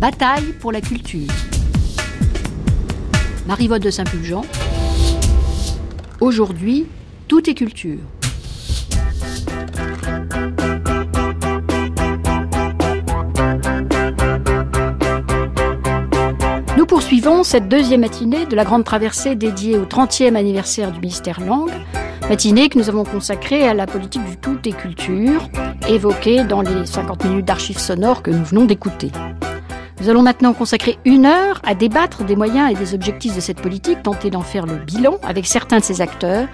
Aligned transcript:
bataille 0.00 0.52
pour 0.60 0.70
la 0.70 0.80
culture. 0.80 1.26
Marie-Vote 3.46 3.82
de 3.82 3.90
Saint-Pulgent. 3.90 4.42
Aujourd'hui, 6.20 6.86
tout 7.26 7.50
est 7.50 7.54
culture. 7.54 7.98
Nous 16.76 16.86
poursuivons 16.86 17.42
cette 17.42 17.68
deuxième 17.68 18.02
matinée 18.02 18.46
de 18.46 18.54
la 18.54 18.64
grande 18.64 18.84
traversée 18.84 19.34
dédiée 19.34 19.78
au 19.78 19.84
30e 19.84 20.36
anniversaire 20.36 20.92
du 20.92 21.00
ministère 21.00 21.40
Langue, 21.40 21.72
matinée 22.28 22.68
que 22.68 22.78
nous 22.78 22.88
avons 22.88 23.02
consacrée 23.02 23.66
à 23.66 23.74
la 23.74 23.86
politique 23.86 24.24
du 24.24 24.36
tout 24.36 24.58
et 24.64 24.72
culture, 24.72 25.48
évoquée 25.88 26.44
dans 26.44 26.60
les 26.60 26.86
50 26.86 27.24
minutes 27.24 27.46
d'archives 27.46 27.78
sonores 27.78 28.22
que 28.22 28.30
nous 28.30 28.44
venons 28.44 28.64
d'écouter. 28.64 29.10
Nous 30.00 30.08
allons 30.08 30.22
maintenant 30.22 30.54
consacrer 30.54 30.96
une 31.04 31.26
heure 31.26 31.60
à 31.64 31.74
débattre 31.74 32.22
des 32.22 32.36
moyens 32.36 32.70
et 32.70 32.74
des 32.74 32.94
objectifs 32.94 33.34
de 33.34 33.40
cette 33.40 33.60
politique, 33.60 34.04
tenter 34.04 34.30
d'en 34.30 34.42
faire 34.42 34.64
le 34.64 34.76
bilan 34.76 35.18
avec 35.24 35.44
certains 35.44 35.78
de 35.78 35.82
ses 35.82 36.00
acteurs, 36.00 36.46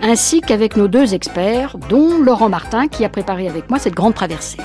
ainsi 0.00 0.40
qu'avec 0.40 0.76
nos 0.78 0.88
deux 0.88 1.12
experts, 1.12 1.76
dont 1.90 2.18
Laurent 2.18 2.48
Martin, 2.48 2.88
qui 2.88 3.04
a 3.04 3.10
préparé 3.10 3.48
avec 3.48 3.68
moi 3.68 3.78
cette 3.78 3.94
grande 3.94 4.14
traversée. 4.14 4.58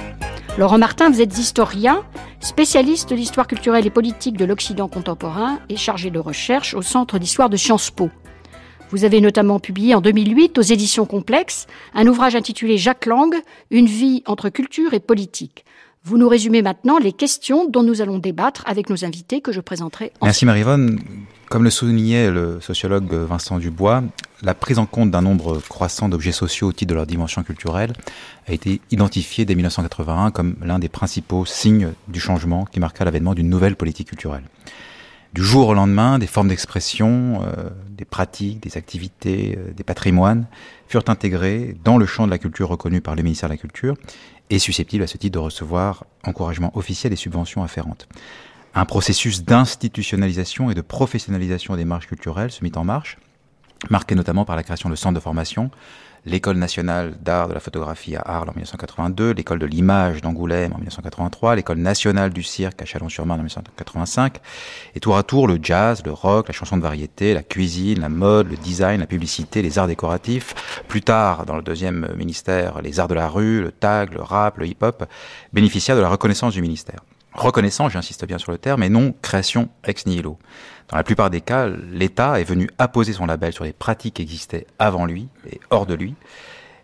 Laurent 0.58 0.78
Martin, 0.78 1.10
vous 1.10 1.22
êtes 1.22 1.38
historien, 1.38 2.04
spécialiste 2.40 3.10
de 3.10 3.16
l'histoire 3.16 3.48
culturelle 3.48 3.86
et 3.86 3.90
politique 3.92 4.38
de 4.38 4.46
l'Occident 4.46 4.88
contemporain 4.88 5.60
et 5.68 5.76
chargé 5.76 6.10
de 6.10 6.20
recherche 6.20 6.74
au 6.74 6.82
Centre 6.82 7.20
d'histoire 7.20 7.50
de 7.50 7.58
Sciences 7.58 7.92
Po. 7.92 8.10
Vous 8.92 9.04
avez 9.04 9.20
notamment 9.20 9.60
publié 9.60 9.94
en 9.94 10.02
2008 10.02 10.58
aux 10.58 10.62
éditions 10.62 11.06
Complexes 11.06 11.68
un 11.94 12.08
ouvrage 12.08 12.36
intitulé 12.36 12.78
Jacques 12.78 13.06
Lang, 13.06 13.34
Une 13.72 13.88
vie 13.88 14.24
entre 14.26 14.50
culture 14.50 14.94
et 14.94 15.00
politique. 15.02 15.66
Vous 16.04 16.18
nous 16.18 16.28
résumez 16.28 16.64
maintenant 16.64 16.98
les 16.98 17.14
questions 17.14 17.70
dont 17.70 17.84
nous 17.84 18.02
allons 18.02 18.18
débattre 18.18 18.64
avec 18.66 18.90
nos 18.90 19.06
invités 19.06 19.40
que 19.40 19.52
je 19.52 19.60
présenterai. 19.60 20.12
Merci 20.24 20.48
Marivonne. 20.48 21.00
Comme 21.48 21.64
le 21.64 21.70
soulignait 21.70 22.32
le 22.32 22.60
sociologue 22.60 23.14
Vincent 23.14 23.60
Dubois, 23.60 24.02
la 24.42 24.56
prise 24.56 24.80
en 24.80 24.88
compte 24.88 25.12
d'un 25.12 25.22
nombre 25.22 25.62
croissant 25.70 26.10
d'objets 26.10 26.32
sociaux 26.32 26.70
au 26.70 26.74
titre 26.74 26.90
de 26.90 26.96
leur 26.96 27.06
dimension 27.06 27.44
culturelle 27.44 27.94
a 28.48 28.54
été 28.54 28.82
identifiée 28.90 29.46
dès 29.46 29.54
1981 29.54 30.32
comme 30.32 30.56
l'un 30.64 30.80
des 30.80 30.90
principaux 30.90 31.46
signes 31.46 31.90
du 32.08 32.20
changement 32.20 32.66
qui 32.66 32.80
marqua 32.80 33.06
l'avènement 33.06 33.36
d'une 33.36 33.50
nouvelle 33.50 33.76
politique 33.76 34.08
culturelle. 34.08 34.46
Du 35.34 35.44
jour 35.44 35.70
au 35.70 35.74
lendemain, 35.74 36.20
des 36.20 36.28
formes 36.28 36.50
d'expression, 36.50 37.44
euh, 37.46 37.70
des 37.90 38.04
pratiques, 38.04 38.62
des 38.62 38.76
activités, 38.76 39.58
euh, 39.58 39.72
des 39.72 39.84
patrimoines 39.84 40.46
furent 40.90 41.06
intégrés 41.08 41.78
dans 41.86 41.98
le 41.98 42.06
champ 42.06 42.26
de 42.26 42.32
la 42.32 42.38
culture 42.38 42.68
reconnu 42.68 43.00
par 43.00 43.16
le 43.16 43.24
ministère 43.24 43.48
de 43.48 43.54
la 43.54 43.58
Culture 43.58 43.96
et 44.52 44.60
susceptible 44.60 45.04
à 45.04 45.08
ce 45.08 45.18
titre 45.18 45.34
de 45.34 45.40
recevoir 45.40 46.06
encouragement 46.26 46.72
officiel 46.78 47.12
et 47.14 47.16
subventions 47.16 47.64
afférentes. 47.64 48.08
Un 48.76 48.86
processus 48.86 49.44
d'institutionnalisation 49.44 50.70
et 50.70 50.76
de 50.76 50.82
professionnalisation 50.82 51.76
des 51.76 51.86
marches 51.86 52.08
culturelles 52.08 52.52
se 52.52 52.64
mit 52.64 52.72
en 52.76 52.84
marche, 52.84 53.18
marqué 53.90 54.14
notamment 54.14 54.46
par 54.46 54.56
la 54.56 54.64
création 54.64 54.90
de 54.90 54.96
centres 54.96 55.16
de 55.16 55.20
formation, 55.20 55.72
l'École 56.26 56.58
nationale 56.58 57.16
d'art 57.22 57.48
de 57.48 57.54
la 57.54 57.60
photographie 57.60 58.16
à 58.16 58.22
Arles 58.22 58.50
en 58.50 58.54
1982, 58.54 59.32
l'École 59.32 59.60
de 59.60 59.66
l'image 59.66 60.22
d'Angoulême 60.22 60.74
en 60.74 60.78
1983, 60.78 61.56
l'École 61.56 61.80
nationale 61.80 62.32
du 62.32 62.44
cirque 62.44 62.82
à 62.82 62.86
Chalon-sur-Marne 62.86 63.40
en 63.40 63.44
1985, 63.44 64.40
et 64.96 65.00
tour 65.00 65.18
à 65.18 65.24
tour 65.24 65.48
le 65.48 65.60
jazz, 65.62 66.04
le 66.06 66.12
rock, 66.12 66.48
la 66.48 66.54
chanson 66.54 66.78
de 66.78 66.82
variété, 66.84 67.34
la 67.34 67.44
cuisine, 67.44 68.02
la 68.02 68.10
mode, 68.10 68.50
le 68.50 68.58
design, 68.58 69.00
la 69.00 69.08
publicité, 69.08 69.62
les 69.62 69.80
arts 69.80 69.88
décoratifs, 69.88 70.84
plus 70.88 71.02
tard 71.02 71.46
dans 71.46 71.56
le 71.56 71.64
deuxième 71.64 72.14
ministère, 72.16 72.82
les 72.82 73.00
arts 73.00 73.08
de 73.08 73.16
la 73.16 73.28
rue, 73.28 73.62
le 73.62 73.72
tag, 73.72 74.14
le 74.14 74.22
rap, 74.22 74.58
le 74.58 74.68
hip-hop, 74.68 75.06
bénéficiaient 75.54 75.96
de 75.96 76.02
la 76.02 76.10
reconnaissance 76.10 76.54
du 76.54 76.62
ministère. 76.62 77.02
Reconnaissance, 77.34 77.94
j'insiste 77.94 78.26
bien 78.26 78.38
sur 78.38 78.52
le 78.52 78.58
terme, 78.58 78.84
et 78.84 78.90
non 78.90 79.14
création 79.22 79.70
ex 79.86 80.06
nihilo. 80.06 80.38
Dans 80.90 80.98
la 80.98 81.04
plupart 81.04 81.30
des 81.30 81.42
cas, 81.42 81.68
l'État 81.68 82.40
est 82.40 82.44
venu 82.44 82.70
apposer 82.78 83.14
son 83.14 83.26
label 83.26 83.54
sur 83.54 83.64
les 83.64 83.72
pratiques 83.72 84.16
qui 84.16 84.22
existaient 84.22 84.68
avant 84.80 85.06
lui 85.06 85.30
et 85.50 85.60
hors 85.70 85.86
de 85.86 85.94
lui. 85.94 86.16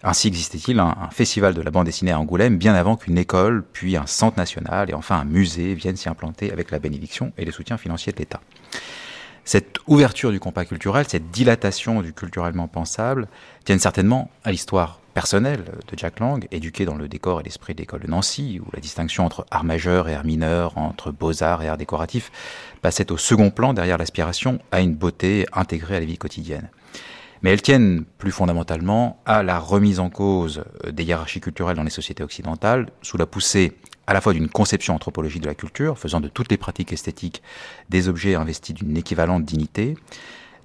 Ainsi 0.03 0.27
existait-il 0.27 0.79
un, 0.79 0.95
festival 1.11 1.53
de 1.53 1.61
la 1.61 1.71
bande 1.71 1.85
dessinée 1.85 2.11
à 2.11 2.19
Angoulême 2.19 2.57
bien 2.57 2.75
avant 2.75 2.95
qu'une 2.95 3.17
école, 3.17 3.65
puis 3.73 3.97
un 3.97 4.05
centre 4.05 4.37
national 4.37 4.89
et 4.89 4.93
enfin 4.93 5.17
un 5.17 5.25
musée 5.25 5.73
viennent 5.73 5.97
s'y 5.97 6.07
implanter 6.07 6.51
avec 6.51 6.71
la 6.71 6.79
bénédiction 6.79 7.33
et 7.37 7.43
le 7.43 7.51
soutien 7.51 7.77
financier 7.77 8.13
de 8.13 8.17
l'État. 8.17 8.39
Cette 9.43 9.77
ouverture 9.87 10.31
du 10.31 10.39
compas 10.39 10.65
culturel, 10.65 11.05
cette 11.07 11.31
dilatation 11.31 12.01
du 12.01 12.13
culturellement 12.13 12.67
pensable, 12.67 13.27
tiennent 13.65 13.79
certainement 13.79 14.29
à 14.43 14.51
l'histoire 14.51 14.99
personnelle 15.17 15.63
de 15.63 15.97
Jack 15.97 16.19
Lang, 16.19 16.47
éduqué 16.51 16.85
dans 16.85 16.93
le 16.93 17.07
décor 17.07 17.39
et 17.39 17.43
l'esprit 17.43 17.73
de 17.73 17.79
l'école 17.79 18.01
de 18.01 18.07
Nancy, 18.07 18.61
où 18.63 18.69
la 18.71 18.79
distinction 18.79 19.25
entre 19.25 19.47
art 19.49 19.63
majeur 19.63 20.09
et 20.09 20.13
art 20.13 20.23
mineur, 20.23 20.77
entre 20.77 21.11
beaux-arts 21.11 21.63
et 21.63 21.67
art 21.67 21.77
décoratif, 21.77 22.31
passait 22.83 23.11
au 23.11 23.17
second 23.17 23.49
plan 23.49 23.73
derrière 23.73 23.97
l'aspiration 23.97 24.59
à 24.71 24.79
une 24.79 24.93
beauté 24.93 25.47
intégrée 25.53 25.95
à 25.95 25.99
la 26.01 26.05
vie 26.05 26.19
quotidienne. 26.19 26.69
Mais 27.41 27.49
elles 27.51 27.63
tiennent 27.63 28.05
plus 28.19 28.29
fondamentalement 28.29 29.19
à 29.25 29.41
la 29.41 29.57
remise 29.57 29.99
en 29.99 30.11
cause 30.11 30.63
des 30.87 31.03
hiérarchies 31.03 31.41
culturelles 31.41 31.77
dans 31.77 31.81
les 31.81 31.89
sociétés 31.89 32.21
occidentales, 32.21 32.85
sous 33.01 33.17
la 33.17 33.25
poussée 33.25 33.75
à 34.05 34.13
la 34.13 34.21
fois 34.21 34.33
d'une 34.33 34.49
conception 34.49 34.93
anthropologique 34.93 35.41
de 35.41 35.47
la 35.47 35.55
culture, 35.55 35.97
faisant 35.97 36.19
de 36.19 36.27
toutes 36.27 36.51
les 36.51 36.57
pratiques 36.57 36.93
esthétiques 36.93 37.41
des 37.89 38.07
objets 38.07 38.35
investis 38.35 38.75
d'une 38.75 38.95
équivalente 38.95 39.45
dignité, 39.45 39.95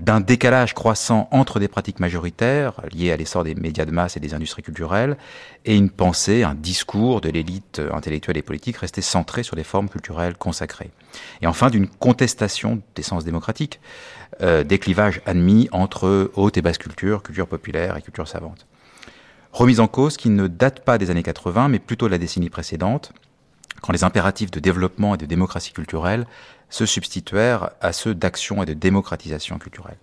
d'un 0.03 0.21
décalage 0.21 0.75
croissant 0.75 1.29
entre 1.31 1.61
des 1.61 1.69
pratiques 1.69 2.01
majoritaires 2.01 2.75
liées 2.93 3.13
à 3.13 3.17
l'essor 3.17 3.45
des 3.45 3.55
médias 3.55 3.85
de 3.85 3.93
masse 3.93 4.17
et 4.17 4.21
des 4.21 4.35
industries 4.35 4.65
culturelles, 4.65 5.17
et 5.65 5.77
une 5.77 5.91
pensée, 5.91 6.43
un 6.43 6.57
discours 6.57 7.21
de 7.21 7.29
l'élite 7.29 7.81
intellectuelle 7.93 8.37
et 8.37 8.43
politique 8.43 8.79
resté 8.79 9.01
centré 9.01 9.45
sur 9.45 9.55
des 9.55 9.63
formes 9.63 9.89
culturelles 9.89 10.37
consacrées. 10.37 10.91
Et 11.41 11.47
enfin 11.47 11.71
d'une 11.71 11.87
contestation 11.87 12.83
des 12.97 13.03
sens 13.03 13.25
démocratiques, 13.25 13.81
euh, 14.41 14.65
des 14.65 14.81
clivages 14.81 15.23
admis 15.25 15.69
entre 15.71 16.33
haute 16.35 16.57
et 16.57 16.63
basse 16.63 16.79
culture, 16.79 17.23
culture 17.23 17.47
populaire 17.47 17.97
et 17.97 18.03
culture 18.03 18.27
savante. 18.27 18.67
Remise 19.53 19.79
en 19.79 19.87
cause 19.87 20.17
qui 20.17 20.31
ne 20.31 20.49
date 20.49 20.85
pas 20.85 20.99
des 20.99 21.13
années 21.13 21.23
80, 21.23 21.69
mais 21.69 21.79
plutôt 21.79 22.07
de 22.07 22.11
la 22.11 22.19
décennie 22.19 22.51
précédente, 22.51 23.13
quand 23.83 23.93
les 23.93 24.03
impératifs 24.03 24.51
de 24.51 24.59
développement 24.59 25.15
et 25.15 25.19
de 25.19 25.27
démocratie 25.27 25.73
culturelle 25.73 26.27
se 26.73 26.87
substituèrent 26.87 27.71
à 27.81 27.93
ceux 27.93 28.15
d'action 28.15 28.63
et 28.63 28.67
de 28.67 28.73
démocratisation 28.73 29.59
culturelle. 29.59 29.99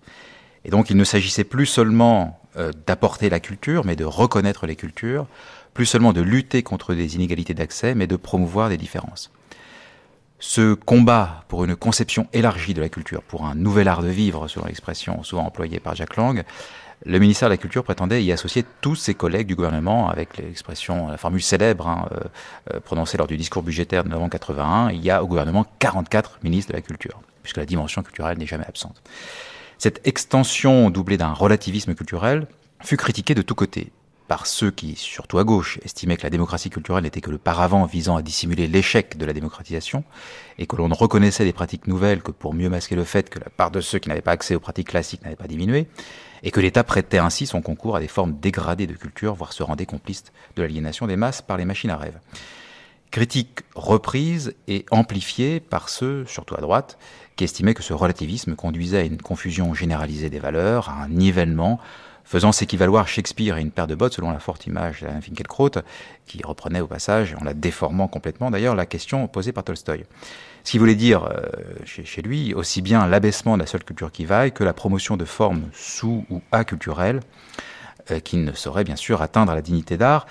Et 0.64 0.70
donc 0.70 0.88
il 0.88 0.96
ne 0.96 1.04
s'agissait 1.04 1.44
plus 1.44 1.66
seulement 1.66 2.40
euh, 2.56 2.70
d'apporter 2.86 3.28
la 3.28 3.40
culture, 3.40 3.84
mais 3.84 3.96
de 3.96 4.04
reconnaître 4.04 4.66
les 4.66 4.76
cultures, 4.76 5.26
plus 5.74 5.84
seulement 5.84 6.12
de 6.12 6.20
lutter 6.20 6.62
contre 6.62 6.94
des 6.94 7.16
inégalités 7.16 7.54
d'accès, 7.54 7.94
mais 7.94 8.06
de 8.06 8.16
promouvoir 8.16 8.68
des 8.68 8.76
différences. 8.76 9.32
Ce 10.38 10.74
combat 10.74 11.44
pour 11.48 11.64
une 11.64 11.76
conception 11.76 12.28
élargie 12.32 12.72
de 12.72 12.80
la 12.80 12.88
culture, 12.88 13.22
pour 13.22 13.44
un 13.44 13.54
nouvel 13.54 13.88
art 13.88 14.02
de 14.02 14.08
vivre, 14.08 14.46
selon 14.46 14.66
l'expression 14.66 15.22
souvent 15.24 15.44
employée 15.44 15.80
par 15.80 15.96
Jacques 15.96 16.16
Lang, 16.16 16.44
le 17.06 17.18
ministère 17.18 17.48
de 17.48 17.54
la 17.54 17.56
Culture 17.56 17.82
prétendait 17.82 18.22
y 18.22 18.30
associer 18.30 18.64
tous 18.80 18.94
ses 18.94 19.14
collègues 19.14 19.46
du 19.46 19.54
gouvernement 19.54 20.10
avec 20.10 20.36
l'expression, 20.36 21.08
la 21.08 21.16
formule 21.16 21.42
célèbre 21.42 21.88
hein, 21.88 22.08
euh, 22.12 22.20
euh, 22.74 22.80
prononcée 22.80 23.16
lors 23.16 23.26
du 23.26 23.36
discours 23.36 23.62
budgétaire 23.62 24.04
de 24.04 24.10
novembre 24.10 24.32
81. 24.32 24.90
Il 24.90 25.02
y 25.02 25.10
a 25.10 25.22
au 25.22 25.26
gouvernement 25.26 25.64
44 25.78 26.40
ministres 26.42 26.72
de 26.72 26.76
la 26.76 26.82
Culture, 26.82 27.20
puisque 27.42 27.56
la 27.56 27.64
dimension 27.64 28.02
culturelle 28.02 28.36
n'est 28.36 28.46
jamais 28.46 28.66
absente. 28.66 29.02
Cette 29.78 30.06
extension 30.06 30.90
doublée 30.90 31.16
d'un 31.16 31.32
relativisme 31.32 31.94
culturel 31.94 32.46
fut 32.82 32.98
critiquée 32.98 33.34
de 33.34 33.42
tous 33.42 33.54
côtés 33.54 33.92
par 34.30 34.46
ceux 34.46 34.70
qui, 34.70 34.94
surtout 34.94 35.38
à 35.40 35.44
gauche, 35.44 35.80
estimaient 35.82 36.16
que 36.16 36.22
la 36.22 36.30
démocratie 36.30 36.70
culturelle 36.70 37.02
n'était 37.02 37.20
que 37.20 37.32
le 37.32 37.38
paravent 37.38 37.84
visant 37.84 38.14
à 38.14 38.22
dissimuler 38.22 38.68
l'échec 38.68 39.18
de 39.18 39.26
la 39.26 39.32
démocratisation, 39.32 40.04
et 40.56 40.68
que 40.68 40.76
l'on 40.76 40.86
ne 40.86 40.94
reconnaissait 40.94 41.44
des 41.44 41.52
pratiques 41.52 41.88
nouvelles 41.88 42.22
que 42.22 42.30
pour 42.30 42.54
mieux 42.54 42.68
masquer 42.68 42.94
le 42.94 43.02
fait 43.02 43.28
que 43.28 43.40
la 43.40 43.50
part 43.50 43.72
de 43.72 43.80
ceux 43.80 43.98
qui 43.98 44.08
n'avaient 44.08 44.20
pas 44.20 44.30
accès 44.30 44.54
aux 44.54 44.60
pratiques 44.60 44.90
classiques 44.90 45.24
n'avait 45.24 45.34
pas 45.34 45.48
diminué, 45.48 45.88
et 46.44 46.52
que 46.52 46.60
l'État 46.60 46.84
prêtait 46.84 47.18
ainsi 47.18 47.44
son 47.44 47.60
concours 47.60 47.96
à 47.96 48.00
des 48.00 48.06
formes 48.06 48.38
dégradées 48.38 48.86
de 48.86 48.92
culture, 48.92 49.34
voire 49.34 49.52
se 49.52 49.64
rendait 49.64 49.84
complice 49.84 50.22
de 50.54 50.62
l'aliénation 50.62 51.08
des 51.08 51.16
masses 51.16 51.42
par 51.42 51.56
les 51.56 51.64
machines 51.64 51.90
à 51.90 51.96
rêve. 51.96 52.20
Critique 53.10 53.62
reprise 53.74 54.54
et 54.68 54.86
amplifiée 54.92 55.58
par 55.58 55.88
ceux, 55.88 56.24
surtout 56.26 56.54
à 56.54 56.60
droite, 56.60 56.98
qui 57.34 57.42
estimaient 57.42 57.74
que 57.74 57.82
ce 57.82 57.94
relativisme 57.94 58.54
conduisait 58.54 58.98
à 58.98 59.02
une 59.02 59.20
confusion 59.20 59.74
généralisée 59.74 60.30
des 60.30 60.38
valeurs, 60.38 60.88
à 60.88 61.02
un 61.02 61.08
nivellement, 61.08 61.80
faisant 62.30 62.52
s'équivaloir 62.52 63.08
Shakespeare 63.08 63.56
à 63.56 63.60
une 63.60 63.72
paire 63.72 63.88
de 63.88 63.96
bottes, 63.96 64.14
selon 64.14 64.30
la 64.30 64.38
forte 64.38 64.64
image 64.68 65.00
d'Alain 65.00 65.20
Finkielkraut, 65.20 65.82
qui 66.26 66.40
reprenait 66.44 66.80
au 66.80 66.86
passage, 66.86 67.34
en 67.40 67.42
la 67.42 67.54
déformant 67.54 68.06
complètement 68.06 68.52
d'ailleurs, 68.52 68.76
la 68.76 68.86
question 68.86 69.26
posée 69.26 69.50
par 69.50 69.64
Tolstoï. 69.64 70.04
Ce 70.62 70.70
qui 70.70 70.78
voulait 70.78 70.94
dire 70.94 71.24
euh, 71.24 71.40
chez, 71.84 72.22
lui 72.22 72.54
aussi 72.54 72.82
bien 72.82 73.08
l'abaissement 73.08 73.56
de 73.56 73.62
la 73.62 73.66
seule 73.66 73.82
culture 73.82 74.12
qui 74.12 74.26
vaille 74.26 74.52
que 74.52 74.62
la 74.62 74.72
promotion 74.72 75.16
de 75.16 75.24
formes 75.24 75.64
sous 75.72 76.24
ou 76.30 76.40
aculturelles 76.52 77.18
euh, 78.12 78.20
qui 78.20 78.36
ne 78.36 78.52
sauraient 78.52 78.84
bien 78.84 78.94
sûr 78.94 79.22
atteindre 79.22 79.52
la 79.52 79.60
dignité 79.60 79.96
d'art, 79.96 80.28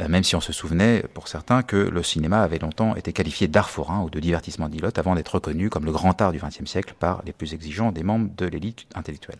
euh, 0.00 0.08
même 0.08 0.24
si 0.24 0.34
on 0.34 0.40
se 0.40 0.52
souvenait 0.52 1.04
pour 1.14 1.28
certains 1.28 1.62
que 1.62 1.76
le 1.76 2.02
cinéma 2.02 2.42
avait 2.42 2.58
longtemps 2.58 2.96
été 2.96 3.12
qualifié 3.12 3.46
d'art 3.46 3.70
forain 3.70 4.00
ou 4.00 4.10
de 4.10 4.18
divertissement 4.18 4.68
d'ilote 4.68 4.98
avant 4.98 5.14
d'être 5.14 5.36
reconnu 5.36 5.70
comme 5.70 5.84
le 5.84 5.92
grand 5.92 6.20
art 6.20 6.32
du 6.32 6.40
XXe 6.40 6.68
siècle 6.68 6.94
par 6.98 7.22
les 7.24 7.32
plus 7.32 7.54
exigeants 7.54 7.92
des 7.92 8.02
membres 8.02 8.30
de 8.36 8.46
l'élite 8.46 8.88
intellectuelle. 8.96 9.38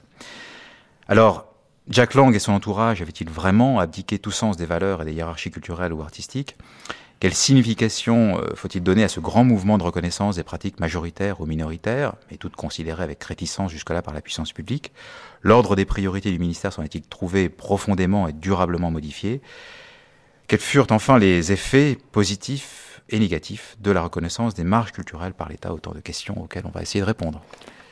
Alors, 1.09 1.56
Jack 1.89 2.15
Lang 2.15 2.35
et 2.35 2.41
son 2.41 2.53
entourage 2.53 3.01
avaient-ils 3.01 3.31
vraiment 3.31 3.79
abdiqué 3.79 4.19
tout 4.19 4.33
sens 4.33 4.57
des 4.57 4.67
valeurs 4.67 5.03
et 5.03 5.05
des 5.05 5.13
hiérarchies 5.13 5.53
culturelles 5.53 5.93
ou 5.93 6.03
artistiques? 6.03 6.57
Quelle 7.21 7.33
signification 7.33 8.41
euh, 8.41 8.55
faut-il 8.57 8.83
donner 8.83 9.05
à 9.05 9.09
ce 9.09 9.21
grand 9.21 9.45
mouvement 9.45 9.79
de 9.79 9.85
reconnaissance 9.85 10.35
des 10.35 10.43
pratiques 10.43 10.81
majoritaires 10.81 11.41
ou 11.41 11.47
minoritaires, 11.47 12.15
mais 12.29 12.39
toutes 12.39 12.57
considérées 12.57 13.05
avec 13.05 13.23
réticence 13.23 13.71
jusque-là 13.71 14.03
par 14.03 14.15
la 14.15 14.21
puissance 14.21 14.53
publique? 14.53 14.91
L'ordre 15.43 15.77
des 15.77 15.85
priorités 15.85 16.33
du 16.33 16.41
ministère 16.41 16.73
s'en 16.73 16.83
est-il 16.83 17.03
trouvé 17.03 17.49
profondément 17.49 18.27
et 18.27 18.33
durablement 18.33 18.91
modifié? 18.91 19.41
Quels 20.49 20.59
furent 20.59 20.89
enfin 20.91 21.21
les 21.21 21.53
effets 21.53 21.99
positifs 22.11 23.01
et 23.11 23.21
négatifs 23.21 23.77
de 23.81 23.93
la 23.93 24.03
reconnaissance 24.03 24.55
des 24.55 24.65
marges 24.65 24.91
culturelles 24.91 25.35
par 25.35 25.49
l'État 25.49 25.73
Autant 25.73 25.93
de 25.93 26.01
questions 26.01 26.43
auxquelles 26.43 26.67
on 26.67 26.71
va 26.71 26.83
essayer 26.83 27.01
de 27.01 27.07
répondre? 27.07 27.43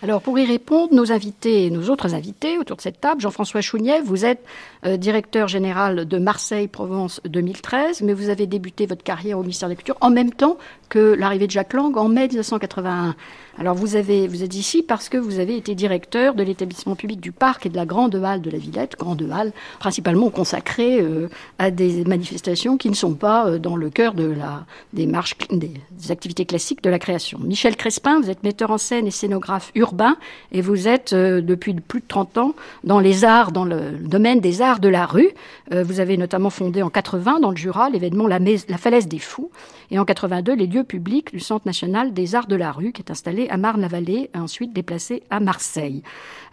Alors 0.04 0.20
pour 0.20 0.38
y 0.38 0.44
répondre, 0.44 0.92
nos 0.92 1.12
invités, 1.12 1.70
nos 1.70 1.88
autres 1.88 2.14
invités 2.14 2.58
autour 2.58 2.76
de 2.76 2.82
cette 2.82 3.00
table, 3.00 3.22
Jean-François 3.22 3.62
Chounier, 3.62 4.02
vous 4.04 4.26
êtes 4.26 4.44
euh, 4.84 4.98
directeur 4.98 5.48
général 5.48 6.04
de 6.04 6.18
Marseille-Provence 6.18 7.22
2013, 7.24 8.02
mais 8.02 8.12
vous 8.12 8.28
avez 8.28 8.46
débuté 8.46 8.84
votre 8.84 9.02
carrière 9.02 9.38
au 9.38 9.40
ministère 9.40 9.70
de 9.70 9.72
la 9.72 9.76
Culture 9.76 9.96
en 10.02 10.10
même 10.10 10.30
temps 10.30 10.58
que 10.90 11.14
l'arrivée 11.14 11.46
de 11.46 11.52
Jacques 11.52 11.72
Lang 11.72 11.96
en 11.96 12.10
mai 12.10 12.28
1981. 12.28 13.16
Alors 13.56 13.76
vous 13.76 13.96
avez, 13.96 14.28
vous 14.28 14.42
êtes 14.42 14.54
ici 14.54 14.82
parce 14.82 15.08
que 15.08 15.16
vous 15.16 15.38
avez 15.38 15.56
été 15.56 15.74
directeur 15.74 16.34
de 16.34 16.42
l'établissement 16.42 16.96
public 16.96 17.20
du 17.20 17.32
parc 17.32 17.64
et 17.64 17.70
de 17.70 17.76
la 17.76 17.86
Grande 17.86 18.14
Halle 18.16 18.42
de 18.42 18.50
la 18.50 18.58
Villette, 18.58 18.96
Grande 18.98 19.26
Halle 19.32 19.52
principalement 19.78 20.28
consacrée 20.28 21.00
euh, 21.00 21.28
à 21.58 21.70
des 21.70 22.04
manifestations 22.04 22.76
qui 22.76 22.90
ne 22.90 22.94
sont 22.94 23.14
pas 23.14 23.46
euh, 23.46 23.58
dans 23.58 23.76
le 23.76 23.88
cœur 23.88 24.12
de 24.12 24.26
la, 24.26 24.66
des 24.92 25.06
marches, 25.06 25.36
des, 25.50 25.72
activités 26.10 26.44
classiques 26.44 26.82
de 26.82 26.90
la 26.90 26.98
création. 26.98 27.38
Michel 27.40 27.76
Crespin, 27.76 28.20
vous 28.20 28.28
êtes 28.28 28.42
metteur 28.42 28.70
en 28.70 28.78
scène 28.78 29.06
et 29.06 29.10
scénographe 29.10 29.70
urbain 29.74 29.93
et 30.52 30.60
vous 30.60 30.88
êtes 30.88 31.12
euh, 31.12 31.40
depuis 31.40 31.74
plus 31.74 32.00
de 32.00 32.06
30 32.06 32.38
ans 32.38 32.54
dans 32.84 33.00
les 33.00 33.24
arts, 33.24 33.52
dans 33.52 33.64
le, 33.64 33.92
domaine 34.00 34.40
des 34.40 34.62
arts 34.62 34.80
de 34.80 34.88
la 34.88 35.06
rue. 35.06 35.30
vous 35.70 36.00
avez 36.00 36.16
notamment 36.16 36.50
fondé 36.50 36.82
en 36.82 36.90
80 36.90 37.40
dans 37.40 37.50
le 37.50 37.56
Jura 37.56 37.90
l'événement 37.90 38.26
la 38.26 38.78
Falaise 38.78 39.08
des 39.08 39.18
Fous 39.18 39.50
et 39.90 39.98
en 39.98 40.04
82 40.04 40.54
les 40.54 40.66
lieux 40.66 40.84
publics 40.84 41.32
du 41.32 41.40
Centre 41.40 41.66
national 41.66 42.12
des 42.12 42.34
arts 42.34 42.46
de 42.46 42.56
la 42.56 42.72
rue 42.72 42.92
qui 42.92 43.02
est 43.02 43.10
installé 43.10 43.48
à 43.48 43.56
Marne-la-Vallée, 43.56 44.30
ensuite 44.34 44.72
déplacé 44.72 45.22
à 45.30 45.40
Marseille. 45.40 46.02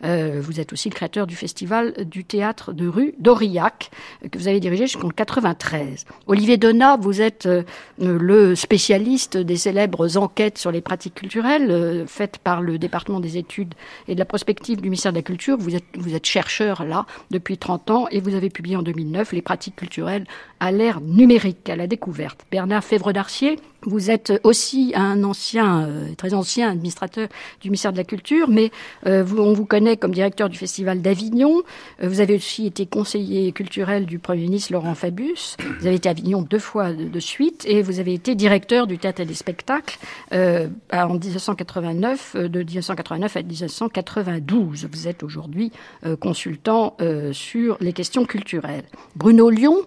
Euh, 0.04 0.42
vous 0.42 0.60
êtes 0.60 0.74
aussi 0.74 0.89
le 0.89 0.95
créateur 0.95 1.28
du 1.28 1.36
festival 1.36 1.94
du 2.06 2.24
théâtre 2.24 2.74
de 2.74 2.88
rue 2.88 3.13
d'Aurillac, 3.19 3.92
que 4.31 4.38
vous 4.38 4.48
avez 4.48 4.60
dirigé 4.60 4.88
jusqu'en 4.88 5.10
93. 5.10 6.06
Olivier 6.28 6.57
Donat, 6.57 6.98
vous 6.98 7.22
êtes 7.22 7.45
euh, 7.45 7.63
le 8.00 8.56
spécialiste 8.56 9.38
des 9.38 9.57
célèbres 9.57 10.18
enquêtes 10.18 10.57
sur 10.57 10.72
les 10.72 10.81
pratiques 10.81 11.16
culturelles 11.16 11.69
euh, 11.69 12.06
faites 12.07 12.38
par 12.38 12.62
le 12.62 12.78
département 12.80 13.19
des 13.19 13.38
études 13.38 13.74
et 14.07 14.16
de 14.16 14.19
la 14.19 14.25
prospective 14.25 14.81
du 14.81 14.89
ministère 14.89 15.12
de 15.12 15.18
la 15.18 15.24
Culture. 15.24 15.57
Vous 15.60 15.75
êtes, 15.75 15.86
vous 15.95 16.16
êtes 16.16 16.25
chercheur 16.25 16.83
là 16.83 17.06
depuis 17.30 17.57
30 17.57 17.92
ans 17.92 18.07
et 18.10 18.19
vous 18.19 18.36
avez 18.36 18.50
publié 18.50 18.75
en 18.75 18.81
2009 18.81 19.33
les 19.33 19.42
pratiques 19.42 19.75
culturelles 19.75 20.25
à 20.61 20.71
l'ère 20.71 21.01
numérique, 21.01 21.69
à 21.69 21.75
la 21.75 21.87
découverte. 21.87 22.45
Bernard 22.51 22.83
Févre-Darcier, 22.83 23.59
vous 23.83 24.12
êtes 24.12 24.33
aussi 24.44 24.94
un 24.95 25.24
ancien, 25.24 25.89
très 26.18 26.33
ancien 26.33 26.72
administrateur 26.72 27.28
du 27.62 27.69
ministère 27.69 27.92
de 27.92 27.98
la 27.98 28.04
Culture, 28.04 28.48
mais 28.50 28.72
vous, 29.06 29.39
on 29.39 29.54
vous 29.54 29.66
connaît 29.66 29.98
comme 29.98 30.13
directeur 30.13 30.50
du 30.50 30.57
Festival 30.57 31.01
d'Avignon. 31.01 31.63
Euh, 32.01 32.07
vous 32.07 32.19
avez 32.19 32.36
aussi 32.36 32.66
été 32.66 32.86
conseiller 32.86 33.51
culturel 33.51 34.06
du 34.06 34.19
Premier 34.19 34.44
ministre 34.44 34.74
Laurent 34.74 34.95
Fabius. 34.95 35.57
Vous 35.80 35.88
avez 35.88 35.95
été 35.95 36.10
à 36.10 36.12
Avignon 36.12 36.42
deux 36.42 36.60
fois 36.60 36.92
de, 36.92 37.19
suite 37.19 37.66
et 37.68 37.81
vous 37.81 38.00
avez 38.00 38.13
été 38.13 38.36
directeur 38.36 38.88
du 38.88 38.98
Théâtre 38.98 39.22
et 39.22 39.25
des 39.25 39.33
Spectacles 39.33 39.98
euh, 40.33 40.68
en 40.92 41.13
1989, 41.13 42.36
euh, 42.36 42.48
de 42.50 42.60
1989 42.60 43.38
à 43.38 43.42
1992. 43.42 44.88
Vous 44.92 45.07
êtes 45.07 45.24
aujourd'hui 45.24 45.72
consultant 46.19 46.98
sur 47.31 47.78
les 47.80 47.94
questions 47.94 48.25
culturelles. 48.25 48.83
Bruno 49.16 49.50
Lyon, 49.50 49.78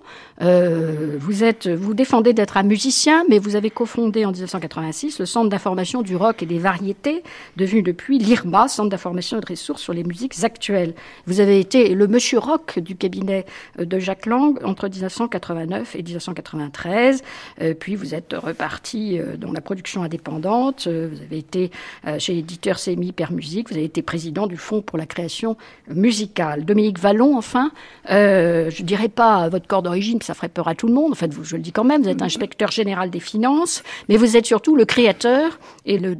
vous, 0.40 1.44
êtes, 1.44 1.68
vous 1.68 1.94
défendez 1.94 2.32
d'être 2.32 2.56
un 2.56 2.62
musicien, 2.62 3.24
mais 3.28 3.38
vous 3.38 3.56
avez 3.56 3.70
cofondé 3.84 4.24
en 4.24 4.32
1986 4.32 5.18
le 5.18 5.26
Centre 5.26 5.50
d'information 5.50 6.00
du 6.00 6.16
rock 6.16 6.42
et 6.42 6.46
des 6.46 6.58
variétés, 6.58 7.22
devenu 7.56 7.82
depuis 7.82 8.18
l'IRMA, 8.18 8.66
Centre 8.66 8.88
d'information 8.88 9.36
et 9.36 9.40
de 9.42 9.46
ressources 9.46 9.82
sur 9.82 9.92
les 9.92 10.04
musiques 10.04 10.42
actuelles. 10.42 10.94
Vous 11.26 11.40
avez 11.40 11.60
été 11.60 11.94
le 11.94 12.06
monsieur 12.06 12.38
rock 12.38 12.78
du 12.78 12.96
cabinet 12.96 13.44
euh, 13.78 13.84
de 13.84 13.98
Jacques 13.98 14.24
Lang 14.24 14.58
entre 14.64 14.88
1989 14.88 15.96
et 15.96 16.02
1993. 16.02 17.22
Euh, 17.60 17.74
puis 17.78 17.94
vous 17.94 18.14
êtes 18.14 18.32
reparti 18.32 19.18
euh, 19.18 19.36
dans 19.36 19.52
la 19.52 19.60
production 19.60 20.02
indépendante. 20.02 20.88
Vous 20.88 21.20
avez 21.20 21.38
été 21.38 21.70
chez 22.18 22.34
l'éditeur 22.34 22.78
CMI 22.78 23.12
Père 23.12 23.32
Musique. 23.32 23.68
Vous 23.68 23.76
avez 23.76 23.84
été 23.84 24.00
président 24.00 24.46
du 24.46 24.56
Fonds 24.56 24.80
pour 24.80 24.96
la 24.96 25.06
création 25.06 25.56
musicale. 25.88 26.64
Dominique 26.64 26.98
Vallon, 26.98 27.36
enfin, 27.36 27.70
je 28.08 28.80
ne 28.80 28.86
dirais 28.86 29.08
pas 29.08 29.48
votre 29.48 29.66
corps 29.66 29.82
d'origine, 29.82 30.20
ça 30.22 30.34
ferait 30.34 30.48
peur 30.48 30.68
à 30.68 30.74
tout 30.74 30.86
le 30.86 30.94
monde. 30.94 31.12
En 31.12 31.16
fait, 31.16 31.30
je 31.42 31.56
le 31.56 31.62
dis 31.62 31.72
quand 31.72 31.84
même, 31.84 32.02
vous 32.02 32.08
êtes 32.08 32.22
inspecteur 32.22 32.70
général 32.70 33.10
des 33.10 33.20
finances, 33.20 33.73
mais 34.08 34.16
vous 34.16 34.36
êtes 34.36 34.46
surtout 34.46 34.76
le 34.76 34.84
créateur 34.84 35.58
et 35.86 35.98
le 35.98 36.16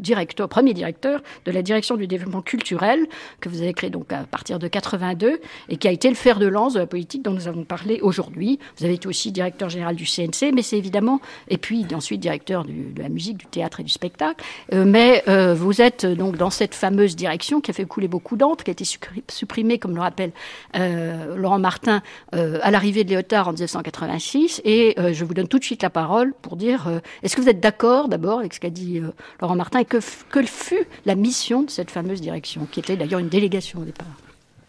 premier 0.46 0.74
directeur 0.74 1.20
de 1.46 1.52
la 1.52 1.62
direction 1.62 1.96
du 1.96 2.06
développement 2.06 2.42
culturel 2.42 3.06
que 3.40 3.48
vous 3.48 3.62
avez 3.62 3.72
créé 3.72 3.90
donc 3.90 4.12
à 4.12 4.24
partir 4.24 4.58
de 4.58 4.68
82 4.68 5.40
et 5.68 5.76
qui 5.76 5.88
a 5.88 5.90
été 5.90 6.08
le 6.08 6.14
fer 6.14 6.38
de 6.38 6.46
lance 6.46 6.74
de 6.74 6.80
la 6.80 6.86
politique 6.86 7.22
dont 7.22 7.32
nous 7.32 7.48
avons 7.48 7.64
parlé 7.64 8.00
aujourd'hui. 8.00 8.58
Vous 8.78 8.84
avez 8.84 8.94
été 8.94 9.08
aussi 9.08 9.32
directeur 9.32 9.68
général 9.68 9.96
du 9.96 10.04
CNC, 10.04 10.52
mais 10.54 10.62
c'est 10.62 10.78
évidemment, 10.78 11.20
et 11.48 11.58
puis 11.58 11.86
ensuite 11.94 12.20
directeur 12.20 12.64
de 12.64 13.00
la 13.00 13.08
musique, 13.08 13.38
du 13.38 13.46
théâtre 13.46 13.80
et 13.80 13.82
du 13.82 13.92
spectacle. 13.92 14.44
Euh, 14.72 14.84
mais 14.86 15.22
euh, 15.28 15.54
vous 15.54 15.80
êtes 15.80 16.06
donc 16.06 16.36
dans 16.36 16.50
cette 16.50 16.74
fameuse 16.74 17.16
direction 17.16 17.60
qui 17.60 17.70
a 17.70 17.74
fait 17.74 17.84
couler 17.84 18.08
beaucoup 18.08 18.36
d'encre, 18.36 18.64
qui 18.64 18.70
a 18.70 18.72
été 18.72 18.84
supprimée, 19.28 19.78
comme 19.78 19.94
le 19.94 20.00
rappelle 20.00 20.32
euh, 20.76 21.36
Laurent 21.36 21.58
Martin, 21.58 22.02
à 22.32 22.70
l'arrivée 22.70 23.04
de 23.04 23.10
Léotard 23.10 23.48
en 23.48 23.52
1986. 23.52 24.62
Et 24.64 24.96
je 25.12 25.24
vous 25.24 25.34
donne 25.34 25.48
tout 25.48 25.58
de 25.58 25.64
suite 25.64 25.82
la 25.82 25.90
parole 25.90 26.34
pour 26.42 26.56
dire, 26.56 26.88
est-ce 27.22 27.36
que 27.36 27.40
vous 27.40 27.44
êtes 27.49 27.61
d'accord 27.61 28.08
d'abord 28.08 28.41
avec 28.41 28.55
ce 28.55 28.61
qu'a 28.61 28.70
dit 28.70 29.00
Laurent 29.41 29.56
Martin 29.56 29.81
et 29.81 29.85
que, 29.85 30.00
fut 30.00 30.87
la 31.06 31.14
mission 31.14 31.62
de 31.62 31.70
cette 31.70 31.91
fameuse 31.91 32.20
direction, 32.20 32.67
qui 32.70 32.81
était 32.81 32.96
d'ailleurs 32.96 33.20
une 33.20 33.29
délégation 33.29 33.81
au 33.81 33.85
départ? 33.85 34.06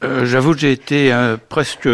Euh, 0.04 0.26
J'avoue 0.26 0.54
que 0.54 0.60
j'ai 0.60 0.72
été 0.72 1.14
euh, 1.14 1.38
presque 1.38 1.90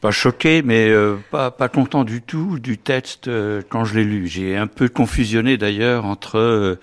pas 0.00 0.10
choqué, 0.10 0.62
mais 0.62 0.88
euh, 0.88 1.16
pas, 1.30 1.50
pas 1.50 1.68
content 1.68 2.04
du 2.04 2.22
tout 2.22 2.58
du 2.58 2.78
texte 2.78 3.30
quand 3.68 3.84
je 3.84 3.94
l'ai 3.98 4.04
lu. 4.04 4.26
J'ai 4.28 4.56
un 4.56 4.66
peu 4.66 4.88
confusionné 4.88 5.56
d'ailleurs 5.56 6.04
entre 6.04 6.78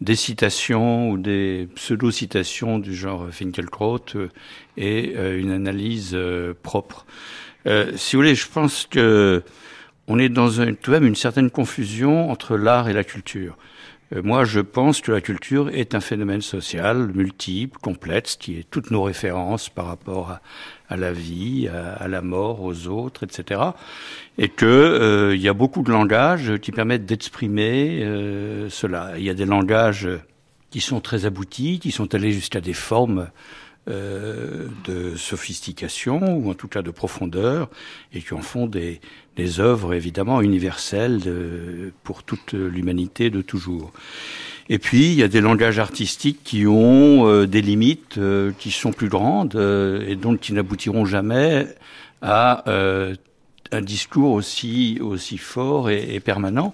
des 0.00 0.14
citations 0.14 1.10
ou 1.10 1.18
des 1.18 1.68
pseudo-citations 1.74 2.78
du 2.78 2.94
genre 2.94 3.26
Finkelkraut 3.30 4.04
et 4.76 5.14
une 5.14 5.50
analyse 5.50 6.16
propre. 6.62 7.06
si 7.96 8.14
vous 8.14 8.22
voulez, 8.22 8.34
je 8.34 8.46
pense 8.46 8.86
que 8.88 9.42
on 10.08 10.18
est 10.18 10.30
dans 10.30 10.60
un, 10.60 10.72
tout 10.72 10.90
de 10.90 10.96
même 10.96 11.06
une 11.06 11.14
certaine 11.14 11.50
confusion 11.50 12.30
entre 12.30 12.56
l'art 12.56 12.88
et 12.88 12.94
la 12.94 13.04
culture. 13.04 13.56
Euh, 14.14 14.22
moi, 14.22 14.44
je 14.44 14.60
pense 14.60 15.00
que 15.00 15.12
la 15.12 15.20
culture 15.20 15.68
est 15.68 15.94
un 15.94 16.00
phénomène 16.00 16.40
social 16.40 17.10
multiple, 17.14 17.78
complexe, 17.80 18.36
qui 18.36 18.58
est 18.58 18.66
toutes 18.70 18.90
nos 18.90 19.02
références 19.02 19.68
par 19.68 19.86
rapport 19.86 20.38
à, 20.88 20.96
la 20.96 21.12
vie, 21.12 21.68
à, 21.68 22.08
la 22.08 22.22
mort, 22.22 22.62
aux 22.62 22.86
autres, 22.86 23.24
etc. 23.24 23.60
Et 24.38 24.48
que 24.48 24.64
euh, 24.64 25.36
il 25.36 25.42
y 25.42 25.48
a 25.48 25.52
beaucoup 25.52 25.82
de 25.82 25.90
langages 25.90 26.56
qui 26.58 26.72
permettent 26.72 27.04
d'exprimer 27.04 28.02
euh, 28.02 28.70
cela. 28.70 29.12
Il 29.18 29.24
y 29.24 29.30
a 29.30 29.34
des 29.34 29.44
langages 29.44 30.08
qui 30.70 30.80
sont 30.80 31.00
très 31.00 31.26
aboutis, 31.26 31.78
qui 31.78 31.90
sont 31.90 32.14
allés 32.14 32.32
jusqu'à 32.32 32.60
des 32.60 32.74
formes 32.74 33.28
de 33.86 35.16
sophistication 35.16 36.36
ou 36.36 36.50
en 36.50 36.52
tout 36.52 36.68
cas 36.68 36.82
de 36.82 36.90
profondeur 36.90 37.70
et 38.12 38.20
qui 38.20 38.34
en 38.34 38.42
font 38.42 38.66
des, 38.66 39.00
des 39.38 39.60
œuvres 39.60 39.94
évidemment 39.94 40.42
universelles 40.42 41.20
de, 41.20 41.92
pour 42.02 42.24
toute 42.24 42.52
l'humanité 42.52 43.30
de 43.30 43.40
toujours. 43.40 43.92
Et 44.68 44.78
puis 44.78 45.06
il 45.06 45.14
y 45.14 45.22
a 45.22 45.28
des 45.28 45.40
langages 45.40 45.78
artistiques 45.78 46.40
qui 46.42 46.66
ont 46.66 47.26
euh, 47.26 47.46
des 47.46 47.62
limites 47.62 48.18
euh, 48.18 48.50
qui 48.58 48.72
sont 48.72 48.92
plus 48.92 49.08
grandes 49.08 49.54
euh, 49.54 50.04
et 50.06 50.16
donc 50.16 50.40
qui 50.40 50.52
n'aboutiront 50.52 51.06
jamais 51.06 51.68
à 52.20 52.64
un 53.70 53.82
discours 53.82 54.32
aussi 54.32 54.98
aussi 55.00 55.38
fort 55.38 55.88
et, 55.88 56.18
permanent, 56.18 56.72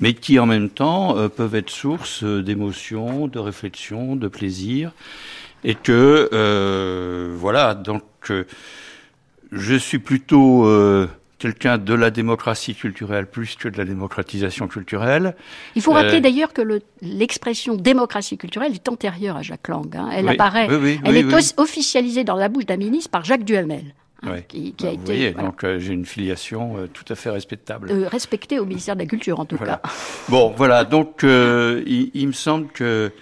mais 0.00 0.14
qui 0.14 0.38
en 0.38 0.46
même 0.46 0.70
temps 0.70 1.28
peuvent 1.28 1.54
être 1.54 1.68
source 1.68 2.24
d'émotions, 2.24 3.28
de 3.28 3.38
réflexion, 3.38 4.16
de 4.16 4.26
plaisir, 4.26 4.92
et 5.64 5.74
que 5.74 7.34
voilà 7.36 7.74
donc 7.74 8.32
je 9.52 9.74
suis 9.74 9.98
plutôt 9.98 10.66
quelqu'un 11.38 11.78
de 11.78 11.94
la 11.94 12.10
démocratie 12.10 12.74
culturelle 12.74 13.26
plus 13.26 13.56
que 13.56 13.68
de 13.68 13.76
la 13.76 13.84
démocratisation 13.84 14.68
culturelle. 14.68 15.36
Il 15.74 15.82
faut 15.82 15.92
rappeler 15.92 16.18
euh, 16.18 16.20
d'ailleurs 16.20 16.52
que 16.52 16.62
l'expression 17.02 17.76
démocratie 17.76 18.38
culturelle 18.38 18.72
est 18.72 18.88
antérieure 18.88 19.36
à 19.36 19.42
Jacques 19.42 19.68
Lang. 19.68 19.94
Hein. 19.96 20.08
Elle 20.12 20.28
apparaît, 20.28 20.68
elle 21.04 21.16
est 21.16 21.58
officialisée 21.58 22.24
dans 22.24 22.36
la 22.36 22.48
bouche 22.48 22.66
d'un 22.66 22.76
ministre 22.76 23.10
par 23.10 23.24
Jacques 23.24 23.44
Duhamel. 23.44 23.94
Hein, 24.22 24.40
qui, 24.48 24.74
a 24.80 24.84
bah, 24.84 24.92
été, 24.92 25.04
voyez, 25.04 25.30
donc 25.32 25.62
euh, 25.62 25.78
j'ai 25.78 25.92
une 25.92 26.06
filiation 26.06 26.78
euh, 26.78 26.86
tout 26.86 27.04
à 27.10 27.14
fait 27.14 27.28
respectable. 27.28 27.92
respectée 28.10 28.58
au 28.58 28.64
ministère 28.64 28.96
de 28.96 29.00
la 29.00 29.06
Culture 29.06 29.38
en 29.38 29.44
tout 29.44 29.58
cas. 29.58 29.82
Bon, 30.30 30.54
voilà, 30.56 30.84
donc 30.84 31.22
il, 31.22 32.10
il, 32.14 32.26
me 32.26 32.32
semble 32.32 32.68
que 32.68 33.12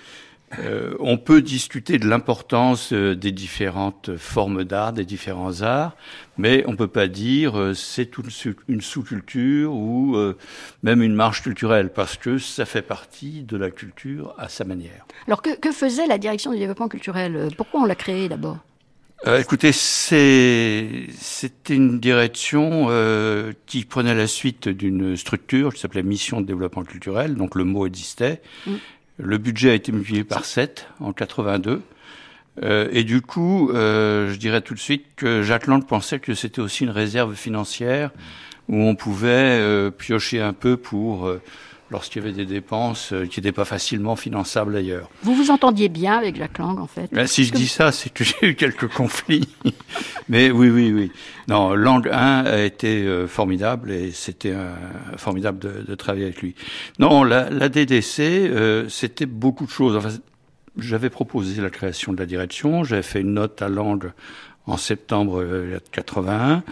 Euh, 0.61 0.95
on 1.01 1.19
peut 1.19 1.43
discuter 1.43 1.99
de 1.99 2.09
l'importance 2.09 2.93
euh, 2.93 3.15
des 3.15 3.33
différentes 3.33 4.17
formes 4.17 4.65
d'art, 4.65 4.93
des 4.93 5.05
différents 5.05 5.63
arts, 5.63 5.97
mais 6.39 6.65
on 6.67 6.77
peut 6.77 6.89
pas 6.89 7.09
dire 7.09 7.59
euh, 7.59 7.75
c'est 7.75 8.11
une 8.69 8.81
sous-culture 8.81 9.73
ou 9.73 10.17
même 10.83 11.03
une 11.03 11.15
marche 11.15 11.43
culturelle, 11.43 11.91
parce 11.93 12.17
que 12.17 12.39
ça 12.39 12.65
fait 12.65 12.83
partie 12.83 13.43
de 13.43 13.57
la 13.57 13.71
culture 13.71 14.35
à 14.39 14.49
sa 14.49 14.65
manière. 14.65 15.07
Alors 15.27 15.43
que, 15.43 15.57
que 15.57 15.73
faisait 15.73 16.07
la 16.07 16.19
direction 16.19 16.53
du 16.53 16.59
développement 16.59 16.89
culturel 16.89 17.49
Pourquoi 17.57 17.81
on 17.81 17.85
l'a 17.85 17.95
créée 17.95 18.29
d'abord? 18.29 18.59
Euh, 19.27 19.41
écoutez, 19.41 19.73
c'était 19.73 21.07
une 21.71 21.99
direction 21.99 22.89
euh, 22.91 23.53
qui 23.65 23.87
prenait 23.87 24.15
la 24.15 24.27
suite 24.27 24.69
d'une 24.69 25.17
structure 25.17 25.73
qui 25.73 25.81
s'appelait 25.81 26.03
Mission 26.03 26.43
de 26.43 26.47
développement 26.47 26.85
culturel, 26.85 27.35
donc 27.35 27.55
le 27.55 27.65
mot 27.65 27.87
existait. 27.87 28.43
Mm. 28.67 28.75
Le 29.19 29.39
budget 29.39 29.71
a 29.71 29.75
été 29.75 29.93
multiplié 29.93 30.25
par 30.25 30.45
7 30.45 30.89
en 31.01 31.13
82. 31.13 31.83
Euh, 32.63 32.89
et 32.93 33.05
du 33.05 33.21
coup, 33.21 33.71
euh, 33.71 34.33
je 34.33 34.37
dirais 34.39 34.61
tout 34.61 34.75
de 34.75 34.79
suite 34.79 35.07
que 35.17 35.43
Jacques 35.43 35.67
Lang 35.67 35.85
pensait 35.85 36.19
que 36.19 36.35
c'était 36.35 36.61
aussi 36.61 36.85
une 36.85 36.91
réserve 36.91 37.35
financière 37.35 38.11
où 38.69 38.77
on 38.77 38.95
pouvait 38.95 39.61
euh, 39.61 39.91
piocher 39.91 40.41
un 40.41 40.53
peu 40.53 40.77
pour 40.77 41.31
lorsqu'il 41.91 42.23
y 42.23 42.25
avait 42.25 42.35
des 42.35 42.47
dépenses 42.47 43.13
euh, 43.13 43.27
qui 43.27 43.41
n'étaient 43.41 43.53
pas 43.53 43.65
facilement 43.65 44.17
finançables 44.17 44.77
ailleurs. 44.77 45.11
Vous 45.23 45.35
vous 45.35 45.51
entendiez 45.51 45.89
bien 45.89 46.17
avec 46.17 46.37
Jacques 46.37 46.59
Lang, 46.59 46.79
en 46.79 46.87
fait 46.87 47.09
ben, 47.13 47.27
Si 47.27 47.45
je 47.45 47.53
dis 47.53 47.69
ça, 47.69 47.93
c'est 47.93 48.11
que 48.11 48.25
j'ai 48.25 48.49
eu 48.49 48.55
quelques 48.55 48.89
conflits. 48.89 49.49
Mais 50.29 50.51
oui, 50.51 50.71
oui, 50.71 50.93
oui. 50.93 51.13
Non, 51.49 51.75
Lang 51.75 52.09
1 52.09 52.45
a 52.45 52.63
été 52.63 53.03
euh, 53.03 53.27
formidable 53.27 53.91
et 53.93 54.11
c'était 54.13 54.55
formidable 55.17 55.59
de, 55.59 55.85
de, 55.87 55.95
travailler 55.95 56.25
avec 56.25 56.41
lui. 56.41 56.55
Non, 56.99 57.25
la, 57.25 57.51
la 57.51 57.69
DDC, 57.69 58.21
euh, 58.21 58.89
c'était 58.89 59.27
beaucoup 59.27 59.67
de 59.67 59.71
choses. 59.71 59.97
Enfin, 59.97 60.11
j'avais 60.79 61.11
proposé 61.11 61.61
la 61.61 61.71
création 61.71 62.13
de 62.13 62.19
la 62.19 62.27
direction, 62.27 62.85
j'avais 62.85 63.03
fait 63.03 63.21
une 63.21 63.35
note 63.35 63.61
à 63.63 63.69
Lang 63.69 64.13
en 64.67 64.77
septembre 64.79 65.45
81 65.93 66.65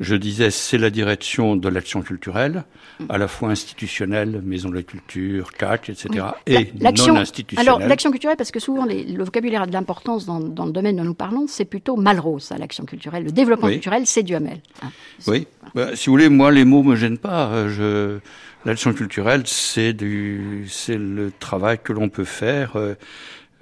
je 0.00 0.14
disais, 0.14 0.50
c'est 0.50 0.78
la 0.78 0.90
direction 0.90 1.56
de 1.56 1.68
l'action 1.68 2.00
culturelle, 2.00 2.64
à 3.08 3.18
la 3.18 3.28
fois 3.28 3.50
institutionnelle, 3.50 4.40
maison 4.42 4.70
de 4.70 4.74
la 4.74 4.82
culture, 4.82 5.52
CAC, 5.52 5.90
etc., 5.90 6.26
et 6.46 6.72
non 6.80 7.16
institutionnelle. 7.16 7.68
Alors, 7.68 7.86
l'action 7.86 8.10
culturelle, 8.10 8.36
parce 8.36 8.50
que 8.50 8.60
souvent 8.60 8.86
le 8.86 9.22
vocabulaire 9.22 9.62
a 9.62 9.66
de 9.66 9.72
l'importance 9.72 10.24
dans, 10.24 10.38
le 10.38 10.72
domaine 10.72 10.96
dont 10.96 11.04
nous 11.04 11.14
parlons, 11.14 11.46
c'est 11.46 11.66
plutôt 11.66 11.96
Malraux, 11.96 12.38
l'action 12.58 12.84
culturelle. 12.84 13.24
Le 13.24 13.32
développement 13.32 13.68
culturel, 13.68 14.06
c'est 14.06 14.22
Duhamel. 14.22 14.60
Hein. 14.82 14.88
oui, 15.26 15.46
bah, 15.74 15.94
si 15.94 16.06
vous 16.06 16.14
voulez, 16.14 16.28
moi, 16.30 16.50
les 16.50 16.64
mots 16.64 16.82
me 16.82 16.96
gênent 16.96 17.18
pas. 17.18 17.50
Euh, 17.50 17.68
je... 17.68 18.18
L'action 18.66 18.92
culturelle, 18.92 19.42
c'est 19.46 19.94
du, 19.94 20.66
c'est 20.68 20.98
le 20.98 21.32
travail 21.38 21.78
que 21.82 21.94
l'on 21.94 22.10
peut 22.10 22.24
faire. 22.24 22.76
Euh, 22.76 22.94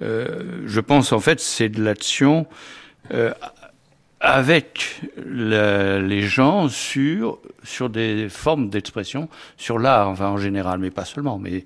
euh, 0.01 0.61
je 0.65 0.79
pense, 0.79 1.13
en 1.13 1.19
fait, 1.19 1.39
c'est 1.39 1.69
de 1.69 1.81
l'action 1.81 2.47
euh, 3.13 3.31
avec 4.21 5.01
les 5.25 6.21
gens 6.23 6.67
sur 6.67 7.39
sur 7.63 7.89
des 7.89 8.29
formes 8.29 8.69
d'expression, 8.69 9.29
sur 9.57 9.79
l'art, 9.79 10.09
enfin 10.09 10.27
en 10.27 10.37
général, 10.37 10.79
mais 10.79 10.91
pas 10.91 11.05
seulement. 11.05 11.37
Mais 11.37 11.65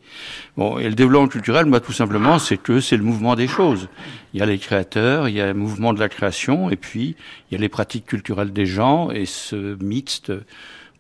bon, 0.58 0.78
et 0.80 0.90
le 0.90 0.96
développement 0.96 1.28
culturel, 1.28 1.66
moi, 1.66 1.80
tout 1.80 1.92
simplement, 1.92 2.40
c'est 2.40 2.58
que 2.58 2.80
c'est 2.80 2.98
le 2.98 3.04
mouvement 3.04 3.36
des 3.36 3.48
choses. 3.48 3.90
Il 4.34 4.40
y 4.40 4.44
a 4.44 4.46
les 4.46 4.58
créateurs, 4.58 5.30
il 5.30 5.36
y 5.36 5.42
a 5.42 5.48
le 5.48 5.54
mouvement 5.54 5.94
de 5.94 6.00
la 6.00 6.10
création, 6.10 6.70
et 6.70 6.76
puis 6.76 7.16
il 7.50 7.56
y 7.56 7.58
a 7.58 7.62
les 7.62 7.70
pratiques 7.70 8.06
culturelles 8.06 8.54
des 8.54 8.66
gens, 8.66 9.12
et 9.12 9.26
ce 9.26 9.78
mixte 9.84 10.32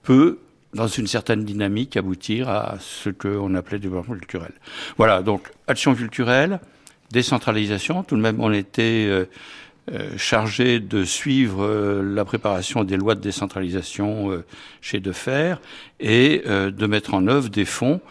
peut 0.04 0.40
dans 0.74 0.88
une 0.88 1.06
certaine 1.06 1.46
dynamique, 1.46 1.98
aboutir 1.98 2.50
à 2.50 2.78
ce 2.80 3.10
qu'on 3.10 3.54
appelait 3.54 3.78
développement 3.78 4.16
culturel. 4.16 4.54
Voilà, 4.98 5.22
donc 5.22 5.52
action 5.68 5.94
culturelle, 5.94 6.60
décentralisation, 7.12 8.02
tout 8.02 8.16
de 8.16 8.22
même 8.22 8.40
on 8.40 8.52
était 8.52 9.06
euh, 9.08 9.26
chargé 10.18 10.80
de 10.80 11.04
suivre 11.04 11.63
euh, 11.63 12.02
la 12.02 12.25
préparation 12.25 12.84
des 12.84 12.98
lois 12.98 13.16
de 13.16 13.22
décentralisation 13.22 14.32
euh, 14.32 14.46
chez 14.82 15.00
Defer 15.00 15.56
et 16.00 16.44
de 16.46 16.88
mettre 16.88 17.13
en 17.13 17.28
œuvre 17.28 17.50
des 17.50 17.66
fonds 17.66 18.02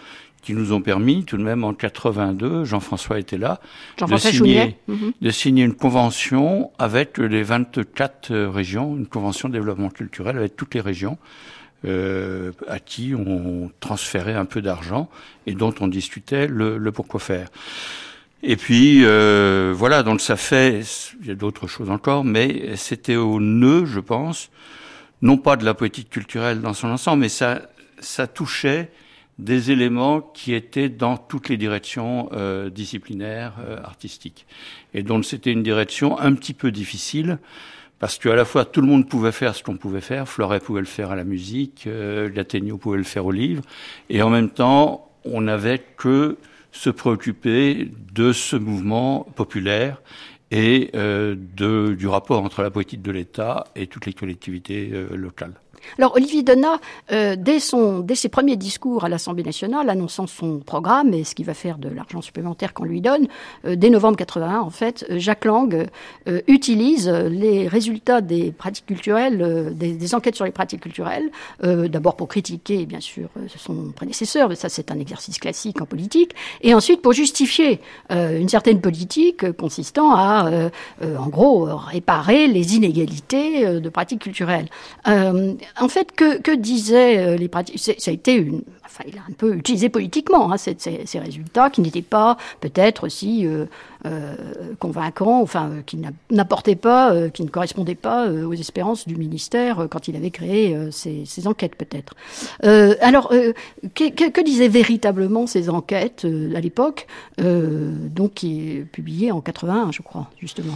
qui 0.43 0.55
nous 0.55 0.73
ont 0.73 0.81
permis, 0.81 1.25
tout 1.25 1.37
de 1.37 1.43
même 1.43 1.63
en 1.63 1.73
82, 1.73 2.65
Jean-François 2.65 3.19
était 3.19 3.39
là, 3.39 3.61
de 4.01 4.17
signer, 4.17 4.77
mhm. 4.89 5.13
de 5.21 5.31
signer 5.31 5.65
une 5.65 5.75
convention 5.75 6.73
avec 6.79 7.19
les 7.19 7.43
24 7.43 8.35
régions, 8.47 8.97
une 8.97 9.07
convention 9.07 9.49
de 9.49 9.55
développement 9.55 9.91
culturel 9.91 10.37
avec 10.37 10.57
toutes 10.57 10.75
les 10.75 10.81
régions, 10.81 11.17
euh, 11.85 12.53
à 12.69 12.79
qui 12.79 13.13
on 13.13 13.69
transférait 13.81 14.37
un 14.37 14.45
peu 14.45 14.63
d'argent 14.63 15.09
et 15.47 15.55
dont 15.55 15.75
on 15.81 15.89
discutait 15.89 16.47
le, 16.47 16.79
le 16.79 16.93
pourquoi 16.93 17.19
faire. 17.19 17.49
Et 18.43 18.57
puis 18.57 19.05
euh, 19.05 19.73
voilà, 19.77 20.03
donc 20.03 20.21
ça 20.21 20.37
fait, 20.37 20.83
il 21.21 21.29
y 21.29 21.31
a 21.31 21.35
d'autres 21.35 21.69
choses 21.69 21.91
encore, 21.91 22.25
mais 22.25 22.77
c'était 22.77 23.17
au 23.17 23.39
nœud, 23.41 23.85
je 23.85 24.01
pense, 24.01 24.51
non 25.21 25.37
pas 25.37 25.57
de 25.57 25.65
la 25.65 25.75
politique 25.75 26.11
culturelle 26.11 26.61
dans 26.61 26.75
son 26.75 26.89
ensemble, 26.89 27.21
mais 27.21 27.29
ça, 27.29 27.63
ça 28.01 28.27
touchait 28.27 28.91
des 29.39 29.71
éléments 29.71 30.21
qui 30.21 30.55
étaient 30.55 30.89
dans 30.89 31.17
toutes 31.17 31.49
les 31.49 31.57
directions 31.57 32.29
euh, 32.33 32.69
disciplinaires, 32.69 33.55
euh, 33.61 33.79
artistiques. 33.83 34.47
Et 34.93 35.03
donc 35.03 35.25
c'était 35.25 35.53
une 35.53 35.63
direction 35.63 36.19
un 36.19 36.35
petit 36.35 36.53
peu 36.53 36.73
difficile, 36.73 37.39
parce 38.01 38.19
qu'à 38.19 38.35
la 38.35 38.45
fois 38.45 38.65
tout 38.65 38.81
le 38.81 38.89
monde 38.89 39.09
pouvait 39.09 39.33
faire 39.33 39.55
ce 39.55 39.63
qu'on 39.63 39.77
pouvait 39.77 40.01
faire, 40.01 40.29
Fleuret 40.29 40.59
pouvait 40.59 40.81
le 40.81 40.87
faire 40.87 41.13
à 41.13 41.17
la 41.17 41.25
musique, 41.25 41.85
euh, 41.87 42.29
pouvait 42.81 42.99
le 42.99 43.05
faire 43.05 43.25
au 43.25 43.33
livre, 43.33 43.63
et 44.11 44.21
en 44.21 44.31
même 44.31 44.51
temps 44.51 45.09
on 45.25 45.43
n'avait 45.43 45.79
que 45.97 46.37
se 46.73 46.91
préoccuper 46.91 47.89
de 48.13 48.33
ce 48.33 48.57
mouvement 48.57 49.25
populaire 49.37 50.01
et 50.51 50.91
euh, 50.95 51.35
de, 51.39 51.95
du 51.95 52.09
rapport 52.09 52.43
entre 52.43 52.63
la 52.63 52.71
politique 52.71 53.03
de 53.03 53.11
l'État 53.11 53.65
et 53.77 53.87
toutes 53.87 54.07
les 54.07 54.13
collectivités 54.13 54.91
euh, 54.93 55.17
locales. 55.17 55.55
Alors 55.99 56.15
Olivier 56.17 56.43
Donat, 56.43 56.81
euh, 57.13 57.37
dès, 57.39 57.59
ses 57.61 58.29
premiers 58.29 58.57
discours 58.57 59.05
à 59.05 59.09
l'Assemblée 59.09 59.43
nationale, 59.43 59.91
annonçant 59.91 60.27
son 60.27 60.59
programme 60.59 61.13
et 61.13 61.25
ce 61.25 61.35
qu'il 61.35 61.45
va 61.45 61.55
faire 61.55 61.79
de 61.79 61.89
l'argent 61.89 62.23
supplémentaire 62.23 62.73
qu'on 62.73 62.85
lui 62.85 63.01
donne, 63.01 63.27
euh, 63.67 63.77
dès 63.77 63.91
novembre 63.91 64.17
81, 64.17 64.61
en 64.61 64.71
fait, 64.71 65.05
euh, 65.11 65.19
Jacques 65.19 65.45
Lang 65.45 65.87
utilise 66.47 67.09
les 67.09 67.69
résultats 67.69 68.21
des 68.21 68.53
pratiques 68.53 68.87
culturelles, 68.87 69.75
des, 69.75 70.15
enquêtes 70.15 70.35
sur 70.35 70.45
les 70.45 70.51
pratiques 70.51 70.81
culturelles, 70.81 71.31
d'abord 71.63 72.17
pour 72.17 72.29
critiquer, 72.29 72.87
bien 72.87 73.01
sûr, 73.01 73.29
son 73.57 73.93
prédécesseur, 73.95 74.55
ça 74.57 74.69
c'est 74.69 74.91
un 74.91 74.99
exercice 74.99 75.39
classique 75.39 75.81
en 75.81 75.87
politique, 75.87 76.35
et 76.61 76.75
ensuite 76.75 77.03
pour 77.03 77.13
justifier 77.13 77.81
une 78.11 78.49
certaine 78.49 78.81
politique 78.81 79.51
consistant 79.53 80.15
à, 80.15 80.71
en 81.03 81.29
gros, 81.29 81.65
réparer 81.65 82.47
les 82.47 82.77
inégalités 82.77 83.81
de 83.81 83.89
pratiques 83.89 84.23
culturelles 84.23 84.69
en 85.81 85.89
fait, 85.89 86.13
que, 86.13 86.55
disaient 86.55 87.19
euh, 87.19 87.37
les 87.37 87.49
pratiques 87.49 87.79
Ça 87.79 88.11
a 88.11 88.15
été 88.15 88.35
une. 88.35 88.63
Enfin, 88.85 89.05
il 89.07 89.17
a 89.17 89.23
un 89.23 89.33
peu 89.33 89.55
utilisé 89.55 89.89
politiquement 89.89 90.53
hein, 90.53 90.59
ces, 90.59 90.77
résultats 91.19 91.71
qui 91.71 91.81
n'étaient 91.81 92.03
pas 92.03 92.37
peut-être 92.61 93.05
aussi 93.05 93.47
euh, 93.47 93.65
euh, 94.05 94.35
convaincants, 94.79 95.41
enfin, 95.41 95.71
qui 95.87 95.99
n'apportaient 96.31 96.77
pas, 96.77 97.31
qui 97.31 97.43
ne 97.43 97.49
correspondaient 97.49 97.95
pas 97.95 98.31
aux 98.31 98.53
espérances 98.53 99.09
du 99.09 99.17
ministère 99.17 99.87
quand 99.91 100.09
il 100.09 100.17
avait 100.17 100.31
créé 100.31 100.77
ces, 100.91 101.47
enquêtes, 101.47 101.75
peut-être. 101.77 102.15
alors, 103.01 103.31
que, 103.31 104.11
que, 104.11 104.29
que, 104.29 104.41
disaient 104.43 104.69
véritablement 104.69 105.47
ces 105.47 105.71
enquêtes 105.71 106.27
à 106.55 106.61
l'époque, 106.61 107.07
donc 107.39 108.35
qui 108.35 108.73
est 108.73 108.85
publiée 108.85 109.33
en 109.33 109.41
81, 109.41 109.91
je 109.93 110.03
crois, 110.03 110.29
justement? 110.39 110.75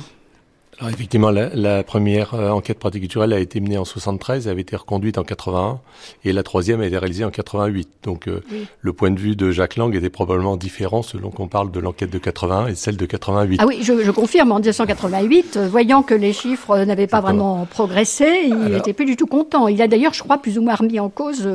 Alors 0.79 0.93
effectivement, 0.93 1.31
la, 1.31 1.49
la 1.55 1.83
première 1.83 2.35
euh, 2.35 2.51
enquête 2.51 2.79
pratique 2.79 3.01
culturelle 3.01 3.33
a 3.33 3.39
été 3.39 3.61
menée 3.61 3.79
en 3.79 3.87
73, 3.87 4.47
elle 4.47 4.53
avait 4.53 4.61
été 4.61 4.77
reconduite 4.77 5.17
en 5.17 5.25
81, 5.25 5.81
et 6.25 6.35
la 6.35 6.43
troisième 6.43 6.83
a 6.83 6.87
été 6.87 6.99
réalisée 6.99 7.25
en 7.25 7.31
88. 7.31 7.89
Donc 8.03 8.29
euh, 8.29 8.43
le 8.83 8.93
point 8.93 9.11
de 9.11 9.19
vue 9.19 9.37
de 9.37 9.51
Jacques 9.53 9.77
Lang 9.77 9.95
était 9.95 10.11
probablement 10.11 10.59
différent 10.59 11.01
selon 11.01 11.31
qu'on 11.31 11.49
parle 11.49 11.71
de 11.71 11.81
l'enquête 11.81 12.11
de 12.11 12.19
81 12.19 12.67
et 12.67 12.75
celle 12.75 12.99
de 12.99 13.07
88. 13.07 13.59
Ah 13.63 13.67
oui, 13.67 13.79
je, 13.81 14.05
je 14.05 14.11
confirme, 14.11 14.53
en 14.53 14.57
1988, 14.57 15.57
euh, 15.57 15.69
voyant 15.69 16.03
que 16.03 16.13
les 16.13 16.35
chiffres 16.35 16.77
n'avaient 16.85 17.07
pas 17.07 17.23
vraiment 17.23 17.65
progressé, 17.65 18.43
il 18.45 18.55
n'était 18.57 18.93
plus 18.93 19.07
du 19.07 19.17
tout 19.17 19.27
content. 19.27 19.69
Il 19.69 19.81
a 19.81 19.89
d'ailleurs, 19.89 20.13
je 20.13 20.23
crois, 20.23 20.37
plus 20.37 20.59
ou 20.59 20.63
moins 20.63 20.75
remis 20.75 21.01
en 21.01 21.09
cause 21.09 21.49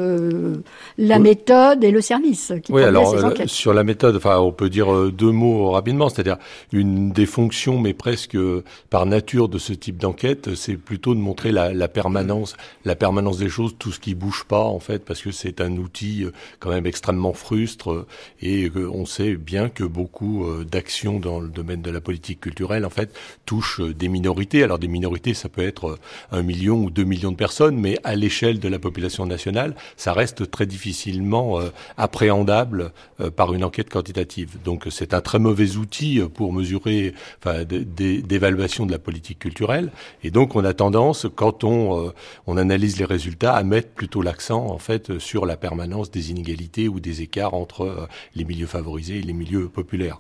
la 0.97 1.19
méthode 1.19 1.83
et 1.83 1.91
le 1.91 2.01
service 2.01 2.53
qui 2.63 2.71
oui, 2.71 2.81
alors, 2.81 3.11
ces 3.11 3.23
enquêtes. 3.23 3.49
Sur 3.49 3.73
la 3.75 3.83
méthode, 3.83 4.15
enfin, 4.15 4.39
on 4.39 4.51
peut 4.51 4.69
dire 4.69 5.11
deux 5.11 5.31
mots 5.31 5.69
rapidement, 5.69 6.09
c'est-à-dire 6.09 6.37
une 6.71 7.11
des 7.11 7.27
fonctions, 7.27 7.79
mais 7.79 7.93
presque 7.93 8.37
par 8.89 9.05
nature 9.11 9.49
de 9.49 9.57
ce 9.57 9.73
type 9.73 9.97
d'enquête, 9.97 10.55
c'est 10.55 10.77
plutôt 10.77 11.13
de 11.13 11.19
montrer 11.19 11.51
la, 11.51 11.87
permanence, 11.87 12.55
la 12.85 12.95
permanence 12.95 13.37
des 13.37 13.49
choses, 13.49 13.75
tout 13.77 13.91
ce 13.91 13.99
qui 13.99 14.15
bouge 14.15 14.45
pas 14.47 14.63
en 14.63 14.79
fait, 14.79 15.03
parce 15.05 15.21
que 15.21 15.31
c'est 15.31 15.61
un 15.61 15.77
outil 15.77 16.23
euh, 16.23 16.31
quand 16.59 16.69
même 16.69 16.85
extrêmement 16.85 17.33
frustre 17.33 18.07
et 18.41 18.71
on 18.75 19.05
sait 19.05 19.35
bien 19.35 19.69
que 19.69 19.83
beaucoup 19.83 20.45
d'actions 20.63 21.19
dans 21.19 21.39
le 21.39 21.49
domaine 21.49 21.81
de 21.81 21.91
la 21.91 22.01
politique 22.01 22.39
culturelle 22.39 22.85
en 22.85 22.89
fait 22.89 23.13
touchent 23.45 23.81
des 23.81 24.07
minorités. 24.07 24.63
Alors 24.63 24.79
des 24.79 24.87
minorités, 24.87 25.33
ça 25.33 25.49
peut 25.49 25.61
être 25.61 25.99
un 26.31 26.41
million 26.41 26.83
ou 26.83 26.89
deux 26.89 27.03
millions 27.03 27.31
de 27.31 27.37
personnes, 27.37 27.77
mais 27.77 27.97
à 28.03 28.15
l'échelle 28.15 28.59
de 28.59 28.67
la 28.69 28.79
population 28.79 29.25
nationale, 29.25 29.75
ça 29.97 30.13
reste 30.13 30.49
très 30.49 30.65
difficilement 30.65 31.59
appréhendable 31.97 32.93
par 33.35 33.53
une 33.53 33.63
enquête 33.63 33.89
quantitative. 33.89 34.57
Donc 34.63 34.87
c'est 34.89 35.13
un 35.13 35.21
très 35.21 35.39
mauvais 35.39 35.75
outil 35.75 36.21
pour 36.33 36.53
mesurer, 36.53 37.13
enfin, 37.39 37.63
d'évaluation 37.65 38.85
de 38.85 38.91
la 38.91 38.99
politique 39.01 39.39
culturelle. 39.39 39.91
Et 40.23 40.31
donc, 40.31 40.55
on 40.55 40.63
a 40.63 40.73
tendance, 40.73 41.27
quand 41.35 41.63
on, 41.63 42.07
euh, 42.07 42.13
on 42.47 42.57
analyse 42.57 42.97
les 42.97 43.05
résultats, 43.05 43.53
à 43.53 43.63
mettre 43.63 43.89
plutôt 43.89 44.21
l'accent, 44.21 44.65
en 44.65 44.77
fait, 44.77 45.19
sur 45.19 45.45
la 45.45 45.57
permanence 45.57 46.11
des 46.11 46.31
inégalités 46.31 46.87
ou 46.87 46.99
des 46.99 47.21
écarts 47.21 47.53
entre 47.53 47.81
euh, 47.81 48.07
les 48.35 48.45
milieux 48.45 48.67
favorisés 48.67 49.19
et 49.19 49.23
les 49.23 49.33
milieux 49.33 49.67
populaires. 49.67 50.19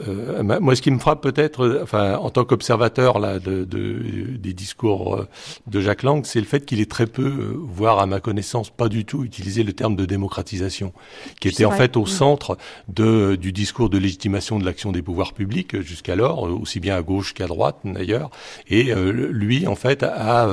Euh, 0.00 0.42
moi, 0.42 0.74
ce 0.74 0.82
qui 0.82 0.90
me 0.90 0.98
frappe 0.98 1.22
peut-être, 1.22 1.64
euh, 1.64 1.80
enfin, 1.82 2.16
en 2.16 2.28
tant 2.30 2.44
qu'observateur 2.44 3.20
là 3.20 3.38
de, 3.38 3.64
de, 3.64 4.36
des 4.36 4.52
discours 4.52 5.14
euh, 5.14 5.28
de 5.68 5.80
Jacques 5.80 6.02
Lang, 6.02 6.24
c'est 6.24 6.40
le 6.40 6.46
fait 6.46 6.64
qu'il 6.64 6.80
ait 6.80 6.86
très 6.86 7.06
peu, 7.06 7.56
voire 7.62 8.00
à 8.00 8.06
ma 8.06 8.18
connaissance, 8.18 8.70
pas 8.70 8.88
du 8.88 9.04
tout 9.04 9.22
utilisé 9.24 9.62
le 9.62 9.72
terme 9.72 9.94
de 9.94 10.04
démocratisation, 10.04 10.92
qui 11.40 11.48
était 11.48 11.64
en 11.64 11.70
fait 11.70 11.96
au 11.96 12.02
mm. 12.02 12.06
centre 12.06 12.58
de, 12.88 13.36
du 13.36 13.52
discours 13.52 13.88
de 13.88 13.98
légitimation 13.98 14.58
de 14.58 14.64
l'action 14.64 14.90
des 14.90 15.02
pouvoirs 15.02 15.32
publics 15.32 15.80
jusqu'alors, 15.80 16.42
aussi 16.42 16.80
bien 16.80 16.96
à 16.96 17.02
gauche 17.02 17.32
qu'à 17.32 17.46
droite 17.46 17.76
d'ailleurs. 17.84 18.30
Et 18.68 18.92
lui, 18.94 19.66
en 19.66 19.76
fait, 19.76 20.02
a 20.02 20.48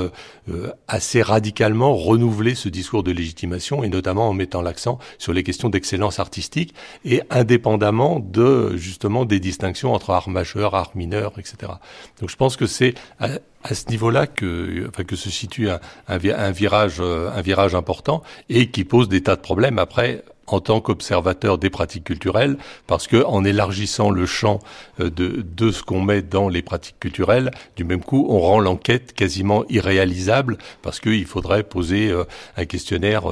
assez 0.86 1.22
radicalement 1.22 1.94
renouvelé 1.94 2.54
ce 2.54 2.68
discours 2.68 3.02
de 3.02 3.10
légitimation, 3.10 3.82
et 3.82 3.88
notamment 3.88 4.28
en 4.28 4.34
mettant 4.34 4.62
l'accent 4.62 4.98
sur 5.18 5.32
les 5.32 5.42
questions 5.42 5.68
d'excellence 5.68 6.20
artistique 6.20 6.74
et 7.04 7.22
indépendamment 7.30 8.20
de 8.20 8.76
justement 8.76 9.24
des 9.32 9.40
distinctions 9.40 9.92
entre 9.94 10.10
art 10.10 10.28
majeur, 10.28 10.74
art 10.74 10.92
mineur, 10.94 11.32
etc. 11.38 11.72
Donc 12.20 12.28
je 12.28 12.36
pense 12.36 12.56
que 12.56 12.66
c'est 12.66 12.94
à, 13.18 13.28
ce 13.74 13.88
niveau-là 13.88 14.26
que, 14.26 14.90
se 15.14 15.30
situe 15.30 15.68
euh, 15.70 15.78
un 16.08 16.50
virage 16.52 17.74
important 17.74 18.22
et 18.48 18.70
qui 18.70 18.84
pose 18.84 19.08
des 19.08 19.22
tas 19.22 19.36
de 19.36 19.40
problèmes 19.40 19.78
après 19.78 20.24
en 20.52 20.60
tant 20.60 20.80
qu'observateur 20.80 21.58
des 21.58 21.70
pratiques 21.70 22.04
culturelles, 22.04 22.56
parce 22.86 23.06
que 23.06 23.24
en 23.24 23.44
élargissant 23.44 24.10
le 24.10 24.26
champ 24.26 24.58
euh, 25.00 25.10
de, 25.10 25.44
de 25.56 25.70
ce 25.70 25.82
qu'on 25.82 26.00
met 26.00 26.22
dans 26.22 26.48
les 26.48 26.62
pratiques 26.62 27.00
culturelles, 27.00 27.50
du 27.76 27.84
même 27.84 28.02
coup, 28.02 28.26
on 28.28 28.40
rend 28.40 28.60
l'enquête 28.60 29.12
quasiment 29.12 29.64
irréalisable, 29.68 30.58
parce 30.82 31.00
qu'il 31.00 31.26
faudrait 31.26 31.62
poser 31.62 32.10
euh, 32.10 32.24
un 32.56 32.64
questionnaire 32.64 33.22